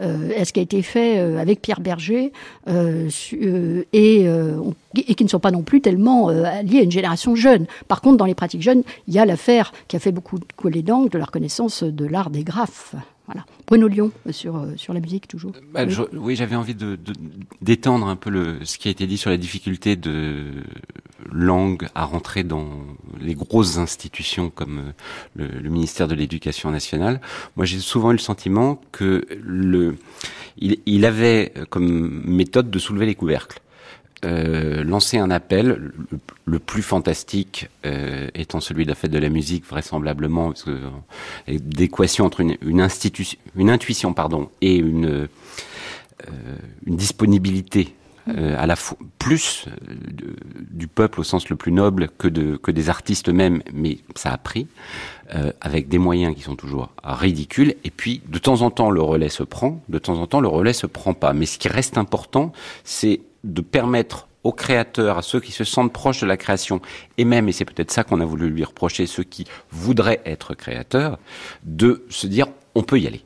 euh, 0.00 0.44
ce 0.44 0.52
qui 0.52 0.58
a 0.58 0.62
été 0.64 0.82
fait 0.82 1.20
euh, 1.20 1.38
avec 1.38 1.62
Pierre 1.62 1.80
Berger, 1.80 2.32
euh, 2.66 3.08
et, 3.92 4.26
qui 5.14 5.24
ne 5.24 5.28
sont 5.28 5.38
pas 5.38 5.52
non 5.52 5.62
plus 5.62 5.80
tellement 5.80 6.30
liés 6.30 6.80
à 6.80 6.82
une 6.82 6.90
génération 6.90 7.36
jeune. 7.36 7.66
Par 7.86 8.00
contre, 8.00 8.16
dans 8.16 8.24
les 8.24 8.34
pratiques 8.34 8.62
jeunes, 8.62 8.82
il 9.06 9.14
y 9.14 9.20
a 9.20 9.26
l'affaire 9.26 9.72
qui 9.86 9.94
a 9.94 10.00
fait 10.00 10.10
beaucoup 10.10 10.38
couler 10.56 10.82
d'angles 10.82 11.10
de 11.10 11.18
la 11.18 11.26
reconnaissance 11.26 11.84
de 11.84 12.04
l'art 12.04 12.30
des 12.30 12.42
graphes. 12.42 12.96
Voilà. 13.28 13.44
Bruno 13.66 13.88
Lyon, 13.88 14.10
sur, 14.30 14.66
sur 14.76 14.94
la 14.94 15.00
musique, 15.00 15.28
toujours. 15.28 15.52
Bah, 15.74 15.84
oui, 15.86 15.94
oui 16.14 16.36
j'avais 16.36 16.56
envie 16.56 16.74
de, 16.74 16.98
d'étendre 17.60 18.06
un 18.06 18.16
peu 18.16 18.30
le, 18.30 18.64
ce 18.64 18.78
qui 18.78 18.88
a 18.88 18.90
été 18.90 19.06
dit 19.06 19.18
sur 19.18 19.28
les 19.28 19.36
difficultés 19.36 19.96
de 19.96 20.46
langue 21.30 21.88
à 21.94 22.04
rentrer 22.04 22.42
dans 22.42 22.68
les 23.20 23.34
grosses 23.34 23.76
institutions 23.76 24.48
comme 24.48 24.94
le, 25.34 25.46
le 25.46 25.68
ministère 25.68 26.08
de 26.08 26.14
l'Éducation 26.14 26.70
nationale. 26.70 27.20
Moi, 27.56 27.66
j'ai 27.66 27.80
souvent 27.80 28.10
eu 28.10 28.14
le 28.14 28.18
sentiment 28.18 28.80
que 28.92 29.26
le, 29.42 29.96
il, 30.56 30.78
il 30.86 31.04
avait 31.04 31.52
comme 31.68 32.22
méthode 32.24 32.70
de 32.70 32.78
soulever 32.78 33.04
les 33.04 33.14
couvercles. 33.14 33.60
Euh, 34.24 34.82
lancer 34.82 35.18
un 35.18 35.30
appel, 35.30 35.92
le, 36.44 36.58
plus 36.58 36.82
fantastique 36.82 37.68
euh, 37.86 38.26
étant 38.34 38.58
celui 38.58 38.82
de 38.82 38.88
la 38.88 38.96
fête 38.96 39.12
de 39.12 39.18
la 39.18 39.28
musique, 39.28 39.64
vraisemblablement, 39.64 40.48
parce 40.48 40.64
que 40.64 40.70
euh, 40.70 41.58
d'équation 41.60 42.24
entre 42.24 42.40
une, 42.40 42.56
une, 42.62 42.80
institution, 42.80 43.38
une 43.54 43.70
intuition 43.70 44.14
pardon, 44.14 44.48
et 44.60 44.74
une, 44.74 45.06
euh, 45.06 45.28
une 46.84 46.96
disponibilité 46.96 47.94
à 48.58 48.66
la 48.66 48.76
fois 48.76 48.98
plus 49.18 49.64
du 50.70 50.86
peuple 50.86 51.20
au 51.20 51.24
sens 51.24 51.48
le 51.48 51.56
plus 51.56 51.72
noble 51.72 52.10
que, 52.18 52.28
de, 52.28 52.58
que 52.58 52.70
des 52.70 52.90
artistes 52.90 53.30
eux-mêmes, 53.30 53.62
mais 53.72 54.00
ça 54.16 54.32
a 54.32 54.36
pris, 54.36 54.66
euh, 55.34 55.52
avec 55.60 55.88
des 55.88 55.98
moyens 55.98 56.34
qui 56.34 56.40
sont 56.40 56.56
toujours 56.56 56.88
ridicules. 57.02 57.74
Et 57.84 57.90
puis, 57.90 58.22
de 58.26 58.38
temps 58.38 58.62
en 58.62 58.70
temps, 58.70 58.90
le 58.90 59.02
relais 59.02 59.28
se 59.28 59.42
prend, 59.42 59.82
de 59.90 59.98
temps 59.98 60.18
en 60.20 60.26
temps, 60.26 60.40
le 60.40 60.48
relais 60.48 60.72
se 60.72 60.86
prend 60.86 61.12
pas. 61.12 61.34
Mais 61.34 61.44
ce 61.44 61.58
qui 61.58 61.68
reste 61.68 61.98
important, 61.98 62.52
c'est 62.82 63.20
de 63.44 63.60
permettre 63.60 64.28
aux 64.44 64.52
créateurs, 64.52 65.18
à 65.18 65.22
ceux 65.22 65.40
qui 65.40 65.52
se 65.52 65.64
sentent 65.64 65.92
proches 65.92 66.20
de 66.20 66.26
la 66.26 66.36
création, 66.36 66.80
et 67.18 67.24
même, 67.24 67.48
et 67.48 67.52
c'est 67.52 67.64
peut-être 67.64 67.90
ça 67.90 68.04
qu'on 68.04 68.20
a 68.20 68.24
voulu 68.24 68.48
lui 68.48 68.64
reprocher, 68.64 69.06
ceux 69.06 69.24
qui 69.24 69.46
voudraient 69.70 70.20
être 70.24 70.54
créateurs, 70.54 71.18
de 71.64 72.04
se 72.08 72.26
dire, 72.26 72.46
on 72.74 72.82
peut 72.82 72.98
y 72.98 73.06
aller. 73.06 73.22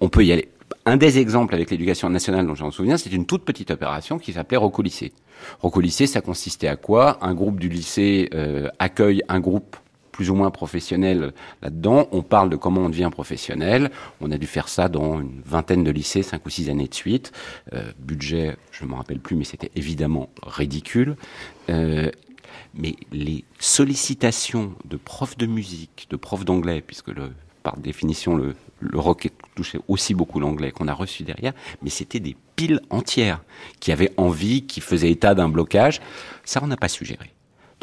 On 0.00 0.08
peut 0.08 0.24
y 0.24 0.32
aller. 0.32 0.48
Un 0.86 0.96
des 0.96 1.18
exemples 1.18 1.54
avec 1.54 1.70
l'éducation 1.70 2.10
nationale 2.10 2.46
dont 2.46 2.54
j'en 2.54 2.70
souviens, 2.70 2.98
c'est 2.98 3.12
une 3.12 3.26
toute 3.26 3.44
petite 3.44 3.70
opération 3.70 4.18
qui 4.18 4.32
s'appelait 4.32 4.58
Roco 4.58 4.82
Lycée. 4.82 5.12
Roco 5.60 5.80
Lycée, 5.80 6.06
ça 6.06 6.20
consistait 6.20 6.68
à 6.68 6.76
quoi? 6.76 7.18
Un 7.24 7.34
groupe 7.34 7.58
du 7.58 7.68
lycée 7.68 8.28
euh, 8.34 8.68
accueille 8.78 9.22
un 9.28 9.40
groupe 9.40 9.76
plus 10.14 10.30
ou 10.30 10.36
moins 10.36 10.52
professionnel 10.52 11.32
là-dedans. 11.60 12.06
On 12.12 12.22
parle 12.22 12.48
de 12.48 12.54
comment 12.54 12.82
on 12.82 12.88
devient 12.88 13.10
professionnel. 13.10 13.90
On 14.20 14.30
a 14.30 14.38
dû 14.38 14.46
faire 14.46 14.68
ça 14.68 14.88
dans 14.88 15.20
une 15.20 15.42
vingtaine 15.44 15.82
de 15.82 15.90
lycées, 15.90 16.22
cinq 16.22 16.46
ou 16.46 16.50
six 16.50 16.70
années 16.70 16.86
de 16.86 16.94
suite. 16.94 17.32
Euh, 17.72 17.90
budget, 17.98 18.56
je 18.70 18.84
ne 18.84 18.90
m'en 18.90 18.98
rappelle 18.98 19.18
plus, 19.18 19.34
mais 19.34 19.42
c'était 19.42 19.72
évidemment 19.74 20.30
ridicule. 20.44 21.16
Euh, 21.68 22.12
mais 22.74 22.94
les 23.10 23.44
sollicitations 23.58 24.74
de 24.84 24.96
profs 24.96 25.36
de 25.36 25.46
musique, 25.46 26.06
de 26.10 26.16
profs 26.16 26.44
d'anglais, 26.44 26.80
puisque 26.80 27.08
le, 27.08 27.32
par 27.64 27.76
définition 27.76 28.36
le, 28.36 28.54
le 28.78 28.98
rock 29.00 29.28
touchait 29.56 29.80
aussi 29.88 30.14
beaucoup 30.14 30.38
l'anglais 30.38 30.70
qu'on 30.70 30.86
a 30.86 30.94
reçu 30.94 31.24
derrière, 31.24 31.54
mais 31.82 31.90
c'était 31.90 32.20
des 32.20 32.36
piles 32.54 32.80
entières 32.90 33.42
qui 33.80 33.90
avaient 33.90 34.12
envie, 34.16 34.64
qui 34.64 34.80
faisaient 34.80 35.10
état 35.10 35.34
d'un 35.34 35.48
blocage. 35.48 36.00
Ça, 36.44 36.60
on 36.62 36.68
n'a 36.68 36.76
pas 36.76 36.88
su 36.88 37.04
gérer. 37.04 37.33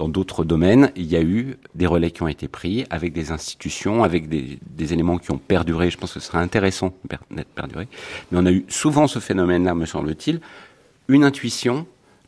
Dans 0.01 0.09
d'autres 0.09 0.43
domaines, 0.43 0.91
il 0.95 1.05
y 1.05 1.15
a 1.15 1.21
eu 1.21 1.57
des 1.75 1.85
relais 1.85 2.09
qui 2.09 2.23
ont 2.23 2.27
été 2.27 2.47
pris 2.47 2.85
avec 2.89 3.13
des 3.13 3.31
institutions, 3.31 4.03
avec 4.03 4.27
des, 4.27 4.57
éléments 4.79 5.19
qui 5.19 5.29
ont 5.29 5.37
perduré. 5.37 5.91
Je 5.91 5.97
pense 5.99 6.15
que 6.15 6.19
ce 6.19 6.25
serait 6.25 6.39
intéressant 6.39 6.91
d'être 7.29 7.49
perduré. 7.49 7.87
Mais 8.31 8.39
on 8.41 8.47
a 8.47 8.51
eu 8.51 8.65
souvent 8.67 9.05
ce 9.05 9.19
phénomène-là, 9.19 9.75
me 9.75 9.85
semble-t-il, 9.85 10.41
une 11.07 11.23
intuition, 11.23 11.85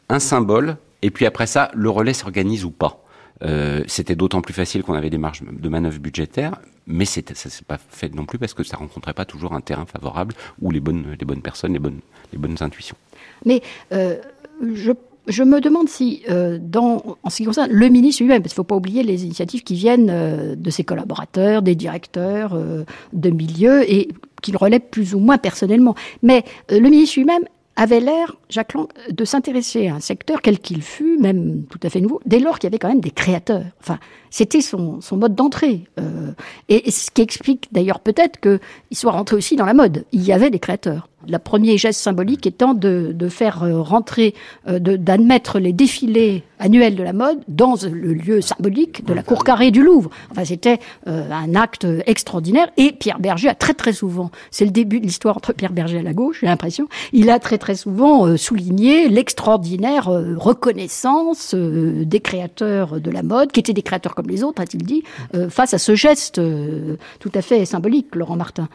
un 0.08 0.20
symbole, 0.20 0.78
et 1.02 1.10
puis 1.10 1.26
après 1.26 1.48
ça, 1.48 1.72
le 1.74 1.90
relais 1.90 2.14
s'organise 2.14 2.64
ou 2.64 2.70
pas. 2.70 3.04
Euh, 3.42 3.84
c'était 3.88 4.16
d'autant 4.16 4.42
plus 4.42 4.54
facile 4.54 4.84
qu'on 4.84 4.94
avait 4.94 5.10
des 5.10 5.18
marges 5.18 5.42
de 5.42 5.68
manœuvre 5.68 5.98
budgétaires, 5.98 6.60
mais 6.86 7.06
ça 7.06 7.24
s'est 7.34 7.66
pas 7.66 7.80
fait 7.90 8.14
non 8.14 8.26
plus 8.26 8.38
parce 8.38 8.54
que 8.54 8.62
ça 8.62 8.78
rencontrait 8.78 9.16
pas 9.16 9.26
toujours 9.26 9.54
un 9.54 9.62
terrain 9.62 9.88
favorable 9.88 10.36
ou 10.62 10.70
les 10.70 10.80
bonnes, 10.80 11.18
les 11.20 11.26
bonnes 11.26 11.42
personnes, 11.42 11.74
les 11.74 11.80
bonnes, 11.80 12.02
les 12.34 12.38
bonnes 12.38 12.58
intuitions. 12.60 12.98
Mais 13.46 13.64
euh, 13.94 14.20
je 14.62 14.92
je 15.28 15.44
me 15.44 15.62
demande 15.62 15.90
si, 15.90 16.24
euh, 16.30 16.60
dans, 16.62 17.18
en 17.24 17.30
ce 17.30 17.38
qui 17.38 17.46
concerne 17.46 17.72
le 17.72 17.88
ministre 17.90 18.24
lui-même, 18.24 18.42
parce 18.42 18.54
qu'il 18.54 18.62
ne 18.62 18.66
faut 18.66 18.68
pas 18.68 18.76
oublier 18.76 19.04
les 19.04 19.24
initiatives 19.24 19.64
qui 19.64 19.76
viennent 19.76 20.10
euh, 20.10 20.56
de 20.56 20.70
ses 20.70 20.84
collaborateurs, 20.84 21.62
des 21.62 21.76
directeurs 21.76 22.54
euh, 22.54 22.84
de 23.14 23.30
milieu, 23.30 23.90
et 23.90 24.10
qu'il 24.42 24.58
relève 24.58 24.82
plus 24.82 25.16
ou 25.16 25.20
moins 25.20 25.38
personnellement. 25.38 25.96
Mais 26.22 26.44
le 26.70 26.80
ministre 26.80 27.18
lui-même 27.18 27.44
avait 27.76 28.00
l'air, 28.00 28.36
Jacques 28.50 28.74
Lang, 28.74 28.88
de 29.10 29.26
s'intéresser 29.26 29.88
à 29.88 29.96
un 29.96 30.00
secteur, 30.00 30.42
quel 30.42 30.60
qu'il 30.60 30.82
fût, 30.82 31.18
même 31.18 31.64
tout 31.70 31.80
à 31.84 31.90
fait 31.90 32.02
nouveau, 32.02 32.20
dès 32.26 32.40
lors 32.40 32.60
qu'il 32.60 32.68
y 32.68 32.72
avait 32.72 32.78
quand 32.78 32.90
même 32.90 33.02
des 33.02 33.12
créateurs. 33.12 33.66
Enfin, 33.80 34.00
c'était 34.30 34.62
son, 34.62 35.02
son 35.02 35.18
mode 35.18 35.36
d'entrée. 35.36 35.86
Euh, 36.00 36.32
et, 36.70 36.92
ce 36.92 37.10
qui 37.10 37.22
explique 37.22 37.70
d'ailleurs 37.72 38.00
peut-être 38.00 38.40
qu'il 38.40 38.98
soit 38.98 39.12
rentré 39.12 39.36
aussi 39.36 39.56
dans 39.56 39.66
la 39.66 39.74
mode. 39.74 40.06
Il 40.12 40.24
y 40.24 40.32
avait 40.32 40.52
des 40.52 40.60
créateurs. 40.60 41.10
Le 41.28 41.38
premier 41.38 41.78
geste 41.78 42.00
symbolique 42.00 42.46
étant 42.48 42.74
de, 42.74 43.12
de 43.14 43.30
faire 43.30 43.64
euh, 43.64 43.82
rentrer, 43.82 44.34
euh, 44.68 44.80
d'admettre 44.80 45.60
les 45.60 45.74
défilés 45.74 46.44
annuels 46.60 46.96
de 46.96 47.04
la 47.04 47.14
mode 47.14 47.40
dans 47.48 47.76
le 47.84 48.14
lieu 48.14 48.42
symbolique 48.42 49.06
de 49.06 49.14
la 49.14 49.24
cour 49.24 49.44
carrée 49.44 49.72
du 49.72 49.84
Louvre. 49.84 50.10
Enfin, 50.32 50.46
c'était 50.46 50.80
un 51.06 51.56
acte 51.56 51.86
extraordinaire. 52.06 52.68
Et 52.78 52.94
Pierre 52.94 53.20
Berger 53.20 53.50
a 53.50 53.56
très 53.56 53.74
très 53.74 53.92
souvent, 53.92 54.32
c'est 54.50 54.64
le 54.64 54.72
début 54.72 55.02
de 55.02 55.06
l'histoire 55.06 55.36
entre 55.36 55.52
Pierre 55.52 55.74
Berger 55.74 56.00
à 56.00 56.04
la 56.04 56.14
gauche, 56.14 56.38
j'ai 56.40 56.48
l'impression, 56.48 56.88
il 57.12 57.30
a 57.30 57.40
très 57.40 57.58
très 57.58 57.76
souvent 57.76 58.38
souligné 58.38 59.10
l'extraordinaire 59.10 60.06
reconnaissance 60.06 61.54
des 61.54 62.20
créateurs 62.22 63.02
de 63.02 63.12
la 63.12 63.24
mode, 63.24 63.52
qui 63.52 63.60
étaient 63.60 63.74
des 63.74 63.82
créateurs 63.82 64.16
comme 64.16 64.28
les 64.28 64.44
autres, 64.44 64.62
a-t-il 64.62 64.84
dit, 64.84 65.04
euh, 65.36 65.50
face 65.50 65.74
à 65.74 65.78
ce 65.78 65.96
geste 65.96 66.40
euh, 66.40 66.98
tout 67.20 67.32
à 67.34 67.42
fait 67.42 67.66
symbolique, 67.66 68.16
Laurent 68.16 68.36
Martin. 68.36 68.68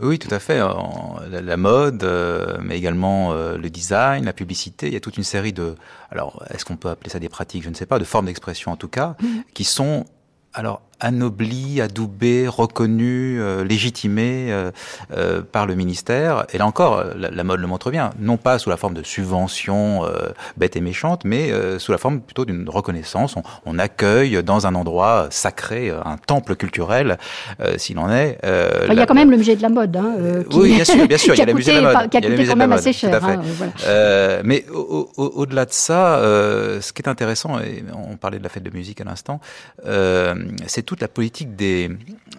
Oui, 0.00 0.18
tout 0.18 0.32
à 0.34 0.40
fait. 0.40 0.60
La, 1.30 1.56
mode, 1.56 2.02
euh, 2.02 2.58
mais 2.60 2.76
également 2.76 3.32
le 3.32 3.68
design, 3.70 4.24
la 4.24 4.32
publicité. 4.32 4.88
Il 4.88 4.92
y 4.92 4.96
a 4.96 5.00
toute 5.00 5.16
une 5.16 5.24
série 5.24 5.52
de, 5.52 5.76
alors, 6.10 6.44
est-ce 6.50 6.64
qu'on 6.64 6.76
peut 6.76 6.88
appeler 6.88 7.10
ça 7.10 7.20
des 7.20 7.28
pratiques? 7.28 7.62
Je 7.62 7.70
ne 7.70 7.74
sais 7.74 7.86
pas, 7.86 7.98
de 7.98 8.04
formes 8.04 8.26
d'expression 8.26 8.72
en 8.72 8.76
tout 8.76 8.88
cas, 8.88 9.16
mmh. 9.20 9.26
qui 9.54 9.64
sont 9.64 10.04
alors 10.52 10.82
anobli, 11.00 11.80
adoubé, 11.80 12.48
reconnu, 12.48 13.40
euh, 13.40 13.64
légitimé 13.64 14.46
euh, 14.50 14.70
euh, 15.16 15.42
par 15.42 15.66
le 15.66 15.74
ministère. 15.74 16.46
Et 16.52 16.58
là 16.58 16.66
encore, 16.66 17.04
la, 17.16 17.44
mode 17.44 17.60
le 17.60 17.66
montre 17.66 17.90
bien, 17.90 18.10
non 18.18 18.36
pas 18.36 18.58
sous 18.58 18.70
la 18.70 18.76
forme 18.76 18.94
de 18.94 19.02
subventions 19.02 20.02
bêtes 20.56 20.76
et 20.76 20.80
méchantes, 20.80 21.24
mais 21.24 21.50
sous 21.78 21.92
la 21.92 21.98
forme 21.98 22.20
plutôt 22.20 22.44
d'une 22.44 22.68
reconnaissance. 22.68 23.34
On, 23.66 23.78
accueille 23.78 24.42
dans 24.44 24.68
un 24.68 24.76
endroit 24.76 25.26
sacré, 25.30 25.90
un 25.90 26.16
temple 26.16 26.54
culturel, 26.54 27.18
s'il 27.76 27.98
en 27.98 28.10
est. 28.10 28.38
il 28.88 28.94
y 28.94 29.00
a 29.00 29.06
quand 29.06 29.14
même 29.14 29.32
le 29.32 29.36
musée 29.36 29.56
de 29.56 29.62
la 29.62 29.68
mode. 29.68 29.96
Hein, 29.96 30.14
Oui, 30.52 30.74
bien 30.76 30.84
sûr, 30.84 31.08
bien 31.08 31.18
sûr, 31.18 31.34
il 31.34 31.38
y 31.38 31.42
a 31.42 31.46
le 31.46 31.54
musée 31.54 31.74
de 31.74 31.80
la 31.80 31.92
mode. 31.92 32.10
Qui 32.10 32.18
a 32.18 32.20
coûté 32.20 32.46
quand 32.46 32.56
même 32.56 32.72
assez 32.72 32.92
cher. 32.92 33.20
Hein, 33.24 33.42
mais 34.44 34.64
au-delà 35.16 35.64
de 35.64 35.72
ça, 35.72 36.18
ce 36.80 36.92
qui 36.92 37.02
est 37.02 37.08
intéressant, 37.08 37.58
et 37.58 37.84
on 37.92 38.16
parlait 38.16 38.38
de 38.38 38.44
la 38.44 38.48
fête 38.48 38.62
de 38.62 38.70
musique 38.70 39.00
à 39.00 39.04
l'instant, 39.04 39.40
c'est 40.66 40.83
toute 40.84 41.00
la 41.00 41.08
politique 41.08 41.56
des, 41.56 41.90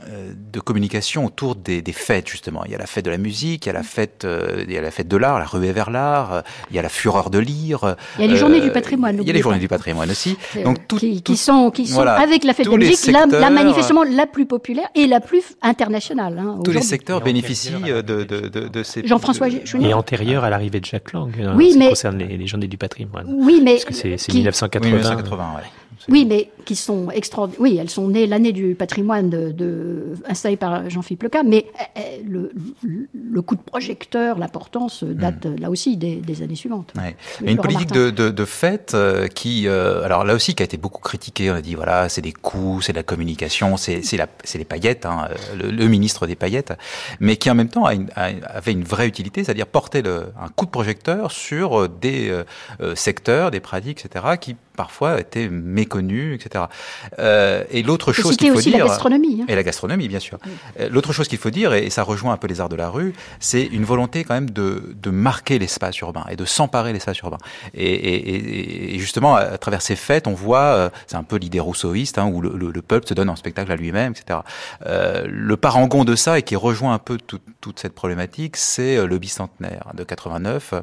euh, 0.09 0.33
de 0.51 0.59
communication 0.59 1.25
autour 1.25 1.55
des, 1.55 1.81
des, 1.81 1.91
fêtes, 1.91 2.29
justement. 2.29 2.63
Il 2.65 2.71
y 2.71 2.75
a 2.75 2.77
la 2.77 2.87
fête 2.87 3.05
de 3.05 3.09
la 3.09 3.17
musique, 3.17 3.65
il 3.65 3.69
y 3.69 3.69
a 3.69 3.73
la 3.73 3.83
fête, 3.83 4.23
euh, 4.25 4.63
il 4.67 4.73
y 4.73 4.77
a 4.77 4.81
la 4.81 4.91
fête 4.91 5.07
de 5.07 5.17
l'art, 5.17 5.39
la 5.39 5.45
ruée 5.45 5.71
vers 5.71 5.89
l'art, 5.89 6.33
euh, 6.33 6.41
il 6.69 6.75
y 6.75 6.79
a 6.79 6.81
la 6.81 6.89
fureur 6.89 7.29
de 7.29 7.39
lire. 7.39 7.95
Il 8.17 8.25
y 8.25 8.27
a 8.27 8.31
les 8.31 8.37
journées 8.37 8.61
du 8.61 8.71
patrimoine. 8.71 9.17
Il 9.21 9.27
y 9.27 9.29
a 9.29 9.33
les 9.33 9.41
journées 9.41 9.59
du 9.59 9.67
patrimoine 9.67 10.09
aussi. 10.11 10.37
Donc, 10.63 10.87
tout, 10.87 10.97
qui, 10.97 11.21
qui, 11.21 11.37
sont, 11.37 11.71
qui 11.71 11.87
sont 11.87 12.01
avec 12.01 12.43
la 12.43 12.53
fête 12.53 12.67
de 12.67 12.71
la 12.71 12.77
musique, 12.77 13.11
la, 13.11 13.49
manifestement 13.49 14.03
la 14.03 14.27
plus 14.27 14.45
populaire 14.45 14.87
et 14.95 15.07
la 15.07 15.19
plus 15.19 15.43
internationale. 15.61 16.37
Hein, 16.39 16.59
tous 16.63 16.71
les 16.71 16.81
secteurs 16.81 17.21
bénéficient 17.21 17.71
de, 17.81 18.01
de, 18.01 18.23
de, 18.23 18.67
de 18.67 18.83
ces... 18.83 19.05
Jean-François 19.05 19.47
Et 19.49 19.93
antérieur 19.93 20.43
à 20.43 20.49
l'arrivée 20.49 20.79
de 20.79 20.85
Jacques 20.85 21.13
Lang, 21.13 21.31
oui, 26.09 26.25
mais... 26.25 26.45
concerne 26.45 26.45
les, 26.45 26.45
les, 26.45 26.45
journées 26.45 26.45
du 26.45 26.45
patrimoine. 26.45 26.45
Oui, 26.45 26.45
mais... 26.45 26.45
Parce 26.45 26.45
que 26.45 26.45
c'est 26.45 26.45
1980. 26.45 26.45
1980 26.45 26.45
ouais. 26.45 26.45
Oui, 26.47 26.49
mais 26.49 26.49
qui 26.65 26.75
sont 26.75 27.11
extraordinaires. 27.11 27.61
Oui, 27.61 27.77
elles 27.79 27.89
sont 27.89 28.07
nées 28.09 28.27
l'année 28.27 28.51
du 28.51 28.75
patrimoine 28.75 29.29
de, 29.29 29.51
de 29.51 30.15
installée 30.27 30.57
par 30.57 30.89
Jean-Philippe 30.89 31.23
Leca, 31.23 31.43
mais 31.43 31.65
eh, 31.79 31.99
eh, 31.99 32.23
le, 32.23 32.51
le, 33.13 33.41
coup 33.41 33.55
de 33.55 33.61
projecteur, 33.61 34.39
l'importance 34.39 35.03
date 35.03 35.45
hmm. 35.45 35.59
là 35.59 35.69
aussi 35.69 35.95
des, 35.97 36.15
des 36.17 36.41
années 36.41 36.55
suivantes. 36.55 36.91
Ouais. 36.95 37.15
Une 37.43 37.57
politique 37.57 37.91
de, 37.91 38.09
de, 38.09 38.29
de, 38.29 38.45
fête 38.45 38.93
euh, 38.95 39.27
qui, 39.27 39.67
euh, 39.67 40.03
alors 40.03 40.23
là 40.23 40.33
aussi, 40.33 40.55
qui 40.55 40.63
a 40.63 40.65
été 40.65 40.77
beaucoup 40.77 41.01
critiquée. 41.01 41.51
On 41.51 41.55
a 41.55 41.61
dit 41.61 41.75
voilà, 41.75 42.09
c'est 42.09 42.21
des 42.21 42.33
coups, 42.33 42.85
c'est 42.85 42.93
de 42.93 42.97
la 42.97 43.03
communication, 43.03 43.77
c'est 43.77 44.01
les 44.55 44.65
paillettes, 44.65 45.05
hein, 45.05 45.27
le, 45.55 45.69
le, 45.69 45.87
ministre 45.87 46.27
des 46.27 46.35
paillettes, 46.35 46.73
mais 47.19 47.37
qui 47.37 47.49
en 47.49 47.55
même 47.55 47.69
temps 47.69 47.85
a 47.85 47.93
une, 47.93 48.09
avait 48.15 48.71
une 48.71 48.83
vraie 48.83 49.07
utilité, 49.07 49.43
c'est-à-dire 49.43 49.67
porter 49.67 50.01
le, 50.01 50.27
un 50.41 50.49
coup 50.49 50.65
de 50.65 50.71
projecteur 50.71 51.31
sur 51.31 51.87
des 51.87 52.29
euh, 52.81 52.95
secteurs, 52.95 53.51
des 53.51 53.59
pratiques, 53.59 54.03
etc., 54.05 54.25
qui 54.39 54.55
parfois 54.75 55.19
étaient 55.19 55.49
méconnus, 55.49 56.35
etc. 56.35 56.65
Euh, 57.19 57.63
et 57.71 57.83
l'autre 57.83 58.13
chose 58.13 58.37
qu'il 58.37 58.51
faut 58.51 58.57
aussi 58.57 58.71
dire, 58.71 58.85
la 58.85 58.91
gastronomie, 58.91 59.41
hein. 59.41 59.45
et 59.47 59.55
la 59.55 59.63
gastronomie 59.63 60.07
bien 60.07 60.19
sûr. 60.19 60.37
Euh, 60.79 60.89
l'autre 60.89 61.13
chose 61.13 61.27
qu'il 61.27 61.37
faut 61.37 61.49
dire, 61.49 61.73
et 61.73 61.89
ça 61.89 62.03
rejoint 62.03 62.33
un 62.33 62.37
peu 62.37 62.47
les 62.47 62.61
arts 62.61 62.69
de 62.69 62.75
la 62.75 62.89
rue, 62.89 63.13
c'est 63.39 63.63
une 63.63 63.85
volonté 63.85 64.23
quand 64.23 64.33
même 64.33 64.49
de, 64.49 64.95
de 65.01 65.09
marquer 65.09 65.59
l'espace 65.59 65.97
urbain 65.99 66.25
et 66.29 66.35
de 66.35 66.45
s'emparer 66.45 66.93
l'espace 66.93 67.19
urbain. 67.19 67.37
Et, 67.73 67.85
et, 67.85 68.95
et, 68.95 68.99
justement, 68.99 69.35
à 69.35 69.57
travers 69.57 69.81
ces 69.81 69.95
fêtes, 69.95 70.27
on 70.27 70.33
voit, 70.33 70.59
euh, 70.59 70.89
c'est 71.07 71.17
un 71.17 71.23
peu 71.23 71.37
l'idée 71.37 71.59
rousseauiste, 71.59 72.17
hein, 72.17 72.29
où 72.31 72.41
le, 72.41 72.49
le, 72.55 72.81
peuple 72.81 73.07
se 73.07 73.13
donne 73.13 73.29
en 73.29 73.35
spectacle 73.35 73.71
à 73.71 73.75
lui-même, 73.75 74.13
etc. 74.13 74.39
Euh, 74.85 75.25
le 75.27 75.57
parangon 75.57 76.03
de 76.03 76.15
ça 76.15 76.37
et 76.37 76.43
qui 76.43 76.55
rejoint 76.55 76.93
un 76.93 76.99
peu 76.99 77.17
tout, 77.17 77.39
toute 77.61 77.79
cette 77.79 77.95
problématique, 77.95 78.57
c'est 78.57 78.97
euh, 78.97 79.07
le 79.07 79.17
bicentenaire 79.17 79.91
de 79.93 80.03
89, 80.03 80.73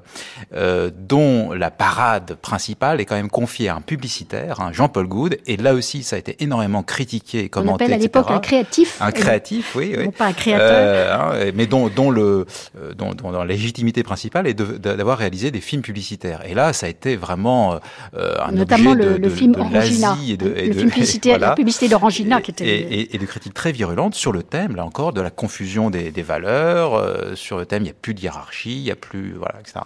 euh, 0.54 0.90
dont 0.96 1.52
la 1.52 1.70
parade 1.70 2.34
principale 2.34 3.00
est 3.00 3.04
quand 3.04 3.14
même 3.14 3.30
confiée 3.30 3.68
à 3.68 3.76
un 3.76 3.80
publicitaire, 3.82 4.60
hein, 4.60 4.72
Jean-Paul 4.72 5.06
Goud, 5.06 5.38
et 5.46 5.56
là 5.56 5.74
aussi 5.74 6.02
ça 6.02 6.16
a 6.16 6.18
été 6.18 6.42
énormément 6.42 6.82
critiqué, 6.82 7.48
commenté, 7.48 7.70
On 7.70 7.74
appelle 7.74 7.92
à 7.92 7.98
l'époque 7.98 8.30
un 8.30 8.40
créatif. 8.40 8.98
Un 9.00 9.12
créatif, 9.12 9.74
oui, 9.76 9.94
oui. 9.96 10.04
Non 10.04 10.10
pas 10.10 10.26
un 10.26 10.32
créateur. 10.32 10.68
Euh, 10.70 11.46
hein, 11.48 11.52
mais 11.54 11.66
dont, 11.66 11.88
dont 11.88 12.10
le, 12.10 12.46
euh, 12.78 12.94
dont, 12.94 13.14
dont, 13.14 13.30
la 13.30 13.44
légitimité 13.44 14.02
principale 14.02 14.46
est 14.46 14.54
d'avoir 14.54 15.18
réalisé 15.18 15.50
des 15.50 15.60
films 15.60 15.82
publicitaires. 15.82 16.42
Et 16.46 16.54
là, 16.54 16.72
ça 16.72 16.86
a 16.86 16.88
été 16.88 17.16
vraiment 17.16 17.78
euh, 18.16 18.34
un 18.40 18.52
Notamment 18.52 18.92
objet 18.92 19.04
le, 19.04 19.12
de, 19.12 19.16
le 19.16 19.28
de, 19.28 19.34
film 19.34 19.54
Orangina, 19.58 20.16
et 20.26 20.36
de, 20.36 20.54
et 20.56 20.68
le 20.68 20.74
film 20.74 20.90
publicitaire, 20.90 21.38
voilà. 21.38 21.48
la 21.48 21.54
publicité 21.54 21.88
d'Orangina 21.88 22.40
qui 22.40 22.50
était... 22.50 22.66
Et, 22.66 23.00
et, 23.00 23.14
et, 23.14 23.18
de 23.18 23.26
critiques 23.26 23.54
très 23.54 23.72
virulentes 23.72 24.14
sur 24.14 24.32
le 24.32 24.42
thème, 24.42 24.76
là 24.76 24.84
encore, 24.84 25.12
de 25.12 25.20
la 25.20 25.30
confusion 25.30 25.90
des, 25.90 26.10
des 26.10 26.22
valeurs, 26.22 26.94
euh, 26.94 27.34
sur 27.34 27.58
le 27.58 27.66
thème, 27.66 27.82
il 27.82 27.86
n'y 27.86 27.90
a 27.90 27.94
plus 28.00 28.14
de 28.14 28.20
hiérarchie, 28.20 28.76
il 28.76 28.82
n'y 28.82 28.90
a 28.90 28.96
plus, 28.96 29.34
voilà, 29.34 29.60
etc. 29.60 29.80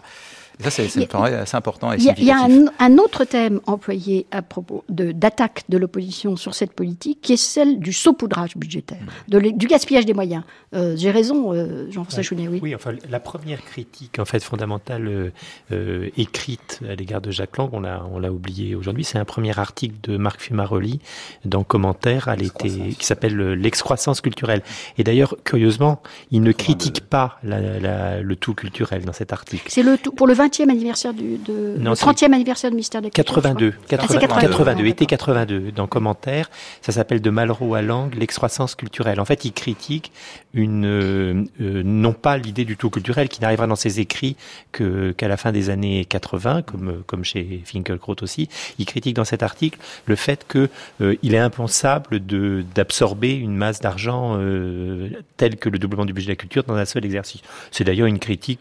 Et 0.58 0.62
ça, 0.62 0.70
c'est 0.70 1.14
assez 1.14 1.56
important 1.56 1.92
et 1.92 1.96
Il 1.98 2.24
y 2.24 2.30
a, 2.30 2.38
un, 2.38 2.66
un, 2.78 2.98
autre 2.98 3.24
thème 3.24 3.60
employé 3.66 4.26
à 4.30 4.42
propos 4.42 4.84
d'attaque 4.88 5.64
de, 5.68 5.74
de 5.74 5.78
l'opposition 5.78 6.36
sur 6.36 6.54
cette 6.54 6.72
politique, 6.72 7.20
qui 7.20 7.34
est 7.34 7.36
celle 7.36 7.78
du 7.78 7.92
saupoudrage 7.92 8.56
budgétaire, 8.56 9.02
de, 9.28 9.38
du 9.38 9.66
gaspillage 9.66 10.06
des 10.06 10.14
moyens. 10.14 10.44
Euh, 10.74 10.96
J'ai 10.96 11.10
raison, 11.10 11.52
euh, 11.52 11.90
Jean-François 11.90 12.18
ouais. 12.18 12.22
Chounet, 12.22 12.48
oui. 12.48 12.60
Oui, 12.62 12.74
enfin, 12.74 12.92
la 13.08 13.20
première 13.20 13.62
critique 13.62 14.18
en 14.18 14.24
fait 14.24 14.42
fondamentale 14.42 15.32
euh, 15.72 16.10
écrite 16.16 16.80
à 16.88 16.94
l'égard 16.94 17.20
de 17.20 17.30
Jacques 17.30 17.56
Lang, 17.58 17.70
on 17.72 17.80
l'a 17.80 18.04
on 18.10 18.18
l'a 18.18 18.32
oublié 18.32 18.74
aujourd'hui, 18.74 19.04
c'est 19.04 19.18
un 19.18 19.24
premier 19.24 19.58
article 19.58 19.96
de 20.02 20.16
Marc 20.16 20.40
Fumaroli 20.40 21.00
dans 21.44 21.64
Commentaire 21.64 22.28
à 22.28 22.36
l'été 22.36 22.94
qui 22.98 23.04
s'appelle 23.04 23.36
l'excroissance 23.52 24.20
culturelle. 24.20 24.62
Et 24.98 25.04
d'ailleurs, 25.04 25.36
curieusement, 25.44 26.02
il 26.30 26.42
ne 26.42 26.52
critique 26.52 27.02
pas 27.02 27.38
la, 27.42 27.78
la, 27.78 28.20
le 28.20 28.36
tout 28.36 28.54
culturel 28.54 29.04
dans 29.04 29.12
cet 29.12 29.32
article. 29.32 29.66
C'est 29.68 29.82
le 29.82 29.98
tout 29.98 30.12
pour 30.12 30.26
le 30.26 30.34
20e 30.46 30.70
anniversaire 30.70 31.12
du 31.12 31.38
de, 31.38 31.76
non, 31.78 31.90
le 31.90 31.96
30e 31.96 32.32
anniversaire 32.32 32.70
du 32.70 32.76
ministère 32.76 33.00
de 33.00 33.06
la 33.06 33.10
Culture. 33.10 33.34
82, 33.34 33.74
80, 33.88 34.18
82, 34.18 34.48
82, 34.48 34.86
été 34.86 35.06
82 35.06 35.72
dans 35.72 35.86
Commentaire, 35.86 36.50
ça 36.82 36.92
s'appelle 36.92 37.20
de 37.20 37.30
Malraux 37.30 37.74
à 37.74 37.82
Lang 37.82 38.14
l'excroissance 38.14 38.74
culturelle. 38.74 39.20
En 39.20 39.24
fait, 39.24 39.44
il 39.44 39.52
critique 39.52 40.12
une 40.54 40.86
euh, 40.86 41.44
euh, 41.60 41.82
non 41.84 42.12
pas 42.12 42.38
l'idée 42.38 42.64
du 42.64 42.76
tout 42.76 42.90
culturel 42.90 43.28
qui 43.28 43.40
n'arrivera 43.40 43.66
dans 43.66 43.76
ses 43.76 44.00
écrits 44.00 44.36
que 44.72 45.12
qu'à 45.12 45.28
la 45.28 45.36
fin 45.36 45.52
des 45.52 45.70
années 45.70 46.04
80 46.04 46.62
comme 46.62 47.02
comme 47.06 47.24
chez 47.24 47.62
Finkelkraut 47.64 48.16
aussi, 48.22 48.48
il 48.78 48.86
critique 48.86 49.14
dans 49.14 49.24
cet 49.24 49.42
article 49.42 49.78
le 50.06 50.16
fait 50.16 50.46
que 50.48 50.68
euh, 51.00 51.16
il 51.22 51.34
est 51.34 51.38
impensable 51.38 52.24
de 52.24 52.64
d'absorber 52.74 53.34
une 53.34 53.54
masse 53.56 53.80
d'argent 53.80 54.36
euh, 54.38 55.10
telle 55.36 55.56
que 55.56 55.68
le 55.68 55.78
doublement 55.78 56.06
du 56.06 56.12
budget 56.12 56.28
de 56.28 56.32
la 56.32 56.36
culture 56.36 56.64
dans 56.64 56.74
un 56.74 56.84
seul 56.84 57.04
exercice. 57.04 57.42
C'est 57.70 57.84
d'ailleurs 57.84 58.06
une 58.06 58.18
critique 58.18 58.60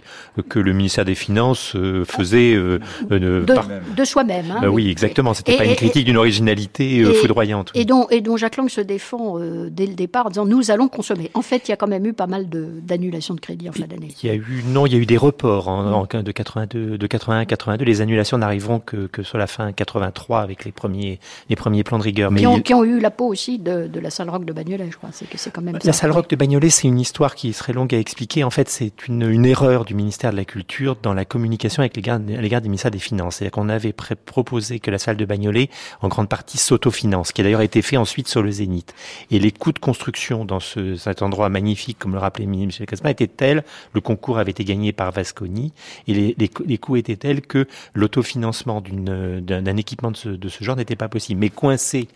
que 0.49 0.59
le 0.59 0.73
ministère 0.73 1.05
des 1.05 1.15
Finances 1.15 1.74
faisait 2.05 2.53
euh, 2.55 2.79
de, 3.09 3.43
par... 3.53 3.67
de 3.95 4.05
soi-même. 4.05 4.51
Hein, 4.51 4.59
bah 4.61 4.69
oui, 4.69 4.89
exactement. 4.89 5.33
C'était 5.33 5.57
pas 5.57 5.65
une 5.65 5.75
critique 5.75 6.05
d'une 6.05 6.17
originalité 6.17 7.01
euh, 7.01 7.11
et, 7.11 7.13
foudroyante. 7.13 7.71
Et 7.75 7.85
dont, 7.85 8.07
et 8.09 8.21
dont 8.21 8.37
Jacques 8.37 8.57
Lang 8.57 8.69
se 8.69 8.81
défend 8.81 9.39
euh, 9.39 9.69
dès 9.71 9.85
le 9.85 9.93
départ 9.93 10.27
en 10.27 10.29
disant 10.29 10.45
nous 10.45 10.71
allons 10.71 10.87
consommer. 10.87 11.31
En 11.33 11.41
fait, 11.41 11.67
il 11.67 11.71
y 11.71 11.73
a 11.73 11.77
quand 11.77 11.87
même 11.87 12.05
eu 12.05 12.13
pas 12.13 12.27
mal 12.27 12.47
d'annulations 12.49 13.33
de, 13.33 13.39
de, 13.39 13.45
crédit 13.45 13.69
en 13.69 13.73
fin 13.73 13.85
d'année. 13.85 14.09
Il 14.23 14.27
y 14.27 14.31
a 14.31 14.35
eu 14.35 14.63
non, 14.67 14.85
il 14.85 14.93
y 14.93 14.95
a 14.95 14.99
eu 14.99 15.05
des 15.05 15.17
reports 15.17 15.67
en, 15.67 15.91
en, 15.91 16.05
de 16.05 16.31
82, 16.31 16.97
de 16.97 17.07
81 17.07 17.45
82. 17.45 17.85
Les 17.85 18.01
annulations 18.01 18.37
n'arriveront 18.37 18.79
que, 18.79 19.07
que 19.07 19.23
sur 19.23 19.37
la 19.37 19.47
fin 19.47 19.71
83 19.71 20.41
avec 20.41 20.65
les 20.65 20.71
premiers 20.71 21.19
les 21.49 21.55
premiers 21.55 21.83
plans 21.83 21.97
de 21.97 22.03
rigueur. 22.03 22.31
Mais 22.31 22.41
qui 22.41 22.47
ont, 22.47 22.57
il... 22.57 22.63
qui 22.63 22.73
ont 22.73 22.83
eu 22.83 22.99
la 22.99 23.11
peau 23.11 23.27
aussi 23.27 23.59
de, 23.59 23.87
de 23.87 23.99
la 23.99 24.09
salle 24.09 24.29
rock 24.29 24.45
de 24.45 24.53
Bagnolet, 24.53 24.87
je 24.91 24.97
crois. 24.97 25.09
C'est 25.11 25.29
que 25.29 25.37
c'est 25.37 25.51
quand 25.51 25.61
même 25.61 25.77
la 25.83 25.93
salle 25.93 26.11
rock 26.11 26.29
de 26.29 26.35
Bagnolet, 26.35 26.69
c'est 26.69 26.87
une 26.87 26.99
histoire 26.99 27.35
qui 27.35 27.53
serait 27.53 27.73
longue 27.73 27.93
à 27.93 27.99
expliquer. 27.99 28.43
En 28.43 28.49
fait, 28.49 28.69
c'est 28.69 29.07
une, 29.07 29.29
une 29.29 29.45
erreur 29.45 29.85
du 29.85 29.93
ministère 29.93 30.31
de 30.31 30.37
la 30.37 30.45
Culture 30.45 30.97
dans 31.01 31.13
la 31.13 31.25
communication 31.25 31.64
avec 31.81 31.95
l'égard 31.95 32.19
des 32.19 32.69
des 32.89 32.99
Finances. 32.99 33.35
C'est-à-dire 33.35 33.51
qu'on 33.51 33.69
avait 33.69 33.93
proposé 33.93 34.79
que 34.79 34.91
la 34.91 34.97
salle 34.97 35.17
de 35.17 35.25
Bagnolet, 35.25 35.69
en 36.01 36.07
grande 36.07 36.29
partie, 36.29 36.57
s'autofinance, 36.57 37.31
qui 37.31 37.41
a 37.41 37.43
d'ailleurs 37.43 37.61
été 37.61 37.81
fait 37.81 37.97
ensuite 37.97 38.27
sur 38.27 38.41
le 38.41 38.51
Zénith. 38.51 38.93
Et 39.31 39.39
les 39.39 39.51
coûts 39.51 39.71
de 39.71 39.79
construction 39.79 40.45
dans 40.45 40.59
ce, 40.59 40.95
cet 40.95 41.21
endroit 41.21 41.49
magnifique, 41.49 41.99
comme 41.99 42.13
le 42.13 42.19
rappelait 42.19 42.45
Michel 42.45 42.85
Casma, 42.87 43.11
étaient 43.11 43.27
tels, 43.27 43.63
le 43.93 44.01
concours 44.01 44.37
avait 44.37 44.51
été 44.51 44.63
gagné 44.63 44.93
par 44.93 45.11
Vasconi, 45.11 45.73
et 46.07 46.13
les, 46.13 46.35
les, 46.37 46.49
les 46.65 46.77
coûts 46.77 46.95
étaient 46.95 47.15
tels 47.15 47.41
que 47.41 47.67
l'autofinancement 47.93 48.81
d'un 48.81 49.77
équipement 49.77 50.11
de 50.11 50.17
ce, 50.17 50.29
de 50.29 50.49
ce 50.49 50.63
genre 50.63 50.75
n'était 50.75 50.95
pas 50.95 51.09
possible. 51.09 51.39
Mais 51.39 51.49
coincé 51.49 52.07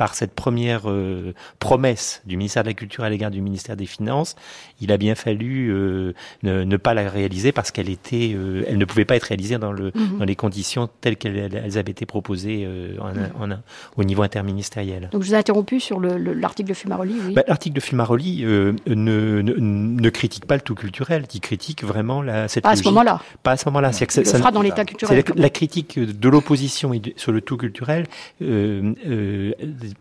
par 0.00 0.14
cette 0.14 0.32
première 0.32 0.88
euh, 0.88 1.34
promesse 1.58 2.22
du 2.24 2.38
ministère 2.38 2.62
de 2.62 2.68
la 2.68 2.72
Culture 2.72 3.04
à 3.04 3.10
l'égard 3.10 3.30
du 3.30 3.42
ministère 3.42 3.76
des 3.76 3.84
Finances, 3.84 4.34
il 4.80 4.92
a 4.92 4.96
bien 4.96 5.14
fallu 5.14 5.68
euh, 5.70 6.14
ne, 6.42 6.76
pas 6.78 6.94
la 6.94 7.06
réaliser 7.10 7.52
parce 7.52 7.70
qu'elle 7.70 7.90
était, 7.90 8.32
euh, 8.34 8.64
elle 8.66 8.78
ne 8.78 8.86
pouvait 8.86 9.04
pas 9.04 9.16
être 9.16 9.24
réalisée 9.24 9.58
dans, 9.58 9.72
le, 9.72 9.92
mhm. 9.94 10.20
dans 10.20 10.24
les 10.24 10.36
conditions 10.36 10.88
telles 11.02 11.18
qu'elles 11.18 11.76
avaient 11.76 11.90
été 11.90 12.06
proposées 12.06 12.66
en, 12.98 13.50
au 13.98 14.04
niveau 14.04 14.22
interministériel. 14.22 15.10
Donc 15.12 15.22
je 15.22 15.28
vous 15.28 15.34
ai 15.34 15.36
interrompu 15.36 15.80
sur 15.80 16.00
l'article 16.00 16.70
de 16.70 16.74
Fumaroli. 16.74 17.16
Oui. 17.26 17.34
Bah, 17.34 17.42
l'article 17.46 17.76
de 17.76 17.80
Fumaroli 17.80 18.42
ne, 18.42 18.72
ne, 18.86 19.42
ne, 19.42 20.08
critique 20.08 20.46
pas 20.46 20.54
le 20.54 20.62
tout 20.62 20.74
culturel, 20.74 21.24
il 21.34 21.40
critique 21.40 21.84
vraiment 21.84 22.22
la, 22.22 22.48
cette 22.48 22.62
Pas 22.62 22.70
à 22.70 22.76
ce 22.76 22.84
moment-là. 22.84 23.20
Pas 23.42 23.50
à 23.52 23.56
ce 23.58 23.68
moment-là. 23.68 23.90
Il 24.00 24.06
le 24.16 24.24
fera 24.24 24.50
dans 24.50 24.62
l'état 24.62 24.86
culturel. 24.86 25.22
La, 25.36 25.42
la, 25.42 25.50
critique 25.50 25.98
de 25.98 26.28
l'opposition 26.30 26.90
sur 27.16 27.32
le 27.32 27.42
tout 27.42 27.58
culturel 27.58 28.06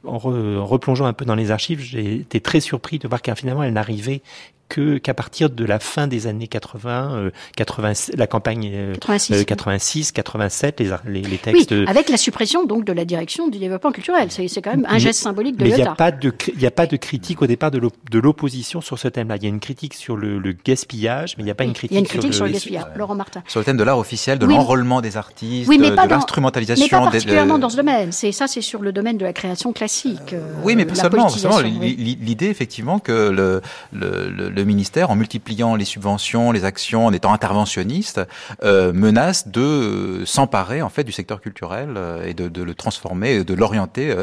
en, 0.04 0.18
replongeant 0.18 1.06
un 1.06 1.14
peu 1.14 1.26
dans 1.26 1.36
les 1.36 1.52
archives, 1.52 1.80
j'ai 1.80 2.16
été 2.16 2.40
très 2.42 2.60
surpris 2.60 3.00
de 3.00 3.08
voir 3.08 3.22
qu'elle 3.22 3.36
finalement 3.36 3.64
elle 3.64 3.74
n'arrivait 3.74 4.22
que 4.70 5.00
qu'à 5.00 5.14
partir 5.14 5.50
de 5.50 5.66
la 5.66 5.80
fin 5.80 6.08
des 6.08 6.28
années 6.28 6.48
80, 6.48 7.32
80 7.56 7.90
euh, 7.90 7.94
la 8.16 8.28
campagne 8.28 8.94
86, 9.00 9.44
86 9.46 10.12
87, 10.12 10.80
les, 11.06 11.22
les, 11.22 11.38
textes. 11.38 11.72
Oui, 11.72 11.86
avec 11.88 12.10
la 12.10 12.18
suppression 12.18 12.66
donc 12.66 12.86
de 12.86 12.94
la 12.94 13.04
direction 13.04 13.48
du 13.48 13.58
développement 13.58 13.92
culturel, 13.92 14.30
c'est 14.32 14.62
quand 14.62 14.72
même 14.72 14.86
un 14.88 15.00
geste 15.00 15.22
symbolique 15.22 15.58
de 15.58 15.66
l'État. 15.66 15.78
Mais 15.78 15.82
il 15.82 15.86
n'y 15.86 15.90
a 15.90 15.96
pas 15.96 16.12
de 16.12 16.34
il 16.56 16.66
a 16.66 16.72
pas 16.72 16.88
de 16.88 16.98
critique 16.98 17.42
au 17.42 17.48
départ 17.48 17.72
de 17.72 18.20
l'opposition 18.20 18.80
sur 18.82 19.00
ce 19.00 19.08
thème-là. 19.08 19.38
Il 19.38 19.44
y 19.44 19.46
a 19.48 19.50
une 19.50 19.60
critique 19.60 19.96
sur 19.96 20.16
le, 20.16 20.40
gaspillage, 20.64 21.36
mais 21.38 21.44
il 21.44 21.46
n'y 21.46 21.52
a 21.52 21.56
pas 21.56 21.64
une 21.64 21.74
critique. 21.74 21.92
Il 21.92 21.96
y 21.96 21.98
a 21.98 22.00
une 22.00 22.08
critique 22.08 22.34
sur 22.34 22.46
le, 22.46 22.52
gaspillage. 22.52 22.86
Laurent 22.96 23.16
Martin. 23.16 23.44
Sur 23.48 23.60
le 23.60 23.66
thème 23.66 23.78
de 23.78 23.84
l'art 23.84 23.98
officiel, 23.98 24.38
de 24.40 24.46
l'enrôlement 24.46 25.02
des 25.02 25.18
artistes, 25.18 25.68
oui, 25.68 25.78
mais 25.80 25.90
de 25.90 25.96
l'instrumentalisation. 25.96 26.86
Mais 26.86 26.90
pas 26.90 27.12
particulièrement 27.12 27.58
dans 27.58 27.70
ce 27.70 27.78
domaine. 27.78 28.12
C'est 28.12 28.32
ça, 28.32 28.48
c'est 28.48 28.62
sur 28.62 28.82
le 28.82 28.92
domaine 28.92 29.18
de 29.18 29.26
la 29.26 29.34
création 29.34 29.74
classique. 29.74 30.36
oui, 30.64 30.76
mais 30.76 30.86
pas 30.86 30.96
seulement. 30.96 31.28
L'idée 31.64 32.48
effectivement 32.48 33.00
que 33.00 33.30
le, 33.30 33.62
le 33.94 34.59
le 34.60 34.66
ministère, 34.66 35.10
en 35.10 35.16
multipliant 35.16 35.76
les 35.76 35.86
subventions, 35.86 36.52
les 36.52 36.66
actions, 36.66 37.06
en 37.06 37.14
étant 37.14 37.34
interventionniste, 37.34 38.22
euh, 38.64 38.92
menace 38.94 39.48
de 39.48 39.62
euh, 39.62 40.26
s'emparer 40.26 40.82
en 40.82 40.90
fait 40.90 41.04
du 41.04 41.12
secteur 41.12 41.40
culturel 41.42 41.94
euh, 41.96 42.28
et 42.28 42.34
de, 42.34 42.62
le 42.62 42.74
transformer, 42.74 43.44
de 43.44 43.54
l'orienter 43.54 44.14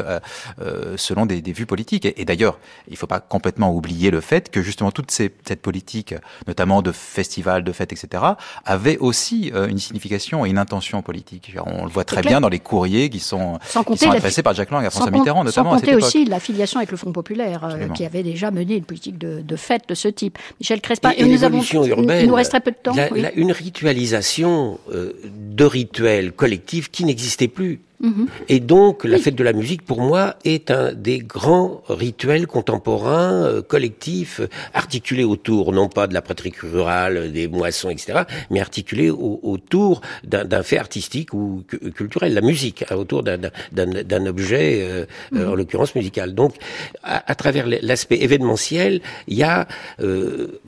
selon 0.95 1.25
des, 1.25 1.41
vues 1.41 1.65
politiques. 1.65 2.05
Et, 2.05 2.25
d'ailleurs, 2.25 2.59
il 2.87 2.93
ne 2.93 2.97
faut 2.97 3.07
pas 3.07 3.19
complètement 3.19 3.73
oublier 3.73 4.11
le 4.11 4.21
fait 4.21 4.49
que 4.51 4.61
justement 4.61 4.91
toute 4.91 5.11
cette 5.11 5.61
politique, 5.61 6.13
notamment 6.47 6.81
de 6.81 6.91
festivals, 6.91 7.63
de 7.63 7.71
fêtes, 7.71 7.93
etc., 7.93 8.23
avait 8.65 8.97
aussi 8.97 9.51
une 9.69 9.79
signification 9.79 10.45
et 10.45 10.49
une 10.49 10.57
intention 10.57 11.01
politique. 11.01 11.55
On 11.65 11.85
le 11.85 11.89
voit 11.89 12.05
très 12.05 12.21
bien 12.21 12.41
dans 12.41 12.49
les 12.49 12.59
courriers 12.59 13.09
qui 13.09 13.19
sont, 13.19 13.59
adressés 13.75 14.43
par 14.43 14.53
Jacques 14.53 14.71
Lang 14.71 14.85
à 14.85 14.89
François 14.91 15.11
Mitterrand, 15.11 15.43
notamment. 15.43 15.71
Sans 15.71 15.79
compter 15.79 15.95
aussi 15.95 16.25
l'affiliation 16.25 16.79
avec 16.79 16.91
le 16.91 16.97
Front 16.97 17.11
populaire, 17.11 17.67
qui 17.95 18.05
avait 18.05 18.23
déjà 18.23 18.51
mené 18.51 18.75
une 18.75 18.85
politique 18.85 19.17
de, 19.17 19.41
de 19.41 19.55
fête 19.55 19.89
de 19.89 19.95
ce 19.95 20.07
type. 20.07 20.26
Michel 20.59 20.81
Crespa, 20.81 21.13
et, 21.15 21.25
nous 21.25 21.43
avons, 21.43 21.61
urbaine, 21.61 22.21
il 22.23 22.27
nous 22.27 22.35
resterait 22.35 22.61
peu 22.61 22.71
de 22.71 22.77
temps. 22.81 22.95
une 23.35 23.51
ritualisation 23.51 24.79
euh, 24.93 25.13
de 25.25 25.65
rituels 25.65 26.31
collectifs 26.31 26.89
qui 26.91 27.05
n'existait 27.05 27.47
plus. 27.47 27.79
Mhm. 27.99 28.27
Et 28.47 28.59
donc, 28.59 29.03
la 29.05 29.17
fête 29.17 29.33
de 29.33 29.43
la 29.43 29.53
musique, 29.53 29.81
pour 29.81 30.01
moi, 30.01 30.35
est 30.45 30.69
un 30.69 30.93
des 30.93 31.17
grands 31.17 31.81
rituels 31.89 32.45
contemporains, 32.45 33.45
euh, 33.45 33.61
collectifs, 33.63 34.41
euh, 34.41 34.47
articulés 34.75 35.23
autour, 35.23 35.73
non 35.73 35.89
pas 35.89 36.05
de 36.05 36.13
la 36.13 36.21
pratique 36.21 36.57
rurale, 36.57 37.31
des 37.31 37.47
moissons, 37.47 37.89
etc., 37.89 38.19
mais 38.51 38.59
articulés 38.59 39.09
autour 39.09 40.01
d'un 40.23 40.63
fait 40.63 40.77
artistique 40.77 41.33
ou 41.33 41.63
culturel, 41.95 42.33
la 42.35 42.41
musique, 42.41 42.85
hein, 42.89 42.95
autour 42.95 43.23
d'un 43.23 44.25
objet, 44.27 44.87
euh, 44.87 45.05
mhm. 45.31 45.49
en 45.49 45.55
l'occurrence 45.55 45.95
musical. 45.95 46.35
Donc, 46.35 46.53
à, 47.01 47.33
travers 47.33 47.65
l'aspect 47.67 48.21
événementiel, 48.21 49.01
il 49.27 49.37
y 49.37 49.43
a, 49.43 49.67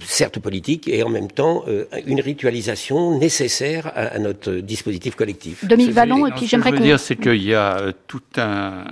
certes 0.04 0.40
politique, 0.40 0.88
et 0.88 1.04
en 1.04 1.10
même 1.10 1.30
temps, 1.30 1.66
une 2.06 2.22
ritualisation 2.22 3.18
nécessaire 3.20 3.92
à, 3.96 4.18
notre 4.20 4.54
dispositif 4.54 5.16
collectif. 5.16 5.66
Dominique 5.66 5.94
Vallon, 5.94 6.26
et 6.26 6.32
puis 6.32 6.48
j'aimerais 6.48 6.72
qu'on 6.72 6.84
qu'il 7.22 7.43
y 7.43 7.53
a 7.53 7.78
euh, 7.78 7.91
tout 8.07 8.22
un, 8.38 8.86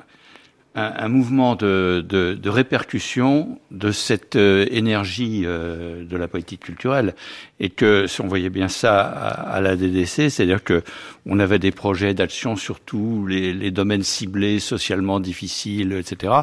un, 0.76 1.08
mouvement 1.08 1.56
de, 1.56 2.06
de, 2.08 2.34
de, 2.34 2.50
répercussion 2.50 3.60
de 3.72 3.92
cette 3.92 4.36
euh, 4.36 4.68
énergie 4.70 5.44
euh, 5.46 6.06
de 6.06 6.18
la 6.18 6.28
politique 6.28 6.62
culturelle 6.62 7.16
et 7.60 7.70
que 7.70 8.06
si 8.06 8.22
on 8.22 8.28
voyait 8.28 8.50
bien 8.50 8.68
ça 8.68 9.02
à, 9.02 9.60
la 9.60 9.76
DDC, 9.76 10.30
c'est-à-dire 10.30 10.64
que 10.64 10.84
on 11.26 11.40
avait 11.40 11.60
des 11.60 11.72
projets 11.72 12.14
d'action 12.14 12.56
sur 12.56 12.80
tous 12.80 13.26
les, 13.26 13.54
les, 13.54 13.72
domaines 13.72 14.04
ciblés, 14.04 14.60
socialement 14.60 15.20
difficiles, 15.20 15.94
etc. 15.94 16.34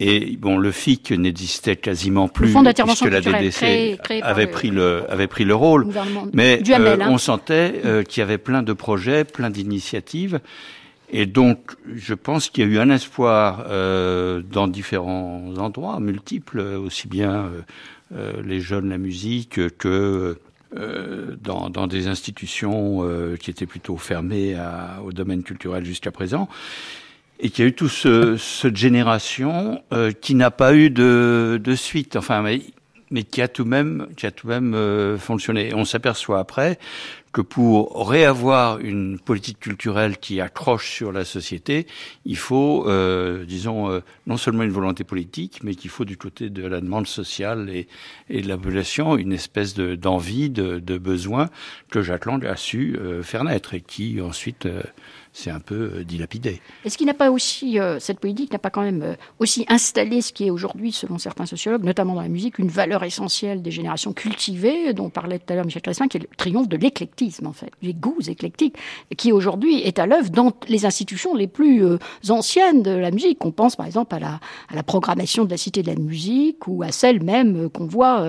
Et 0.00 0.36
bon, 0.36 0.56
le 0.56 0.72
FIC 0.72 1.12
n'existait 1.12 1.76
quasiment 1.76 2.28
plus 2.28 2.54
puisque 2.54 3.04
la 3.04 3.20
DDC 3.20 3.98
avait 4.22 4.46
pris 4.46 4.70
le 4.70 5.04
avait 5.10 5.28
pris 5.28 5.44
le 5.44 5.54
rôle. 5.54 5.86
Mais 6.32 6.60
hein. 6.72 6.98
on 7.08 7.18
sentait 7.18 8.04
qu'il 8.08 8.20
y 8.20 8.24
avait 8.24 8.38
plein 8.38 8.62
de 8.62 8.72
projets, 8.72 9.24
plein 9.24 9.50
d'initiatives 9.50 10.40
et 11.12 11.26
donc, 11.26 11.72
je 11.94 12.14
pense 12.14 12.48
qu'il 12.48 12.64
y 12.64 12.66
a 12.66 12.70
eu 12.70 12.78
un 12.78 12.88
espoir 12.88 13.66
euh, 13.68 14.40
dans 14.40 14.66
différents 14.66 15.54
endroits, 15.58 16.00
multiples, 16.00 16.60
aussi 16.60 17.06
bien 17.06 17.32
euh, 17.32 17.60
euh, 18.16 18.42
les 18.42 18.60
jeunes, 18.60 18.88
la 18.88 18.96
musique, 18.96 19.60
que 19.76 20.38
euh, 20.74 21.36
dans, 21.42 21.68
dans, 21.68 21.86
des 21.86 22.08
institutions 22.08 23.06
qui 23.38 23.50
étaient 23.50 23.66
plutôt 23.66 23.98
fermées 23.98 24.54
à, 24.54 25.02
au 25.04 25.12
domaine 25.12 25.42
culturel 25.42 25.84
jusqu'à 25.84 26.10
présent. 26.10 26.48
Et 27.40 27.50
qu'il 27.50 27.64
y 27.64 27.66
a 27.66 27.68
eu 27.68 27.74
toute 27.74 27.90
ce, 27.90 28.38
cette 28.38 28.76
génération 28.76 29.82
qui 30.22 30.34
n'a 30.34 30.50
pas 30.50 30.74
eu 30.74 30.88
de, 30.88 31.60
de 31.62 31.74
suite. 31.74 32.16
Enfin, 32.16 32.42
mais 33.12 33.22
qui 33.22 33.42
a 33.42 33.48
tout 33.48 33.62
de 33.62 33.68
même, 33.68 34.08
qui 34.16 34.26
a 34.26 34.30
tout 34.32 34.48
même 34.48 34.74
euh, 34.74 35.18
fonctionné. 35.18 35.68
Et 35.68 35.74
on 35.74 35.84
s'aperçoit 35.84 36.40
après 36.40 36.78
que 37.32 37.40
pour 37.40 38.08
réavoir 38.08 38.78
une 38.78 39.18
politique 39.18 39.58
culturelle 39.58 40.18
qui 40.18 40.40
accroche 40.40 40.90
sur 40.90 41.12
la 41.12 41.24
société, 41.24 41.86
il 42.26 42.36
faut, 42.36 42.86
euh, 42.86 43.44
disons, 43.44 43.90
euh, 43.90 44.00
non 44.26 44.36
seulement 44.36 44.62
une 44.62 44.70
volonté 44.70 45.02
politique, 45.02 45.60
mais 45.62 45.74
qu'il 45.74 45.90
faut 45.90 46.04
du 46.04 46.16
côté 46.16 46.50
de 46.50 46.66
la 46.66 46.80
demande 46.80 47.06
sociale 47.06 47.70
et, 47.70 47.88
et 48.28 48.42
de 48.42 48.48
la 48.48 48.56
population 48.56 49.16
une 49.16 49.32
espèce 49.32 49.74
d'envie, 49.74 50.50
de, 50.50 50.78
de, 50.78 50.98
besoin 50.98 51.48
que 51.90 52.02
Jacques 52.02 52.26
Lang 52.26 52.44
a 52.44 52.56
su 52.56 52.98
faire 53.22 53.44
naître 53.44 53.74
et 53.74 53.80
qui 53.80 54.20
ensuite 54.20 54.68
c'est 55.32 55.50
un 55.50 55.60
peu 55.60 55.92
euh, 55.94 56.04
dilapidé. 56.04 56.60
Est-ce 56.84 56.98
qu'il 56.98 57.06
n'a 57.06 57.14
pas 57.14 57.30
aussi, 57.30 57.78
euh, 57.80 57.98
cette 57.98 58.20
politique 58.20 58.52
n'a 58.52 58.58
pas 58.58 58.68
quand 58.68 58.82
même 58.82 59.02
euh, 59.02 59.14
aussi 59.38 59.64
installé 59.68 60.20
ce 60.20 60.32
qui 60.32 60.46
est 60.46 60.50
aujourd'hui, 60.50 60.92
selon 60.92 61.16
certains 61.18 61.46
sociologues, 61.46 61.84
notamment 61.84 62.14
dans 62.14 62.20
la 62.20 62.28
musique, 62.28 62.58
une 62.58 62.68
valeur 62.68 63.02
essentielle 63.02 63.62
des 63.62 63.70
générations 63.70 64.12
cultivées, 64.12 64.92
dont 64.92 65.08
parlait 65.08 65.38
tout 65.38 65.50
à 65.50 65.56
l'heure 65.56 65.64
Michel 65.64 65.82
Crespin, 65.82 66.08
qui 66.08 66.18
est 66.18 66.20
le 66.20 66.28
triomphe 66.36 66.68
de 66.68 66.76
l'éclectisme, 66.76 67.46
en 67.46 67.52
fait, 67.52 67.70
des 67.82 67.94
goûts 67.94 68.20
éclectiques, 68.26 68.76
qui 69.16 69.32
aujourd'hui 69.32 69.80
est 69.80 69.98
à 69.98 70.06
l'œuvre 70.06 70.30
dans 70.30 70.52
les 70.68 70.84
institutions 70.84 71.34
les 71.34 71.46
plus 71.46 71.82
anciennes 72.28 72.82
de 72.82 72.90
la 72.90 73.10
musique. 73.10 73.44
On 73.44 73.52
pense 73.52 73.76
par 73.76 73.86
exemple 73.86 74.14
à 74.14 74.18
la, 74.18 74.40
à 74.68 74.74
la 74.74 74.82
programmation 74.82 75.44
de 75.44 75.50
la 75.50 75.56
Cité 75.56 75.82
de 75.82 75.88
la 75.88 75.96
musique 75.96 76.66
ou 76.66 76.82
à 76.82 76.92
celle 76.92 77.22
même 77.22 77.70
qu'on 77.70 77.86
voit 77.86 78.28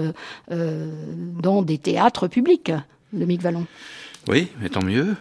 dans 0.50 1.62
des 1.62 1.78
théâtres 1.78 2.28
publics, 2.28 2.72
de 3.12 3.26
Mick 3.26 3.42
Vallon. 3.42 3.66
Oui, 4.28 4.48
mais 4.62 4.70
tant 4.70 4.84
mieux. 4.84 5.16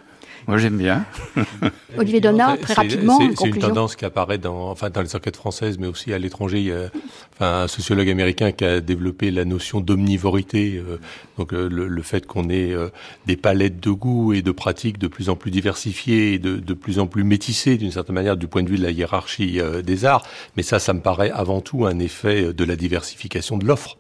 Moi, 0.49 0.59
j'aime 0.59 0.77
bien. 0.77 1.05
Olivier 1.97 2.21
Donat, 2.21 2.57
très 2.57 2.75
rapidement. 2.75 3.19
C'est 3.37 3.49
une 3.49 3.59
tendance 3.59 3.97
qui 3.97 4.05
apparaît 4.05 4.39
dans, 4.39 4.71
enfin, 4.71 4.91
dans 4.91 5.03
les 5.03 5.15
enquêtes 5.15 5.37
françaises, 5.37 5.79
mais 5.79 5.87
aussi 5.87 6.13
à 6.13 6.19
l'étranger. 6.19 6.59
Il 6.59 6.67
y 6.67 6.73
a 6.73 6.91
enfin, 7.35 7.63
un 7.63 7.69
sociologue 7.69 8.09
américain 8.09 8.53
qui 8.53 8.65
a 8.65 8.81
développé 8.81 9.31
la 9.31 9.45
notion 9.45 9.81
d'omnivorité. 9.81 10.77
Euh, 10.77 10.99
donc, 11.39 11.53
euh, 11.53 11.69
le, 11.69 12.03
fait 12.03 12.27
qu'on 12.27 12.49
ait 12.51 12.73
euh, 12.73 12.89
des 13.27 13.37
palettes 13.37 13.81
de 13.81 13.91
goûts 13.91 14.33
et 14.33 14.43
de 14.43 14.51
pratiques 14.51 14.99
de 14.99 15.07
plus 15.07 15.29
en 15.29 15.37
plus 15.37 15.51
diversifiées 15.51 16.35
et 16.35 16.39
de, 16.39 16.57
de 16.57 16.75
plus 16.75 16.99
en 16.99 17.07
plus 17.07 17.25
métissées, 17.25 17.77
d'une 17.77 17.93
certaine 17.93 18.15
manière, 18.15 18.37
du 18.37 18.49
point 18.49 18.63
de 18.63 18.69
vue 18.69 18.79
de 18.79 18.83
la 18.83 18.91
hiérarchie 18.91 19.61
des 19.85 20.05
arts. 20.05 20.27
Mais 20.57 20.63
ça, 20.63 20.79
ça 20.79 20.93
me 20.93 21.01
paraît 21.01 21.31
avant 21.31 21.61
tout 21.61 21.87
un 21.87 21.99
effet 21.99 22.53
de 22.53 22.65
la 22.65 22.77
diversification 22.77 23.59
de 23.59 23.67
l'offre. 23.67 23.97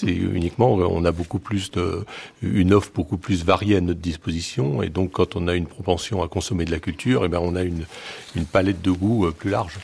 C'est 0.00 0.12
uniquement, 0.12 0.74
on 0.74 1.04
a 1.04 1.10
beaucoup 1.10 1.40
plus 1.40 1.72
de, 1.72 2.04
une 2.40 2.72
offre 2.72 2.92
beaucoup 2.94 3.16
plus 3.16 3.44
variée 3.44 3.78
à 3.78 3.80
notre 3.80 3.98
disposition, 3.98 4.80
et 4.80 4.90
donc 4.90 5.10
quand 5.10 5.34
on 5.34 5.48
a 5.48 5.56
une 5.56 5.66
propension 5.66 6.22
à 6.22 6.28
consommer 6.28 6.64
de 6.64 6.70
la 6.70 6.78
culture, 6.78 7.24
eh 7.24 7.28
ben 7.28 7.40
on 7.42 7.56
a 7.56 7.64
une, 7.64 7.84
une 8.36 8.44
palette 8.44 8.80
de 8.80 8.92
goûts 8.92 9.26
euh, 9.26 9.32
plus 9.32 9.50
large. 9.50 9.74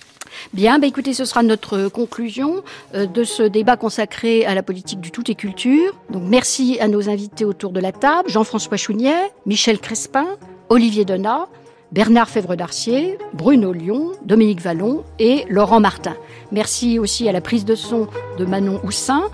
Bien, 0.52 0.78
bah 0.78 0.86
écoutez, 0.86 1.14
ce 1.14 1.24
sera 1.24 1.42
notre 1.42 1.88
conclusion 1.88 2.62
euh, 2.94 3.06
de 3.06 3.24
ce 3.24 3.42
débat 3.42 3.76
consacré 3.76 4.46
à 4.46 4.54
la 4.54 4.62
politique 4.62 5.00
du 5.00 5.10
tout 5.10 5.28
et 5.28 5.34
culture. 5.34 5.96
Donc 6.10 6.22
merci 6.28 6.78
à 6.78 6.86
nos 6.86 7.08
invités 7.08 7.44
autour 7.44 7.72
de 7.72 7.80
la 7.80 7.90
table, 7.90 8.28
Jean-François 8.28 8.76
Chounier, 8.76 9.16
Michel 9.46 9.80
Crespin, 9.80 10.28
Olivier 10.68 11.04
Donat, 11.04 11.48
Bernard 11.92 12.28
Fèvre-Darcier, 12.28 13.18
Bruno 13.32 13.72
Lyon, 13.72 14.12
Dominique 14.24 14.60
Vallon 14.60 15.04
et 15.18 15.44
Laurent 15.48 15.80
Martin. 15.80 16.14
Merci 16.50 16.98
aussi 16.98 17.28
à 17.28 17.32
la 17.32 17.40
prise 17.40 17.64
de 17.64 17.74
son 17.74 18.08
de 18.38 18.44
Manon 18.44 18.80
Houssin, 18.84 19.24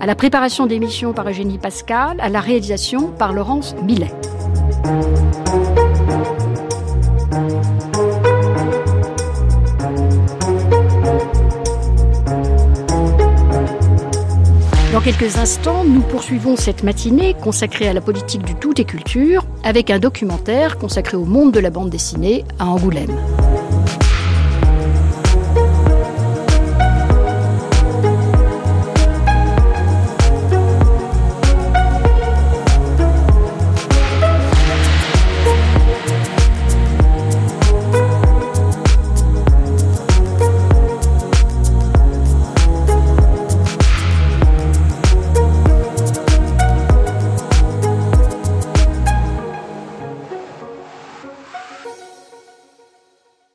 à 0.00 0.06
la 0.06 0.14
préparation 0.14 0.66
d'émissions 0.66 1.12
par 1.12 1.28
Eugénie 1.28 1.58
Pascal, 1.58 2.20
à 2.20 2.28
la 2.28 2.40
réalisation 2.40 3.08
par 3.10 3.32
Laurence 3.32 3.74
Millet. 3.82 4.10
Quelques 15.04 15.36
instants, 15.36 15.84
nous 15.84 16.00
poursuivons 16.00 16.56
cette 16.56 16.82
matinée 16.82 17.34
consacrée 17.34 17.86
à 17.86 17.92
la 17.92 18.00
politique 18.00 18.42
du 18.42 18.54
tout 18.54 18.72
et 18.80 18.86
culture 18.86 19.44
avec 19.62 19.90
un 19.90 19.98
documentaire 19.98 20.78
consacré 20.78 21.18
au 21.18 21.26
monde 21.26 21.52
de 21.52 21.60
la 21.60 21.68
bande 21.68 21.90
dessinée 21.90 22.42
à 22.58 22.66
Angoulême. 22.66 23.14